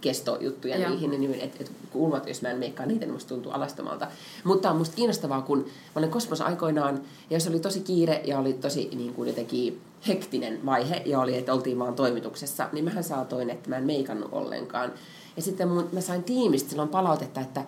kestojuttuja 0.00 0.76
Joo. 0.76 0.90
niihin, 0.90 1.10
niin 1.10 1.34
että 1.34 1.56
et 1.60 1.72
kulmat, 1.90 2.26
jos 2.28 2.42
mä 2.42 2.48
en 2.48 2.58
meikkaa 2.58 2.86
niitä, 2.86 3.06
niin 3.06 3.12
musta 3.12 3.28
tuntuu 3.28 3.52
alastomalta. 3.52 4.06
Mutta 4.44 4.70
on 4.70 4.76
musta 4.76 4.96
kiinnostavaa, 4.96 5.42
kun 5.42 5.58
mä 5.58 5.64
olin 5.94 6.10
kosmos 6.10 6.40
aikoinaan, 6.40 7.00
ja 7.30 7.36
jos 7.36 7.46
oli 7.48 7.60
tosi 7.60 7.80
kiire 7.80 8.22
ja 8.24 8.38
oli 8.38 8.52
tosi 8.52 8.90
niin 8.96 9.14
kuin 9.14 9.28
jotenkin 9.28 9.80
hektinen 10.08 10.66
vaihe, 10.66 11.02
ja 11.06 11.20
oli, 11.20 11.36
että 11.36 11.54
oltiin 11.54 11.78
vaan 11.78 11.94
toimituksessa, 11.94 12.68
niin 12.72 12.84
mähän 12.84 13.04
saatoin, 13.04 13.50
että 13.50 13.70
mä 13.70 13.76
en 13.76 13.84
meikannut 13.84 14.28
ollenkaan. 14.32 14.92
Ja 15.36 15.42
sitten 15.42 15.68
mun, 15.68 15.88
mä 15.92 16.00
sain 16.00 16.24
tiimistä 16.24 16.70
silloin 16.70 16.88
palautetta, 16.88 17.40
että, 17.40 17.64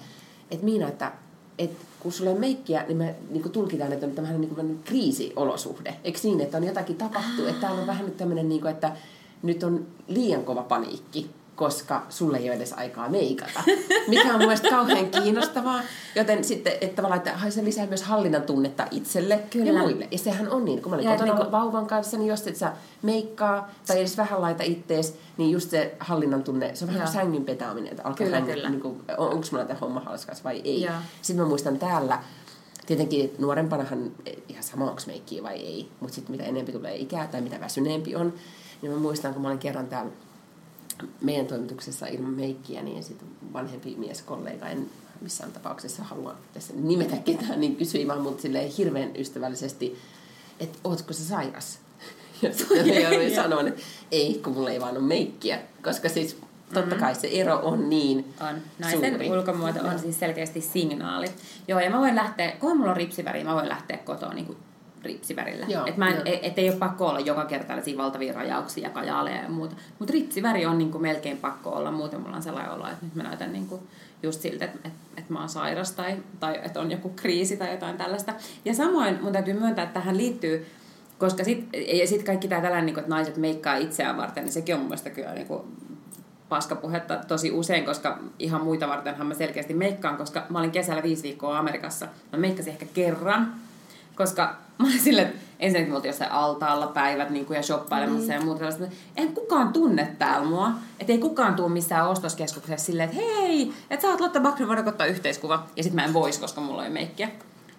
että 0.50 0.64
Miina, 0.64 0.88
että, 0.88 1.12
että 1.59 1.85
kun 2.00 2.12
sulla 2.12 2.31
on 2.31 2.40
meikkiä, 2.40 2.85
niin 2.88 2.96
me 2.96 3.14
niin 3.31 3.50
tulkitaan, 3.50 3.92
että 3.92 4.07
on 4.07 4.12
tämmöinen 4.12 4.40
niin 4.40 4.55
kuin 4.55 4.81
kriisiolosuhde. 4.85 5.96
Eikö 6.05 6.18
niin, 6.22 6.40
että 6.40 6.57
on 6.57 6.64
jotakin 6.64 6.96
tapahtuu, 6.96 7.46
että 7.46 7.61
täällä 7.61 7.81
on 7.81 7.87
vähän 7.87 8.05
nyt 8.05 8.16
tämmöinen, 8.16 8.48
niin 8.48 8.61
kuin, 8.61 8.70
että 8.70 8.96
nyt 9.42 9.62
on 9.62 9.87
liian 10.09 10.44
kova 10.44 10.62
paniikki, 10.62 11.31
koska 11.57 12.03
sulle 12.09 12.37
ei 12.37 12.49
ole 12.49 12.57
edes 12.57 12.73
aikaa 12.73 13.09
meikata. 13.09 13.61
Mikä 14.09 14.25
on 14.25 14.33
mun 14.33 14.38
mielestä 14.38 14.71
kauhean 14.71 15.11
kiinnostavaa. 15.11 15.81
Joten 16.14 16.45
sitten, 16.45 16.73
että 16.81 16.97
tavallaan, 16.97 17.19
että 17.19 17.51
se 17.51 17.64
lisää 17.64 17.87
myös 17.87 18.03
hallinnan 18.03 18.42
tunnetta 18.42 18.87
itselle 18.90 19.42
Kyllä. 19.51 19.73
ja 19.73 19.79
muille. 19.79 20.09
Ja 20.11 20.19
sehän 20.19 20.51
on 20.51 20.64
niin, 20.64 20.83
kun 20.83 20.90
mä 20.90 20.97
olin 20.97 21.07
Ja 21.07 21.12
kotona 21.12 21.35
niinku- 21.35 21.53
vauvan 21.53 21.87
kanssa, 21.87 22.16
niin 22.16 22.27
jos 22.27 22.47
et 22.47 22.57
sä 22.57 22.73
meikkaa 23.03 23.71
tai 23.87 23.99
edes 23.99 24.16
vähän 24.16 24.40
laita 24.40 24.62
ittees, 24.62 25.14
niin 25.37 25.51
just 25.51 25.71
se 25.71 25.97
hallinnan 26.01 26.42
tunne, 26.42 26.71
se 26.75 26.85
on 26.85 26.88
vähän 26.88 27.03
kuin 27.03 27.12
sängyn 27.12 27.45
petaaminen, 27.45 27.90
että 27.90 28.03
alkaa 28.05 28.27
Kyllä, 28.27 28.40
kyllä. 28.40 28.69
Niin 28.69 28.81
kuin, 28.81 29.03
on, 29.19 29.29
onko 29.29 29.47
mulla 29.51 29.64
tämä 29.64 29.79
homma 29.81 30.01
hauskas 30.01 30.45
vai 30.45 30.62
ei. 30.64 30.83
Joo. 30.83 30.95
Sitten 31.23 31.45
mä 31.45 31.49
muistan 31.49 31.79
täällä, 31.79 32.19
tietenkin 32.87 33.35
nuorempanahan 33.38 34.12
ihan 34.49 34.62
sama 34.62 34.85
onko 34.85 35.03
meikkiä 35.07 35.42
vai 35.42 35.55
ei, 35.57 35.88
mutta 36.01 36.14
sitten 36.14 36.33
mitä 36.33 36.45
enemmän 36.45 36.73
tulee 36.73 36.97
ikää 36.97 37.27
tai 37.27 37.40
mitä 37.40 37.61
väsyneempi 37.61 38.16
on, 38.16 38.33
niin 38.83 38.92
mä 38.92 38.99
muistan, 38.99 39.33
kun 39.33 39.42
mä 39.42 39.49
olin 39.49 39.59
kerran 39.59 39.87
täällä 39.87 40.11
meidän 41.21 41.47
toimituksessa 41.47 42.07
ilman 42.07 42.31
meikkiä, 42.35 42.83
niin 42.83 43.03
sitten 43.03 43.29
vanhempi 43.53 43.95
mieskollega, 43.99 44.69
en 44.69 44.91
missään 45.21 45.53
tapauksessa 45.53 46.05
halua 46.05 46.35
tässä 46.55 46.75
nimetä 46.77 47.17
ketään, 47.17 47.61
niin 47.61 47.77
kysyi 47.77 48.09
vaan 48.09 48.21
mut 48.21 48.41
silleen 48.41 48.71
hirveän 48.71 49.17
ystävällisesti, 49.17 49.99
että 50.61 50.79
ootko 50.85 51.13
sä 51.13 51.25
sairas? 51.25 51.79
Ja 52.43 52.53
sitten 52.53 53.35
sanoa, 53.43 53.61
että 53.61 53.83
ei, 54.11 54.41
kun 54.45 54.53
mulla 54.53 54.71
ei 54.71 54.81
vaan 54.81 54.97
ole 54.97 55.05
meikkiä. 55.05 55.59
Koska 55.83 56.09
siis 56.09 56.37
totta 56.75 56.97
kai 56.97 57.15
se 57.15 57.29
ero 57.33 57.61
on 57.63 57.91
niin 57.91 58.35
On. 58.41 58.57
Naisen 58.79 59.11
suuri. 59.11 59.31
ulkomuoto 59.31 59.81
on 59.81 59.99
siis 59.99 60.19
selkeästi 60.19 60.61
signaali. 60.61 61.27
Joo, 61.69 61.81
ja 61.81 61.91
mä 61.91 61.99
voin 61.99 62.15
lähteä, 62.17 62.53
kun 62.53 62.77
mulla 62.77 62.91
on 62.91 62.97
ripsiväri, 62.97 63.45
mä 63.45 63.55
voin 63.55 63.69
lähteä 63.69 63.97
kotoa 63.97 64.35
niin 64.35 64.47
kuin 64.47 64.59
ripsivärillä. 65.07 65.66
Joo, 65.69 65.87
et 65.87 65.97
mä 65.97 66.09
en, 66.09 66.14
joo. 66.14 66.23
et, 66.25 66.40
et 66.42 66.59
ei 66.59 66.71
ole 66.71 66.79
pakko 66.79 67.07
olla 67.07 67.21
joka 67.21 67.45
kerta 67.45 67.66
tällaisia 67.66 67.99
valtavia 67.99 68.33
rajauksia 68.33 68.88
ja 68.88 68.90
kajaaleja 68.90 69.42
ja 69.42 69.49
muuta. 69.49 69.77
Mutta 69.99 70.12
ripsiväri 70.12 70.66
on 70.66 70.79
niin 70.79 70.90
kuin 70.90 71.03
melkein 71.03 71.37
pakko 71.37 71.71
olla, 71.71 71.90
muuten 71.90 72.21
mulla 72.21 72.37
on 72.37 72.42
sellainen 72.42 72.73
olo, 72.73 72.87
että 72.87 73.05
nyt 73.05 73.14
mä 73.14 73.23
näytän 73.23 73.53
niin 73.53 73.66
kuin 73.66 73.81
just 74.23 74.40
siltä, 74.40 74.64
että, 74.64 74.79
että, 74.85 74.99
että 75.16 75.33
mä 75.33 75.38
oon 75.40 75.49
sairas 75.49 75.92
tai, 75.92 76.16
tai 76.40 76.61
että 76.64 76.81
on 76.81 76.90
joku 76.90 77.12
kriisi 77.16 77.57
tai 77.57 77.71
jotain 77.71 77.97
tällaista. 77.97 78.35
Ja 78.64 78.75
samoin 78.75 79.19
mun 79.23 79.33
täytyy 79.33 79.55
myöntää, 79.55 79.85
että 79.85 80.01
tähän 80.01 80.16
liittyy 80.16 80.66
koska 81.19 81.45
sitten 81.45 81.99
ja 81.99 82.07
sit 82.07 82.23
kaikki 82.23 82.49
tämä 82.49 82.61
tällainen, 82.61 82.87
niin 82.87 82.99
että 82.99 83.11
naiset 83.11 83.37
meikkaa 83.37 83.77
itseään 83.77 84.16
varten, 84.16 84.45
niin 84.45 84.53
sekin 84.53 84.75
on 84.75 84.81
mun 84.81 84.88
mielestä 84.88 85.11
kyllä 85.11 85.35
niin 85.35 85.47
kuin 85.47 85.62
paskapuhetta 86.49 87.16
tosi 87.29 87.51
usein, 87.51 87.85
koska 87.85 88.19
ihan 88.38 88.64
muita 88.64 88.88
vartenhan 88.88 89.27
mä 89.27 89.35
selkeästi 89.35 89.75
meikkaan, 89.75 90.16
koska 90.16 90.47
mä 90.49 90.59
olin 90.59 90.71
kesällä 90.71 91.03
viisi 91.03 91.23
viikkoa 91.23 91.59
Amerikassa. 91.59 92.09
Mä 92.33 92.38
meikkasin 92.38 92.73
ehkä 92.73 92.87
kerran. 92.95 93.55
Koska 94.14 94.57
mä 94.79 94.87
olin 94.87 95.01
silleen, 95.01 95.27
että 95.27 95.41
ensinnäkin 95.61 95.93
me 95.93 95.97
oltiin 95.97 96.11
jossain 96.11 96.33
altaalla 96.33 96.87
päivät 96.87 97.31
niin 97.31 97.47
kuin, 97.47 97.57
ja 97.57 97.62
shoppailemassa 97.62 98.33
mm. 98.33 98.39
ja 98.39 98.45
muuta 98.45 98.59
sellaista. 98.59 98.97
En 99.17 99.35
kukaan 99.35 99.73
tunne 99.73 100.15
täällä 100.19 100.47
mua. 100.47 100.71
Että 101.01 101.12
ei 101.12 101.19
kukaan 101.19 101.55
tuu 101.55 101.69
missään 101.69 102.09
ostoskeskuksessa 102.09 102.87
silleen, 102.87 103.11
että 103.11 103.23
hei, 103.23 103.73
että 103.91 104.03
sä 104.03 104.09
oot 104.09 104.21
Lotta 104.21 104.41
Bakri, 104.41 104.69
voidaanko 104.69 104.91
ottaa 104.91 105.07
yhteiskuva? 105.07 105.67
Ja 105.77 105.83
sit 105.83 105.93
mä 105.93 106.05
en 106.05 106.12
vois, 106.12 106.39
koska 106.39 106.61
mulla 106.61 106.85
ei 106.85 106.91
meikkiä. 106.91 107.29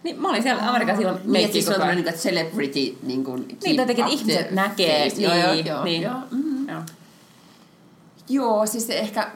Niin 0.04 0.22
mä 0.22 0.30
olin 0.30 0.44
siellä 0.44 0.70
Amerikassa 0.70 0.98
silloin 0.98 1.20
Niin, 1.26 1.46
että 1.46 1.54
siis 1.54 1.70
on 1.70 1.76
tämmöinen 1.76 2.06
niin 2.06 2.14
celebrity 2.14 2.98
niin 3.04 3.24
kuin, 3.24 3.48
Niin, 3.64 3.76
jotenkin, 3.76 4.06
että 4.06 4.16
ihmiset 4.16 4.52
näkee. 4.52 5.08
Joo, 5.18 5.34
joo, 5.34 5.54
joo. 5.54 5.84
niin. 5.84 6.02
joo. 6.02 6.16
Mm. 6.32 6.70
Joo. 6.70 6.82
Joo, 8.30 8.66
siis 8.66 8.90
ehkä 8.90 9.32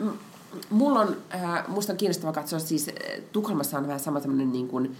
mulla 0.70 1.00
on, 1.00 1.18
äh, 1.36 1.68
musta 1.68 1.94
on 1.94 1.98
kiinnostava 1.98 2.32
katsoa, 2.32 2.60
siis 2.60 2.88
äh, 2.88 3.24
Tukholmassa 3.32 3.78
on 3.78 3.88
vähän 3.88 4.00
sama 4.00 4.22
tämmöinen 4.22 4.52
niin 4.52 4.68
kuin, 4.68 4.86
äh, 4.86 4.92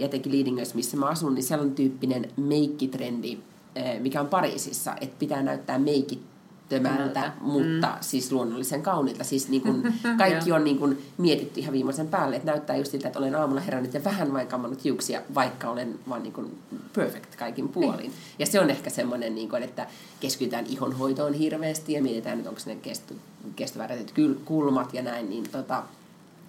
jotenkin 0.00 0.32
Leadingössä, 0.32 0.76
missä 0.76 0.96
mä 0.96 1.06
asun, 1.06 1.34
niin 1.34 1.42
siellä 1.42 1.62
on 1.62 1.74
tyyppinen 1.74 2.30
meikkitrendi, 2.36 3.38
äh, 3.78 4.00
mikä 4.00 4.20
on 4.20 4.28
Pariisissa, 4.28 4.96
että 5.00 5.16
pitää 5.18 5.42
näyttää 5.42 5.78
meikittömältä, 5.78 6.30
Tömältä. 6.70 7.32
mutta 7.40 7.86
mm. 7.86 7.94
siis 8.00 8.32
luonnollisen 8.32 8.82
kaunilta. 8.82 9.24
Siis 9.24 9.48
niin 9.48 9.62
kuin, 9.62 9.94
kaikki 10.18 10.52
on 10.52 10.64
niin 10.64 10.78
kuin 10.78 10.98
mietitty 11.18 11.60
ihan 11.60 11.72
viimeisen 11.72 12.08
päälle, 12.08 12.36
että 12.36 12.50
näyttää 12.50 12.76
just 12.76 12.90
siltä, 12.90 13.08
että 13.08 13.18
olen 13.18 13.34
aamulla 13.34 13.60
herännyt 13.60 13.94
ja 13.94 14.04
vähän 14.04 14.32
vain 14.32 14.46
kammannut 14.46 14.84
hiuksia, 14.84 15.22
vaikka 15.34 15.70
olen 15.70 15.98
vaan 16.08 16.22
niin 16.22 16.32
kuin 16.32 16.58
perfect 16.92 17.36
kaikin 17.36 17.68
puolin. 17.68 17.98
Niin. 17.98 18.12
Ja 18.38 18.46
se 18.46 18.60
on 18.60 18.70
ehkä 18.70 18.90
semmoinen, 18.90 19.34
niin 19.34 19.48
kuin, 19.48 19.62
että 19.62 19.86
keskitytään 20.20 20.66
ihonhoitoon 20.66 21.32
hirveästi 21.32 21.92
ja 21.92 22.02
mietitään 22.02 22.38
nyt, 22.38 22.46
onko 22.46 22.60
ne 22.66 22.76
kesto, 22.76 23.14
kestoväärät 23.56 24.14
kulmat 24.44 24.94
ja 24.94 25.02
näin, 25.02 25.30
niin 25.30 25.48
tota, 25.52 25.82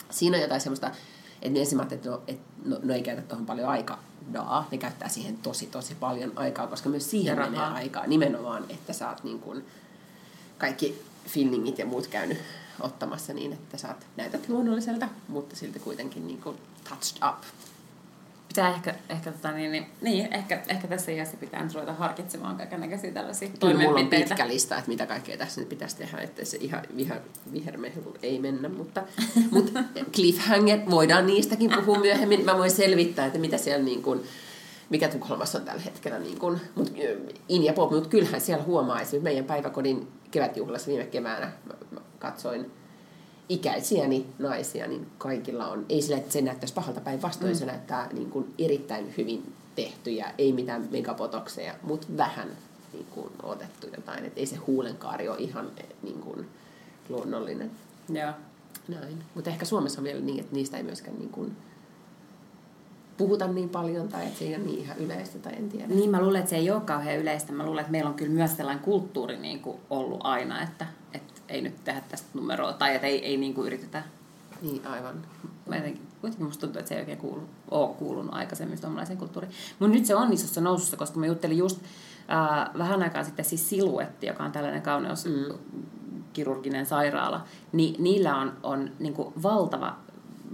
siinä 0.10 0.38
on 0.38 0.44
jotain 0.44 0.62
semmoista, 0.62 0.92
että 1.42 1.60
ensin 1.60 1.78
mä 1.78 1.82
ajattelin, 1.82 2.00
että 2.00 2.10
no, 2.10 2.22
et, 2.28 2.40
no, 2.66 2.80
no 2.84 2.94
ei 2.94 3.04
käytä 3.04 3.22
tuohon 3.22 3.46
paljon 3.46 3.70
aikaa. 3.70 4.04
Daa, 4.34 4.68
ne 4.72 4.78
käyttää 4.78 5.10
siihen 5.10 5.38
tosi 5.38 5.66
tosi 5.68 5.96
paljon 5.96 6.32
aikaa, 6.36 6.68
koska 6.68 6.90
myös 6.90 7.12
siihen 7.12 7.38
Ja 7.38 7.44
menee 7.44 7.60
rahaa. 7.60 7.76
aikaa 7.76 8.08
nimenomaan, 8.08 8.66
että 8.70 8.94
sä 8.94 9.10
oot 9.10 9.24
niin 9.24 9.40
kuin 9.40 9.66
kaikki 10.58 11.02
fillingit 11.28 11.80
ja 11.80 11.86
muut 11.86 12.08
käynyt 12.08 12.38
ottamassa 12.80 13.34
niin, 13.34 13.54
että 13.54 13.78
saat 13.78 14.08
näytät 14.18 14.50
luonnolliselta, 14.50 15.10
mutta 15.28 15.56
silti 15.56 15.80
kuitenkin 15.80 16.28
niin 16.28 16.42
kuin 16.42 16.58
touched 16.90 17.30
up. 17.30 17.44
Pitää 18.52 18.70
ehkä, 18.70 18.96
ehkä, 19.10 19.32
tota, 19.32 19.52
niin, 19.52 19.72
niin, 19.72 19.86
niin, 20.02 20.34
ehkä, 20.34 20.62
ehkä 20.68 20.88
tässä 20.88 21.12
iässä 21.12 21.38
pitää 21.38 21.64
nyt 21.64 21.74
ruveta 21.74 21.94
harkitsemaan 21.94 22.58
kaikenlaisia 22.58 23.12
tällaisia 23.12 23.50
Kyllä 23.60 23.74
mulla 23.74 23.78
on 23.78 23.94
toimenpiteitä. 23.94 24.30
pitkä 24.30 24.48
lista, 24.48 24.78
että 24.78 24.90
mitä 24.90 25.06
kaikkea 25.06 25.38
tässä 25.38 25.62
nyt 25.62 25.70
pitäisi 25.70 25.98
tehdä, 25.98 26.18
että 26.18 26.46
se 26.46 26.58
ihan 26.58 26.82
viha, 26.98 27.16
vihermehu 27.54 28.18
ei 28.24 28.40
mennä, 28.40 28.70
mutta, 28.70 29.04
mutta 29.52 29.84
cliffhanger, 30.14 30.80
voidaan 30.90 31.28
niistäkin 31.28 31.72
puhua 31.72 32.00
myöhemmin. 32.00 32.46
Mä 32.46 32.58
voin 32.58 32.72
selvittää, 32.72 33.26
että 33.26 33.40
mitä 33.40 33.58
siellä 33.58 33.86
niin 33.86 34.04
kuin, 34.04 34.24
mikä 34.90 35.08
Tukholmassa 35.08 35.58
on 35.58 35.66
tällä 35.66 35.82
hetkellä. 35.82 36.20
Niin 36.20 36.40
kuin, 36.40 36.62
mut, 36.76 36.94
in 37.50 37.64
ja 37.64 37.74
pop, 37.74 37.92
mutta 37.92 38.10
kyllähän 38.10 38.42
siellä 38.42 38.64
huomaa, 38.64 39.02
esimerkiksi 39.02 39.24
meidän 39.24 39.46
päiväkodin 39.46 40.08
kevätjuhlassa 40.32 40.88
viime 40.88 41.06
keväänä 41.06 41.52
mä, 41.66 41.74
mä 41.92 42.00
katsoin 42.20 42.72
ikäisiäni 43.52 44.26
naisia, 44.40 44.88
niin 44.88 45.08
kaikilla 45.18 45.68
on, 45.68 45.86
ei 45.90 46.02
sillä, 46.02 46.18
että 46.18 46.32
se 46.34 46.42
näyttäisi 46.42 46.74
pahalta 46.74 47.02
päinvastoin, 47.02 47.52
mm. 47.52 47.58
se 47.58 47.66
näyttää 47.66 48.10
niin 48.14 48.30
kuin 48.30 48.54
erittäin 48.60 49.14
hyvin 49.18 49.54
tehtyjä, 49.76 50.34
ei 50.38 50.54
mitään 50.54 50.88
megapotokseja, 50.92 51.76
mutta 51.84 52.08
vähän 52.18 52.48
niin 52.94 53.06
kuin 53.06 53.32
otettu 53.44 53.88
jotain, 53.96 54.26
että 54.26 54.40
ei 54.40 54.46
se 54.46 54.56
huulenkaari 54.56 55.30
ole 55.30 55.38
ihan 55.38 55.72
eh, 55.78 55.86
niin 56.04 56.20
kuin 56.20 56.48
luonnollinen. 57.10 57.72
Joo. 58.10 58.32
Näin. 58.88 59.24
Mutta 59.36 59.50
ehkä 59.50 59.66
Suomessa 59.66 60.02
on 60.02 60.06
vielä 60.06 60.20
niin, 60.20 60.40
että 60.40 60.56
niistä 60.56 60.78
ei 60.78 60.84
myöskään 60.84 61.18
niin 61.18 61.30
kuin 61.30 61.58
puhuta 63.18 63.48
niin 63.48 63.70
paljon 63.70 64.08
tai 64.08 64.26
että 64.26 64.40
se 64.40 64.46
ei 64.46 64.56
ole 64.56 64.64
niin 64.64 64.80
ihan 64.80 64.98
yleistä 64.98 65.40
tai 65.40 65.54
en 65.54 65.70
tiedä. 65.70 65.88
Niin, 65.88 66.10
mä 66.10 66.22
luulen, 66.22 66.40
että 66.40 66.50
se 66.50 66.56
ei 66.56 66.72
ole 66.72 66.82
kauhean 66.82 67.18
yleistä. 67.18 67.54
Mä 67.54 67.66
luulen, 67.66 67.82
että 67.82 67.92
meillä 67.92 68.10
on 68.10 68.16
kyllä 68.16 68.32
myös 68.32 68.58
sellainen 68.58 68.84
kulttuuri 68.84 69.38
niin 69.38 69.60
kuin 69.60 69.78
ollut 69.90 70.20
aina, 70.24 70.64
että 70.64 70.86
ei 71.52 71.62
nyt 71.62 71.84
tehdä 71.84 72.02
tästä 72.10 72.28
numeroa 72.34 72.74
tai 72.74 72.96
että 72.96 73.08
ei, 73.08 73.26
ei 73.26 73.38
niin 73.38 73.54
kuin 73.54 73.68
yritetä. 73.68 74.04
Niin, 74.62 74.88
aivan. 74.88 75.16
Mä 75.68 75.76
jotenkin, 75.76 76.08
kuitenkin 76.22 76.46
musta 76.46 76.62
tuntuu, 76.62 76.80
että 76.80 76.90
se 76.90 76.96
ei 76.96 77.00
oikein 77.02 77.18
kuulu, 77.18 77.44
ole 77.72 77.96
kuulunut 77.96 78.34
aikaisemmin 78.34 78.78
suomalaiseen 78.78 79.20
kulttuuriin. 79.20 79.54
Mutta 79.80 79.96
nyt 79.96 80.06
se 80.06 80.16
on 80.16 80.34
isossa 80.34 80.62
nousussa, 80.62 80.98
koska 80.98 81.20
mä 81.20 81.26
juttelin 81.26 81.58
just 81.58 81.80
äh, 82.32 82.70
vähän 82.78 83.04
aikaa 83.04 83.24
sitten 83.24 83.46
siis 83.46 83.70
Siluetti, 83.70 84.28
joka 84.28 84.44
on 84.44 84.52
tällainen 84.52 84.82
kauneus 84.82 85.26
Mm. 85.26 85.84
kirurginen 86.34 86.86
sairaala, 86.86 87.44
niin 87.72 88.04
niillä 88.04 88.36
on, 88.36 88.54
on 88.64 88.92
niin 89.00 89.14
kuin 89.14 89.34
valtava 89.44 89.98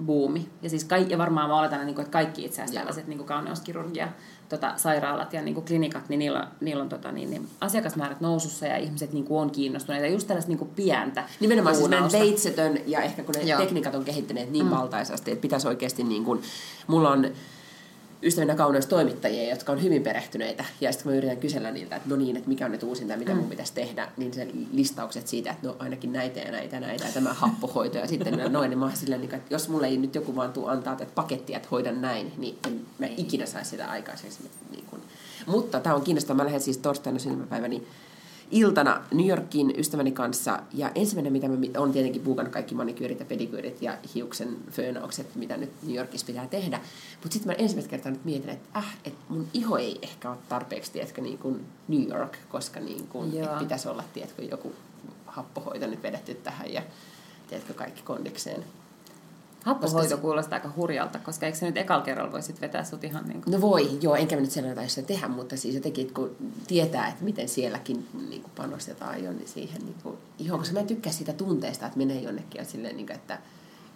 buumi. 0.05 0.49
Ja, 0.62 0.69
siis 0.69 0.83
kaikki, 0.83 1.13
ja 1.13 1.17
varmaan 1.17 1.49
mä 1.49 1.60
oletan, 1.60 1.89
että 1.89 2.03
kaikki 2.03 2.45
itse 2.45 2.62
asiassa 2.62 2.79
tällaiset 2.79 3.07
niin 3.07 3.23
kauneuskirurgia 3.23 4.07
tota, 4.49 4.73
sairaalat 4.75 5.33
ja 5.33 5.41
niin 5.41 5.53
kuin 5.53 5.65
klinikat, 5.65 6.10
niin 6.10 6.19
niillä, 6.19 6.47
niillä 6.62 6.83
on 6.83 6.89
tota, 6.89 7.12
niin, 7.12 7.29
niin, 7.29 7.47
asiakasmäärät 7.62 8.21
nousussa 8.21 8.65
ja 8.65 8.77
ihmiset 8.77 9.13
niin 9.13 9.25
kuin, 9.25 9.41
on 9.41 9.51
kiinnostuneita. 9.51 10.07
Just 10.07 10.27
tällaista 10.27 10.49
niin 10.49 10.60
kuin, 10.60 10.71
pientä 10.75 11.23
Nimenomaan 11.39 11.75
siis 11.75 11.89
puunausta. 11.89 12.19
veitsetön 12.19 12.79
ja 12.86 13.01
ehkä 13.01 13.23
kun 13.23 13.36
ne 13.36 13.41
Joo. 13.41 13.60
tekniikat 13.60 13.95
on 13.95 14.05
kehittyneet 14.05 14.51
niin 14.51 14.65
mm. 14.65 14.71
valtaisasti, 14.71 15.31
että 15.31 15.41
pitäisi 15.41 15.67
oikeasti 15.67 16.03
niin 16.03 16.25
kuin, 16.25 16.41
mulla 16.88 17.12
on 17.12 17.25
ystävinä 18.23 18.56
kauneustoimittajia, 18.56 19.49
jotka 19.49 19.71
on 19.71 19.84
hyvin 19.84 20.03
perehtyneitä, 20.03 20.65
ja 20.82 20.91
sitten 20.91 21.03
kun 21.03 21.12
mä 21.12 21.17
yritän 21.17 21.38
kysellä 21.38 21.71
niiltä, 21.71 21.95
että 21.95 22.10
no 22.10 22.15
niin, 22.15 22.38
että 22.38 22.49
mikä 22.49 22.65
on 22.65 22.71
nyt 22.71 22.84
uusinta 22.84 23.13
ja 23.13 23.19
mitä 23.19 23.32
mm. 23.32 23.38
mun 23.38 23.49
pitäisi 23.49 23.73
tehdä, 23.73 24.12
niin 24.17 24.34
se 24.34 24.47
listaukset 24.73 25.27
siitä, 25.27 25.51
että 25.51 25.67
no 25.67 25.75
ainakin 25.80 26.13
näitä 26.13 26.39
ja 26.39 26.51
näitä 26.51 26.75
ja 26.75 26.80
näitä 26.80 27.06
ja 27.06 27.12
tämä 27.12 27.34
happohoito 27.34 27.97
ja 27.97 28.08
sitten 28.08 28.53
noin, 28.53 28.69
niin 28.69 28.80
mä 28.80 28.86
oon 28.86 28.97
silleen, 28.97 29.21
niin 29.21 29.36
että 29.36 29.53
jos 29.53 29.69
mulle 29.69 29.88
ei 29.88 29.97
nyt 29.97 30.15
joku 30.15 30.36
vaan 30.36 30.53
tuu 30.53 30.67
antaa 30.67 30.95
tätä 30.95 31.12
pakettia, 31.15 31.58
että 31.58 31.69
hoidan 31.71 32.01
näin, 32.01 32.34
niin 32.38 32.58
en 32.67 32.82
mä 32.99 33.08
ikinä 33.17 33.45
saisi 33.45 33.69
sitä 33.69 33.89
aikaiseksi. 33.89 34.39
Niin 34.71 34.86
kuin. 34.89 35.01
Mutta 35.45 35.80
tämä 35.80 35.95
on 35.95 36.01
kiinnostavaa, 36.01 36.38
mä 36.38 36.45
lähden 36.45 36.62
siis 36.62 36.77
torstaina 36.77 37.19
syntymäpäiväni 37.19 37.88
iltana 38.51 39.01
New 39.13 39.27
Yorkin 39.27 39.73
ystäväni 39.77 40.12
kanssa. 40.12 40.60
Ja 40.73 40.91
ensimmäinen, 40.95 41.33
mitä 41.33 41.47
mä 41.47 41.57
on 41.77 41.91
tietenkin 41.91 42.21
puukannut 42.21 42.53
kaikki 42.53 42.75
manikyyrit 42.75 43.19
ja 43.19 43.25
pedikyyrit 43.25 43.81
ja 43.81 43.97
hiuksen 44.15 44.57
föönaukset, 44.71 45.36
mitä 45.36 45.57
nyt 45.57 45.71
New 45.83 45.95
Yorkissa 45.95 46.27
pitää 46.27 46.47
tehdä. 46.47 46.79
Mutta 47.23 47.33
sitten 47.33 47.47
mä 47.47 47.53
ensimmäistä 47.53 47.89
kertaa 47.89 48.12
nyt 48.12 48.25
mietin, 48.25 48.49
että 48.49 48.79
äh, 48.79 48.97
että 49.05 49.19
mun 49.29 49.47
iho 49.53 49.77
ei 49.77 49.99
ehkä 50.01 50.29
ole 50.29 50.38
tarpeeksi, 50.49 50.91
tiedätkö, 50.91 51.21
niin 51.21 51.38
kuin 51.38 51.65
New 51.88 52.10
York, 52.10 52.38
koska 52.49 52.79
niin 52.79 53.07
kuin, 53.07 53.31
pitäisi 53.60 53.88
olla, 53.88 54.03
tiedätkö, 54.13 54.43
joku 54.43 54.73
happohoito 55.25 55.88
nyt 55.88 56.03
vedetty 56.03 56.33
tähän 56.33 56.73
ja 56.73 56.81
tiedätkö, 57.47 57.73
kaikki 57.73 58.01
kondikseen. 58.01 58.63
Happohoito 59.65 59.98
Koska 59.98 60.15
se- 60.15 60.22
kuulostaa 60.22 60.56
aika 60.56 60.72
hurjalta, 60.76 61.20
koska 61.20 61.46
eikö 61.46 61.58
se 61.58 61.65
nyt 61.65 61.78
ekalla 61.78 62.04
kerralla 62.04 62.32
voi 62.32 62.41
sit 62.41 62.62
vetää 62.62 62.84
sut 62.84 63.04
ihan 63.04 63.28
niin 63.28 63.41
kuin... 63.41 63.52
No 63.52 63.62
voi, 63.62 63.98
joo, 64.02 64.15
enkä 64.15 64.36
mä 64.36 64.41
nyt 64.41 64.52
sen 64.52 64.70
jotain 64.70 64.89
sitä 64.89 65.08
tehdä, 65.08 65.28
mutta 65.28 65.58
siis 65.58 65.76
jotenkin, 65.76 66.13
kun 66.13 66.36
tietää, 66.67 67.08
että 67.08 67.24
miten 67.24 67.50
sielläkin 67.50 68.08
niin 68.30 68.41
kuin 68.41 68.52
panostetaan 68.56 69.24
jo 69.24 69.32
niin 69.32 69.48
siihen 69.48 69.82
niin 69.82 69.96
kuin, 70.04 70.17
ihoon, 70.39 70.60
koska 70.60 70.74
mä 70.74 70.80
en 70.80 70.88
tykkää 70.88 71.13
siitä 71.13 71.34
tunteesta, 71.34 71.86
että 71.86 71.98
menee 71.98 72.22
jonnekin 72.22 72.60
ja 72.60 72.65
silleen, 72.65 72.96
niin 72.96 73.08
kuin, 73.08 73.15
että, 73.15 73.39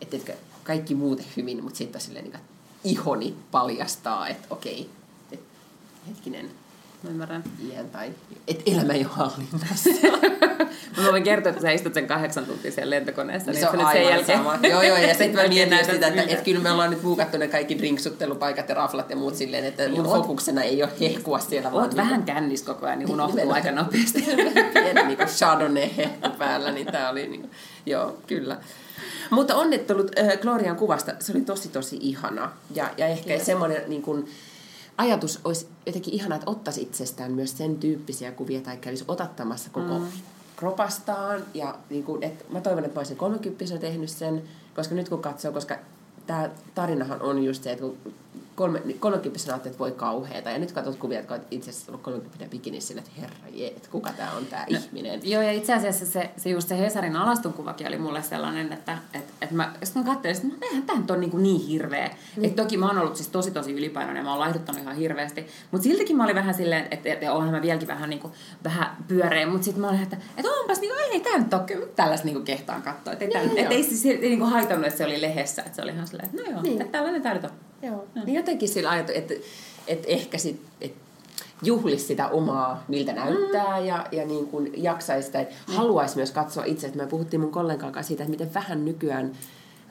että, 0.01 0.17
että 0.17 0.33
kaikki 0.63 0.95
muuten 0.95 1.25
hyvin, 1.37 1.63
mutta 1.63 1.77
sitten 1.77 2.01
silleen, 2.01 2.25
niin 2.25 2.31
kuin, 2.31 2.43
ihoni 2.83 3.35
paljastaa, 3.51 4.27
että 4.27 4.47
okei, 4.49 4.89
että 5.31 5.45
hetkinen, 6.07 6.51
Mä 7.03 7.09
ymmärrän. 7.09 7.43
iän 7.71 7.89
tai 7.89 8.09
että 8.47 8.63
elämä 8.71 8.93
ei 8.93 8.99
ole 8.99 9.07
hallinnassa. 9.11 9.89
Mä 10.97 11.11
voin 11.11 11.23
kertoa, 11.23 11.49
että 11.49 11.61
sä 11.61 11.71
istut 11.71 11.93
sen 11.93 12.07
kahdeksan 12.07 12.45
tuntia 12.45 12.71
siellä 12.71 12.89
lentokoneessa, 12.95 13.51
niin 13.51 13.59
se 13.59 13.69
on 13.69 13.77
nyt 13.77 13.87
aivan 13.87 14.03
sen 14.03 14.11
jälkeen... 14.15 14.37
sama. 14.37 14.59
Joo, 14.69 14.81
joo, 14.81 14.97
ja 14.97 15.07
sitten 15.13 15.35
mä 15.35 15.47
mietin 15.53 15.77
sitä, 15.77 15.93
että, 15.93 16.09
miltä. 16.09 16.31
että 16.31 16.43
kyllä 16.43 16.59
me 16.59 16.71
ollaan 16.71 16.89
nyt 16.89 17.01
buukattu 17.01 17.37
ne 17.37 17.47
kaikki 17.47 17.77
drinksuttelupaikat 17.77 18.69
ja 18.69 18.75
raflat 18.75 19.09
ja 19.09 19.15
muut 19.15 19.35
silleen, 19.35 19.65
että 19.65 19.89
mun 19.89 20.05
Oot- 20.05 20.09
fokuksena 20.09 20.61
ei 20.63 20.83
ole 20.83 20.91
hehkua 20.99 21.39
siellä. 21.39 21.71
vaan 21.71 21.83
Oot 21.83 21.91
niin 21.91 21.97
vähän 21.97 22.23
kännis 22.23 22.63
koko 22.63 22.85
ajan, 22.85 22.99
niin 22.99 23.11
unohtuu 23.13 23.35
Nimenomaan. 23.35 23.65
aika 23.65 23.81
nopeasti. 23.83 24.25
pieni 24.73 25.03
niin 25.03 25.17
Chardonnay 25.27 25.89
hehku 25.97 26.29
päällä, 26.37 26.71
niin 26.71 26.87
tämä 26.87 27.09
oli 27.09 27.27
niin 27.27 27.41
kuin, 27.41 27.51
joo, 27.85 28.17
kyllä. 28.27 28.57
Mutta 29.29 29.55
onnittelut 29.55 30.11
äh, 30.19 30.39
Glorian 30.41 30.75
kuvasta, 30.75 31.11
se 31.19 31.31
oli 31.31 31.41
tosi 31.41 31.69
tosi 31.69 31.97
ihana. 32.01 32.51
Ja, 32.75 32.89
ja 32.97 33.07
ehkä 33.07 33.39
semmoinen 33.39 33.81
niin 33.87 34.01
kuin, 34.01 34.29
ajatus 35.01 35.39
olisi 35.43 35.67
jotenkin 35.85 36.13
ihana, 36.13 36.35
että 36.35 36.51
ottaisi 36.51 36.81
itsestään 36.81 37.31
myös 37.31 37.57
sen 37.57 37.75
tyyppisiä 37.75 38.31
kuvia 38.31 38.61
tai 38.61 38.77
kävisi 38.77 39.05
otattamassa 39.07 39.69
koko 39.69 39.99
mm. 39.99 40.07
kropastaan. 40.55 41.43
Ja 41.53 41.75
niin 41.89 42.03
kuin, 42.03 42.23
että 42.23 42.45
mä 42.49 42.61
toivon, 42.61 42.85
että 42.85 42.95
mä 42.95 42.99
olisin 42.99 43.17
30 43.17 43.77
tehnyt 43.77 44.09
sen, 44.09 44.43
koska 44.75 44.95
nyt 44.95 45.09
kun 45.09 45.21
katsoo, 45.21 45.51
koska 45.51 45.75
tämä 46.27 46.49
tarinahan 46.75 47.21
on 47.21 47.43
just 47.43 47.63
se, 47.63 47.71
että 47.71 47.85
kun 47.85 47.97
kolme, 48.61 48.81
30 48.99 49.39
ajattelet, 49.51 49.65
että 49.65 49.79
voi 49.79 49.91
kauheeta. 49.91 50.49
Ja 50.49 50.59
nyt 50.59 50.71
katsot 50.71 50.95
kuvia, 50.95 51.19
että 51.19 51.39
itse 51.51 51.69
asiassa 51.69 51.91
ollut 51.91 52.01
30 52.01 52.45
bikinissä 52.51 52.87
sillä, 52.87 52.99
että 52.99 53.21
herra 53.21 53.35
jee, 53.53 53.67
että 53.67 53.89
kuka 53.91 54.09
tämä 54.17 54.31
on 54.31 54.45
tämä 54.45 54.65
ihminen. 54.67 55.19
Joo, 55.23 55.41
ja 55.41 55.51
itse 55.51 55.73
asiassa 55.73 56.05
se, 56.05 56.29
se 56.37 56.49
just 56.49 56.67
se 56.67 56.77
Hesarin 56.77 57.15
alastonkuvakin 57.15 57.87
oli 57.87 57.97
mulle 57.97 58.21
sellainen, 58.21 58.73
että 58.73 58.97
et, 59.13 59.23
et 59.41 59.51
mä, 59.51 59.73
sit 59.83 59.95
mä 59.95 60.03
katselin, 60.03 60.35
että 60.35 60.47
no, 60.47 60.53
eihän 60.61 60.83
tämä 60.83 60.99
nyt 60.99 61.11
ole 61.11 61.19
niin, 61.19 61.31
kuin 61.31 61.43
niin 61.43 61.67
hirveä. 61.67 62.09
Mm. 62.37 62.43
Et 62.43 62.55
toki 62.55 62.77
mä 62.77 62.87
oon 62.87 62.97
ollut 62.97 63.15
siis 63.15 63.29
tosi 63.29 63.51
tosi 63.51 63.73
ylipainoinen 63.73 64.19
ja 64.21 64.23
mä 64.23 64.31
oon 64.31 64.39
laihduttanut 64.39 64.81
ihan 64.81 64.95
hirveästi. 64.95 65.47
Mutta 65.71 65.83
siltikin 65.83 66.17
mä 66.17 66.23
olin 66.23 66.35
vähän 66.35 66.53
silleen, 66.53 66.87
että 66.91 67.09
et, 67.09 67.23
et, 67.23 67.29
onhan 67.29 67.51
mä 67.51 67.61
vieläkin 67.61 67.87
vähän, 67.87 68.09
niin 68.09 68.19
kuin, 68.19 68.33
vähän 68.63 68.97
pyöreä. 69.07 69.47
Mutta 69.47 69.65
sitten 69.65 69.81
mä 69.81 69.89
olin, 69.89 70.03
että 70.03 70.17
et 70.37 70.45
onpas, 70.45 70.79
niin 70.81 70.93
kuin, 70.93 71.03
ei 71.11 71.19
tämä 71.19 71.37
nyt 71.37 71.53
ole 71.53 71.61
kyllä 71.61 71.87
tällaista 71.95 72.25
niin 72.25 72.35
kuin 72.35 72.45
kehtaan 72.45 72.81
katsoa. 72.81 73.13
Että 73.13 73.25
ei, 73.25 73.31
Niin, 73.31 73.47
niin, 73.47 73.57
et, 73.57 73.63
joo. 73.63 73.73
ei 73.73 73.83
siis 73.83 74.05
ei, 74.05 74.17
niin 74.17 74.39
kuin 74.39 74.51
haitannut, 74.51 74.87
että 74.87 74.97
se 74.97 75.05
oli 75.05 75.21
lehdessä. 75.21 75.61
Että 75.61 75.75
se 75.75 75.81
oli 75.81 75.91
ihan 75.91 76.07
silleen, 76.07 76.29
että 76.29 76.41
no 76.41 76.49
joo, 76.49 76.61
Niin. 76.61 76.71
niin. 76.71 76.81
että 76.81 76.91
tällainen 76.91 77.21
tämä 77.21 77.35
nyt 77.35 77.43
on. 77.43 77.51
Joo. 77.81 78.07
Niin 78.25 78.35
jotenkin 78.35 78.69
sillä 78.69 78.89
ajatu, 78.89 79.11
että, 79.15 79.33
et 79.87 80.03
ehkä 80.07 80.37
sit, 80.37 80.61
et 80.81 80.93
juhlisi 81.63 82.05
sitä 82.05 82.27
omaa, 82.27 82.83
miltä 82.87 83.13
näyttää 83.13 83.79
mm. 83.79 83.85
ja, 83.85 84.05
ja 84.11 84.25
niin 84.25 84.47
kuin 84.47 84.83
jaksaisi 84.83 85.25
sitä. 85.25 85.39
Mm. 85.39 85.73
Haluaisi 85.73 86.15
myös 86.15 86.31
katsoa 86.31 86.63
itse, 86.63 86.87
että 86.87 86.99
me 86.99 87.07
puhuttiin 87.07 87.41
mun 87.41 87.51
kollegan 87.51 87.91
kanssa 87.91 88.07
siitä, 88.07 88.23
että 88.23 88.31
miten 88.31 88.53
vähän 88.53 88.85
nykyään 88.85 89.31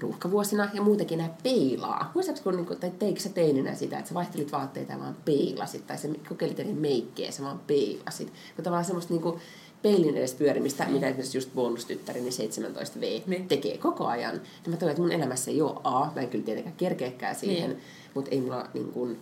ruuhkavuosina 0.01 0.69
ja 0.75 0.83
muutenkin 0.83 1.19
nämä 1.19 1.31
peilaa. 1.43 2.11
Muistatko, 2.15 2.43
kun, 2.43 2.57
niin 2.57 2.67
kuin, 2.67 2.81
tai 2.81 2.91
teikö 2.99 3.21
sä 3.21 3.29
teininä 3.29 3.75
sitä, 3.75 3.99
että 3.99 4.09
sä 4.09 4.15
vaihtelit 4.15 4.53
vaatteita 4.53 4.93
ja 4.93 4.99
vaan 4.99 5.17
peilasit, 5.25 5.87
tai 5.87 5.99
sä 5.99 6.09
kokeilit 6.29 6.61
eri 6.61 6.73
meikkejä 6.73 7.31
ja 7.39 7.45
vaan 7.45 7.61
peilasit. 7.67 8.33
Kun 8.57 8.65
tavallaan 8.65 8.85
semmoista 8.85 9.15
niin 9.15 9.23
kuin, 9.23 9.41
peilin 9.83 10.17
edes 10.17 10.35
pyörimistä, 10.35 10.85
mm. 10.85 10.93
mitä 10.93 11.07
esimerkiksi 11.07 11.39
just 11.39 11.55
bonustyttärini 11.55 12.31
17V 12.31 13.23
mm. 13.27 13.49
tekee 13.49 13.79
koko 13.79 14.07
ajan. 14.07 14.35
Ja 14.35 14.71
mä 14.71 14.77
toivon, 14.77 14.91
että 14.91 15.03
mun 15.03 15.13
elämässä 15.13 15.51
ei 15.51 15.63
ole 15.63 15.81
A, 15.85 16.07
mä 16.15 16.21
en 16.21 16.29
kyllä 16.29 16.45
tietenkään 16.45 16.77
kerkeäkään 16.77 17.35
siihen, 17.35 17.71
mm. 17.71 17.77
mutta 18.15 18.31
ei 18.31 18.41
mulla 18.41 18.69
niin 18.75 18.93
kuin, 18.93 19.19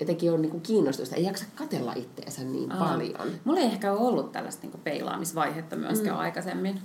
jotenkin 0.00 0.30
ole 0.30 0.38
niin 0.38 0.50
kuin 0.50 0.62
kiinnostusta, 0.62 1.16
ei 1.16 1.24
jaksa 1.24 1.44
katella 1.54 1.92
itteensä 1.92 2.44
niin 2.44 2.72
Aa. 2.72 2.88
paljon. 2.88 3.30
Mulla 3.44 3.60
ei 3.60 3.66
ehkä 3.66 3.92
ole 3.92 4.00
ollut 4.00 4.32
tällaista 4.32 4.66
niin 4.66 4.80
peilaamisvaihetta 4.84 5.76
myöskään 5.76 6.16
mm. 6.16 6.20
aikaisemmin. 6.20 6.80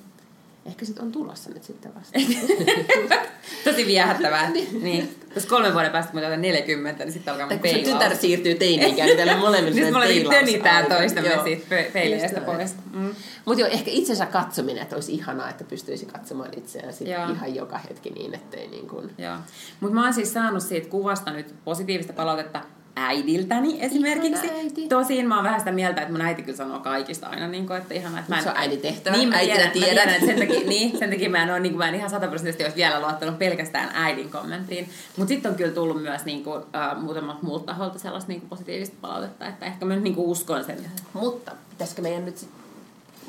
Ehkä 0.68 0.86
sit 0.86 1.00
on 1.00 1.12
tulossa 1.12 1.50
nyt 1.50 1.64
sitten 1.64 1.96
vasta. 1.96 2.20
Tosi 3.64 3.86
viehättävää. 3.86 4.50
niin. 4.82 5.16
Jos 5.36 5.46
kolmen 5.46 5.74
vuoden 5.74 5.92
päästä, 5.92 6.12
kun 6.12 6.22
mä 6.22 6.38
40, 6.38 7.04
niin 7.04 7.14
sitten 7.14 7.34
alkaa 7.34 7.50
mun 7.50 7.60
peilaus. 7.60 7.84
kun 7.84 7.94
tytär 7.94 8.16
siirtyy 8.18 8.56
teini-ikään, 8.56 9.08
niin 9.08 9.18
täällä 9.18 9.38
molemmilla 9.48 9.80
Nyt 9.80 9.94
molemmat 9.94 10.30
tönitään 10.30 10.86
toistamme 10.86 11.40
siitä 11.44 11.66
peileistä 11.94 12.42
pois. 12.42 12.76
Mm. 12.94 13.16
Mutta 13.46 13.62
joo, 13.62 13.70
ehkä 13.70 13.92
itsensä 13.92 14.26
katsominen, 14.26 14.84
että 14.84 14.96
olisi 14.96 15.14
ihanaa, 15.14 15.50
että 15.50 15.64
pystyisi 15.64 16.06
katsomaan 16.06 16.50
itseään 16.58 16.94
sit 16.94 17.08
ihan 17.08 17.56
joka 17.56 17.78
hetki 17.78 18.10
niin, 18.10 18.34
ettei 18.34 18.68
niin 18.68 18.88
kuin... 18.88 19.12
Joo. 19.18 19.38
Mutta 19.80 19.96
mä 19.96 20.04
oon 20.04 20.14
siis 20.14 20.34
saanut 20.34 20.64
siitä 20.64 20.90
kuvasta 20.90 21.32
nyt 21.32 21.56
positiivista 21.66 22.14
palautetta 22.14 22.62
äidiltäni 22.98 23.78
esimerkiksi. 23.82 24.50
Äiti. 24.52 24.88
Tosin 24.88 25.28
mä 25.28 25.36
oon 25.36 25.44
vähän 25.44 25.60
sitä 25.60 25.72
mieltä, 25.72 26.02
että 26.02 26.14
mun 26.14 26.22
äiti 26.22 26.44
kyllä 26.44 26.58
sanoo 26.58 26.80
kaikista 26.80 27.28
aina, 27.28 27.48
niin 27.48 27.68
kuin, 27.68 27.78
että 27.78 27.94
ihan, 27.94 28.18
että 28.18 28.32
mä 28.32 28.38
en... 28.38 28.44
Se 28.44 28.50
on 28.50 28.58
äidin 28.58 28.82
tehtävä, 28.82 29.18
niin, 29.18 29.30
mä 29.30 29.36
äitinä 29.36 29.68
tiedän, 29.68 29.72
tiedän. 29.72 30.10
että 30.10 30.26
sen 30.26 30.40
takia, 30.40 30.70
niin, 30.70 30.98
sen 31.00 31.10
takia 31.10 31.30
mä 31.30 31.44
en, 31.44 31.50
ole, 31.50 31.60
niin 31.60 31.72
kuin, 31.72 31.78
mä 31.78 31.88
en 31.88 31.96
ihan 31.96 32.10
sataprosenttisesti 32.10 32.64
olisi 32.64 32.78
vielä 32.78 33.00
luottanut 33.00 33.40
pelkästään 33.40 33.90
äidin 33.94 34.30
kommenttiin. 34.30 34.90
Mutta 35.18 35.30
sitten 35.30 35.52
on 35.52 35.58
kyllä 35.58 35.72
tullut 35.72 36.02
myös 36.02 36.26
niin 36.26 36.44
kuin, 36.44 36.58
uh, 36.58 37.02
muutamat 37.02 37.42
muut 37.42 37.66
taholta 37.66 38.00
sellaista 38.00 38.32
niin 38.32 38.42
kuin 38.42 38.50
positiivista 38.50 38.96
palautetta, 39.02 39.48
että 39.48 39.66
ehkä 39.66 39.86
mä 39.86 39.96
niin 39.96 40.16
kuin 40.16 40.28
uskon 40.28 40.64
sen. 40.64 40.78
Mutta 41.14 41.52
pitäisikö 41.70 42.02
meidän 42.02 42.26
nyt 42.26 42.48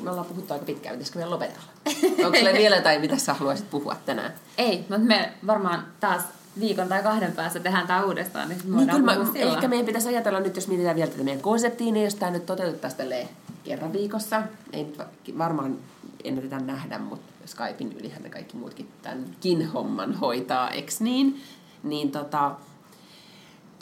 me 0.03 0.09
ollaan 0.09 0.25
puhuttu 0.25 0.53
aika 0.53 0.65
pitkään, 0.65 0.93
pitäisikö 0.95 1.19
meidän 1.19 1.31
lopetella? 1.31 1.67
Onko 2.25 2.37
sulla 2.37 2.53
vielä 2.53 2.75
jotain, 2.75 3.01
mitä 3.01 3.17
sä 3.17 3.33
haluaisit 3.33 3.69
puhua 3.69 3.95
tänään? 4.05 4.33
Ei, 4.57 4.77
mutta 4.77 4.97
me 4.99 5.33
varmaan 5.47 5.85
taas 5.99 6.21
viikon 6.59 6.87
tai 6.87 7.03
kahden 7.03 7.31
päästä 7.31 7.59
tehdään 7.59 7.87
tämä 7.87 8.03
uudestaan, 8.03 8.49
niin, 8.49 8.61
niin 8.65 8.89
kyllä 8.89 9.05
mä, 9.05 9.17
ehkä 9.35 9.67
meidän 9.67 9.85
pitäisi 9.85 10.07
ajatella 10.07 10.39
nyt, 10.39 10.55
jos 10.55 10.67
mietitään 10.67 10.95
vielä 10.95 11.11
tätä 11.11 11.23
meidän 11.23 11.41
konseptiin, 11.41 11.93
niin 11.93 12.03
jos 12.03 12.15
tämä 12.15 12.31
nyt 12.31 12.45
toteutettaisiin 12.45 13.27
kerran 13.63 13.93
viikossa, 13.93 14.43
ei 14.73 14.83
nyt 14.83 14.97
varmaan 15.37 15.77
ennätetä 16.23 16.59
nähdä, 16.59 16.99
mutta 16.99 17.33
Skypein 17.45 17.93
ylihän 17.99 18.23
ne 18.23 18.29
kaikki 18.29 18.57
muutkin 18.57 18.89
tämänkin 19.01 19.67
homman 19.67 20.13
hoitaa, 20.13 20.69
eks 20.69 21.01
niin? 21.01 21.41
Niin 21.83 22.11
tota, 22.11 22.55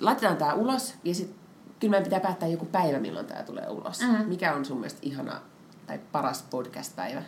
laitetaan 0.02 0.38
tämä 0.38 0.54
ulos 0.54 0.94
ja 1.04 1.16
sitten 1.16 1.38
kyllä 1.80 1.92
meidän 1.92 2.04
pitää 2.04 2.20
päättää 2.20 2.50
joku 2.50 2.66
päivä, 2.66 3.00
milloin 3.00 3.26
tämä 3.26 3.44
tulee 3.44 3.70
ulos. 3.70 4.02
Mm-hmm. 4.02 4.26
Mikä 4.26 4.54
on 4.56 4.66
sun 4.66 4.78
mielestä 4.78 5.00
ihana 5.02 5.42
tai 5.88 6.00
paras 6.12 6.46
podcast-päivä? 6.50 7.24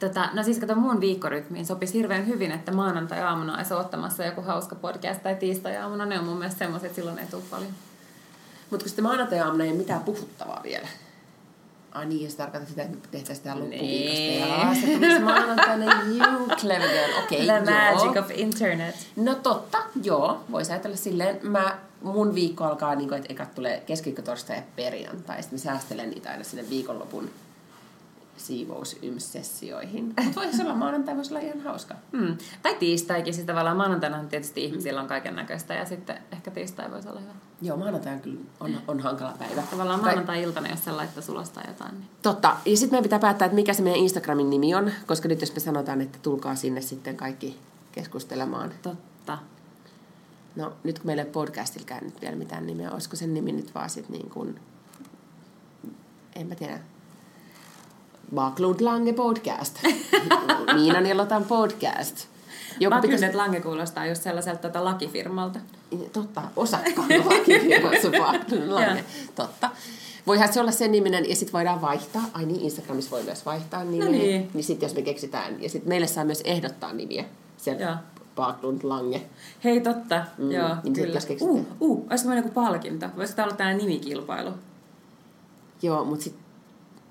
Tota, 0.00 0.28
no 0.32 0.42
siis 0.42 0.58
kato 0.58 0.74
mun 0.74 1.00
viikkorytmiin 1.00 1.66
sopisi 1.66 1.94
hirveän 1.94 2.26
hyvin, 2.26 2.52
että 2.52 2.72
maanantai-aamuna 2.72 3.56
olisi 3.56 3.74
ottamassa 3.74 4.24
joku 4.24 4.42
hauska 4.42 4.74
podcast 4.74 5.22
tai 5.22 5.34
tiistai-aamuna. 5.34 6.06
Ne 6.06 6.18
on 6.18 6.24
mun 6.24 6.38
mielestä 6.38 6.58
semmoiset, 6.58 6.94
silloin 6.94 7.18
ei 7.18 7.26
tule 7.26 7.42
paljon. 7.50 7.72
Mutta 8.70 8.84
kun 8.84 8.88
sitten 8.88 9.04
maanantai-aamuna 9.04 9.64
ei 9.64 9.70
ole 9.70 9.78
mitään 9.78 10.00
puhuttavaa 10.00 10.60
vielä. 10.62 10.88
Ai 11.92 12.06
niin, 12.06 12.30
se 12.30 12.36
tarkoittaa 12.36 12.68
sitä, 12.68 12.82
että 12.82 13.08
tehtäisiin 13.10 13.44
tähän 13.44 13.60
loppuviikosta. 13.60 14.20
Nee. 14.20 14.38
Ja 14.38 14.74
se 14.74 14.86
tulisi 14.86 15.18
maanantaina, 15.18 16.02
you 16.02 16.48
clever 16.60 16.88
girl. 16.88 17.18
Okei, 17.24 17.44
okay, 17.44 17.62
The 17.62 17.72
joo. 17.72 17.94
magic 17.94 18.24
of 18.24 18.30
internet. 18.34 18.94
No 19.16 19.34
totta, 19.34 19.78
joo. 20.02 20.44
Voisi 20.50 20.72
ajatella 20.72 20.96
silleen. 20.96 21.38
Mä, 21.42 21.78
mun 22.02 22.34
viikko 22.34 22.64
alkaa 22.64 22.94
niin 22.94 23.08
kuin, 23.08 23.18
että 23.18 23.32
ekat 23.32 23.54
tulee 23.54 23.82
keskiviikko, 23.86 24.22
torstai 24.22 24.56
ja 24.56 24.62
perjantai. 24.76 25.42
Sitten 25.42 25.58
mä 25.58 25.62
säästelen 25.62 26.10
niitä 26.10 26.30
aina 26.30 26.44
sinne 26.44 26.70
viikonlopun 26.70 27.30
siivousyms-sessioihin. 28.36 30.04
Mutta 30.24 30.40
voisi 30.40 30.62
olla 30.62 30.74
maanantai, 30.74 31.16
voisi 31.16 31.34
olla 31.34 31.46
ihan 31.46 31.60
hauska. 31.60 31.94
Hmm. 32.12 32.36
Tai 32.62 32.74
tiistaikin, 32.74 33.34
siis 33.34 33.46
tavallaan 33.46 33.76
maanantaina 33.76 34.24
tietysti 34.24 34.64
ihmisillä 34.64 35.00
on 35.00 35.06
kaiken 35.06 35.36
näköistä 35.36 35.74
ja 35.74 35.84
sitten 35.84 36.18
ehkä 36.32 36.50
tiistai 36.50 36.90
voisi 36.90 37.08
olla 37.08 37.20
hyvä. 37.20 37.32
Joo, 37.62 37.76
maanantai 37.76 38.12
on 38.12 38.20
kyllä 38.20 38.40
on, 38.60 38.76
on 38.88 39.00
hankala 39.00 39.34
päivä. 39.38 39.62
Tavallaan 39.62 40.00
maanantai-iltana, 40.00 40.68
jos 40.68 40.84
sen 40.84 40.96
laittaa 40.96 41.22
sulostaa 41.22 41.64
jotain. 41.68 41.94
Niin. 41.94 42.08
Totta. 42.22 42.56
Ja 42.64 42.76
sitten 42.76 42.90
meidän 42.90 43.02
pitää 43.02 43.18
päättää, 43.18 43.46
että 43.46 43.56
mikä 43.56 43.74
se 43.74 43.82
meidän 43.82 44.00
Instagramin 44.00 44.50
nimi 44.50 44.74
on, 44.74 44.90
koska 45.06 45.28
nyt 45.28 45.40
jos 45.40 45.54
me 45.54 45.60
sanotaan, 45.60 46.00
että 46.00 46.18
tulkaa 46.22 46.54
sinne 46.54 46.80
sitten 46.80 47.16
kaikki 47.16 47.58
keskustelemaan. 47.92 48.72
Totta. 48.82 49.38
No 50.56 50.72
nyt 50.84 50.98
kun 50.98 51.06
meillä 51.06 51.22
ei 51.22 51.30
podcastilkään 51.30 52.04
nyt 52.04 52.20
vielä 52.20 52.36
mitään 52.36 52.66
nimeä, 52.66 52.90
olisiko 52.90 53.16
sen 53.16 53.34
nimi 53.34 53.52
nyt 53.52 53.74
vaan 53.74 53.90
sitten 53.90 54.12
niin 54.12 54.30
kuin, 54.30 54.60
en 56.36 56.46
mä 56.46 56.54
tiedä, 56.54 56.80
Backlund 58.34 58.80
Lange 58.80 59.12
podcast. 59.12 59.78
Niinan 60.76 61.06
ja 61.06 61.16
Lotan 61.16 61.44
podcast. 61.44 62.26
Joku 62.80 62.96
pitäisi... 63.02 63.36
Lange 63.36 63.60
kuulostaa 63.60 64.06
just 64.06 64.22
sellaiselta 64.22 64.62
tota 64.62 64.84
lakifirmalta. 64.84 65.58
Totta, 66.12 66.42
osakkaan 66.56 67.08
lakifirmassa 67.10 68.10
Backlund 68.10 68.70
Lange. 68.70 69.04
Totta. 69.34 69.70
Voihan 70.26 70.52
se 70.52 70.60
olla 70.60 70.72
sen 70.72 70.92
niminen, 70.92 71.28
ja 71.28 71.36
sitten 71.36 71.52
voidaan 71.52 71.80
vaihtaa. 71.80 72.22
Ai 72.32 72.46
niin, 72.46 72.60
Instagramissa 72.60 73.10
voi 73.10 73.22
myös 73.22 73.46
vaihtaa 73.46 73.84
nimiä. 73.84 74.04
No 74.04 74.10
niin. 74.10 74.50
Niin 74.54 74.64
sitten 74.64 74.86
jos 74.86 74.96
me 74.96 75.02
keksitään, 75.02 75.62
ja 75.62 75.68
sitten 75.68 75.88
meille 75.88 76.06
saa 76.06 76.24
myös 76.24 76.40
ehdottaa 76.44 76.92
nimiä. 76.92 77.24
Se 77.56 77.76
Backlund 78.36 78.80
Lange. 78.82 79.22
Hei, 79.64 79.80
totta. 79.80 80.24
Mm. 80.38 80.50
Joo, 80.50 80.76
niin 80.82 80.92
kyllä. 80.92 81.20
Uh, 81.40 81.66
uh, 81.80 82.06
olisiko 82.10 82.28
meillä 82.28 82.44
joku 82.44 82.54
palkinto? 82.54 83.06
Voisiko 83.16 83.36
tämä 83.36 83.46
olla 83.46 83.56
tällainen 83.56 83.86
nimikilpailu? 83.86 84.50
Joo, 85.82 86.04
mutta 86.04 86.24
sitten 86.24 86.45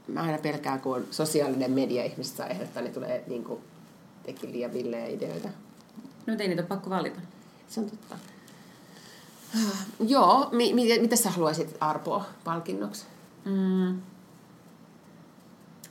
mä 0.07 0.21
aina 0.21 0.37
pelkään, 0.37 0.79
kun 0.79 0.95
on 0.95 1.05
sosiaalinen 1.11 1.71
media 1.71 2.03
ihmiset 2.03 2.37
saa 2.37 2.47
ehdottaa, 2.47 2.83
niin 2.83 2.93
tulee 2.93 3.23
niin 3.27 3.43
kuin, 3.43 3.59
tekin 4.23 4.51
liian 4.51 4.73
villejä 4.73 5.07
ideoita. 5.07 5.49
No 6.25 6.35
ei 6.39 6.47
niitä 6.47 6.61
ole 6.61 6.67
pakko 6.67 6.89
valita. 6.89 7.19
Se 7.67 7.79
on 7.79 7.89
totta. 7.89 8.15
Joo, 10.13 10.49
mi- 10.51 10.73
mi- 10.73 10.99
mitä 10.99 11.15
sä 11.15 11.29
haluaisit 11.29 11.77
Arpoa 11.79 12.25
palkinnoksi? 12.43 13.05
Mm. 13.45 14.01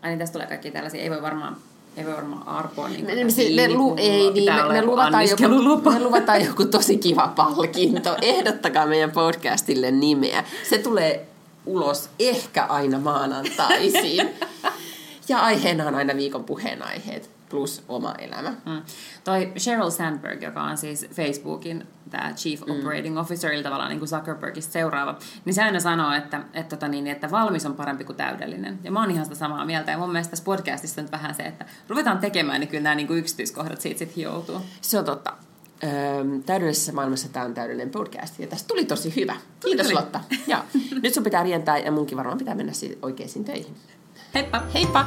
Ai 0.03 0.11
niin, 0.11 0.19
tästä 0.19 0.33
tulee 0.33 0.47
kaikki 0.47 0.71
tällaisia, 0.71 1.03
ei 1.03 1.11
voi 1.11 1.23
varmaan 1.23 1.57
ei 1.97 2.07
voi 2.07 2.17
varmaan 2.17 2.49
arpoa 2.49 2.89
niin 2.89 3.07
me, 3.07 3.15
me, 3.57 3.75
lu, 3.75 3.95
ei, 3.97 4.31
niin, 4.31 4.55
me, 4.55 4.73
me, 4.73 4.85
luvataan 4.85 5.29
joku, 5.29 5.43
me 5.91 6.01
luvataan 6.01 6.45
joku 6.45 6.65
tosi 6.65 6.97
kiva 6.97 7.33
palkinto. 7.37 8.17
Ehdottakaa 8.23 8.87
meidän 8.87 9.11
podcastille 9.11 9.91
nimeä. 9.91 10.45
Se 10.69 10.79
tulee 10.79 11.29
ulos 11.67 12.11
ehkä 12.19 12.65
aina 12.65 12.99
maanantaisin. 12.99 14.31
ja 15.29 15.39
aiheena 15.39 15.87
on 15.87 15.95
aina 15.95 16.17
viikon 16.17 16.45
puheenaiheet 16.45 17.31
plus 17.49 17.85
oma 17.89 18.15
elämä. 18.19 18.51
Mm. 18.51 18.83
Toi 19.25 19.53
Sheryl 19.59 19.91
Sandberg, 19.91 20.43
joka 20.43 20.62
on 20.62 20.77
siis 20.77 21.07
Facebookin 21.11 21.87
tämä 22.11 22.33
Chief 22.37 22.61
mm. 22.61 22.73
Operating 22.73 23.19
Officer, 23.19 23.53
eli 23.53 23.62
tavallaan 23.62 23.91
niin 23.91 23.99
kuin 23.99 24.09
Zuckerbergista 24.09 24.73
seuraava, 24.73 25.19
niin 25.45 25.55
se 25.55 25.62
aina 25.62 25.81
sanoo, 25.81 26.12
että, 26.12 26.43
että, 26.55 26.77
tota 26.77 26.89
niin, 26.89 27.07
että 27.07 27.31
valmis 27.31 27.67
on 27.67 27.75
parempi 27.75 28.05
kuin 28.05 28.17
täydellinen. 28.17 28.79
Ja 28.85 28.93
mä 28.93 29.01
oon 29.01 29.11
ihan 29.11 29.25
sitä 29.25 29.37
samaa 29.37 29.65
mieltä. 29.65 29.91
Ja 29.91 29.99
mun 29.99 30.12
mielestä 30.12 30.31
tässä 30.31 30.45
podcastissa 30.45 31.01
on 31.01 31.09
vähän 31.12 31.35
se, 31.35 31.43
että 31.43 31.65
ruvetaan 31.89 32.19
tekemään, 32.19 32.61
niin 32.61 32.69
kyllä 32.69 32.83
nämä 32.83 32.95
niin 32.95 33.07
kuin 33.07 33.19
yksityiskohdat 33.19 33.81
siitä 33.81 33.99
sitten 33.99 34.17
hioutuu. 34.17 34.61
Se 34.81 34.99
on 34.99 35.05
totta. 35.05 35.33
Öö, 35.85 35.91
täydellisessä 36.47 36.93
maailmassa 36.93 37.28
tämä 37.28 37.45
on 37.45 37.55
täydellinen 37.55 37.91
podcast. 37.91 38.39
Ja 38.39 38.47
tästä 38.47 38.68
tuli 38.68 38.85
tosi 38.85 39.12
hyvä. 39.16 39.37
Kiitos 39.61 39.87
tuli. 39.87 39.95
Lotta. 39.95 40.20
Ja, 40.47 40.64
nyt 41.03 41.14
sun 41.14 41.24
pitää 41.24 41.43
rientää 41.43 41.78
ja 41.78 41.93
munkin 41.93 42.18
varmaan 42.18 42.39
pitää 42.39 42.55
mennä 42.55 42.72
oikeisiin 43.03 43.45
töihin. 43.45 43.74
Heippa! 44.35 44.62
Heippa! 44.74 45.05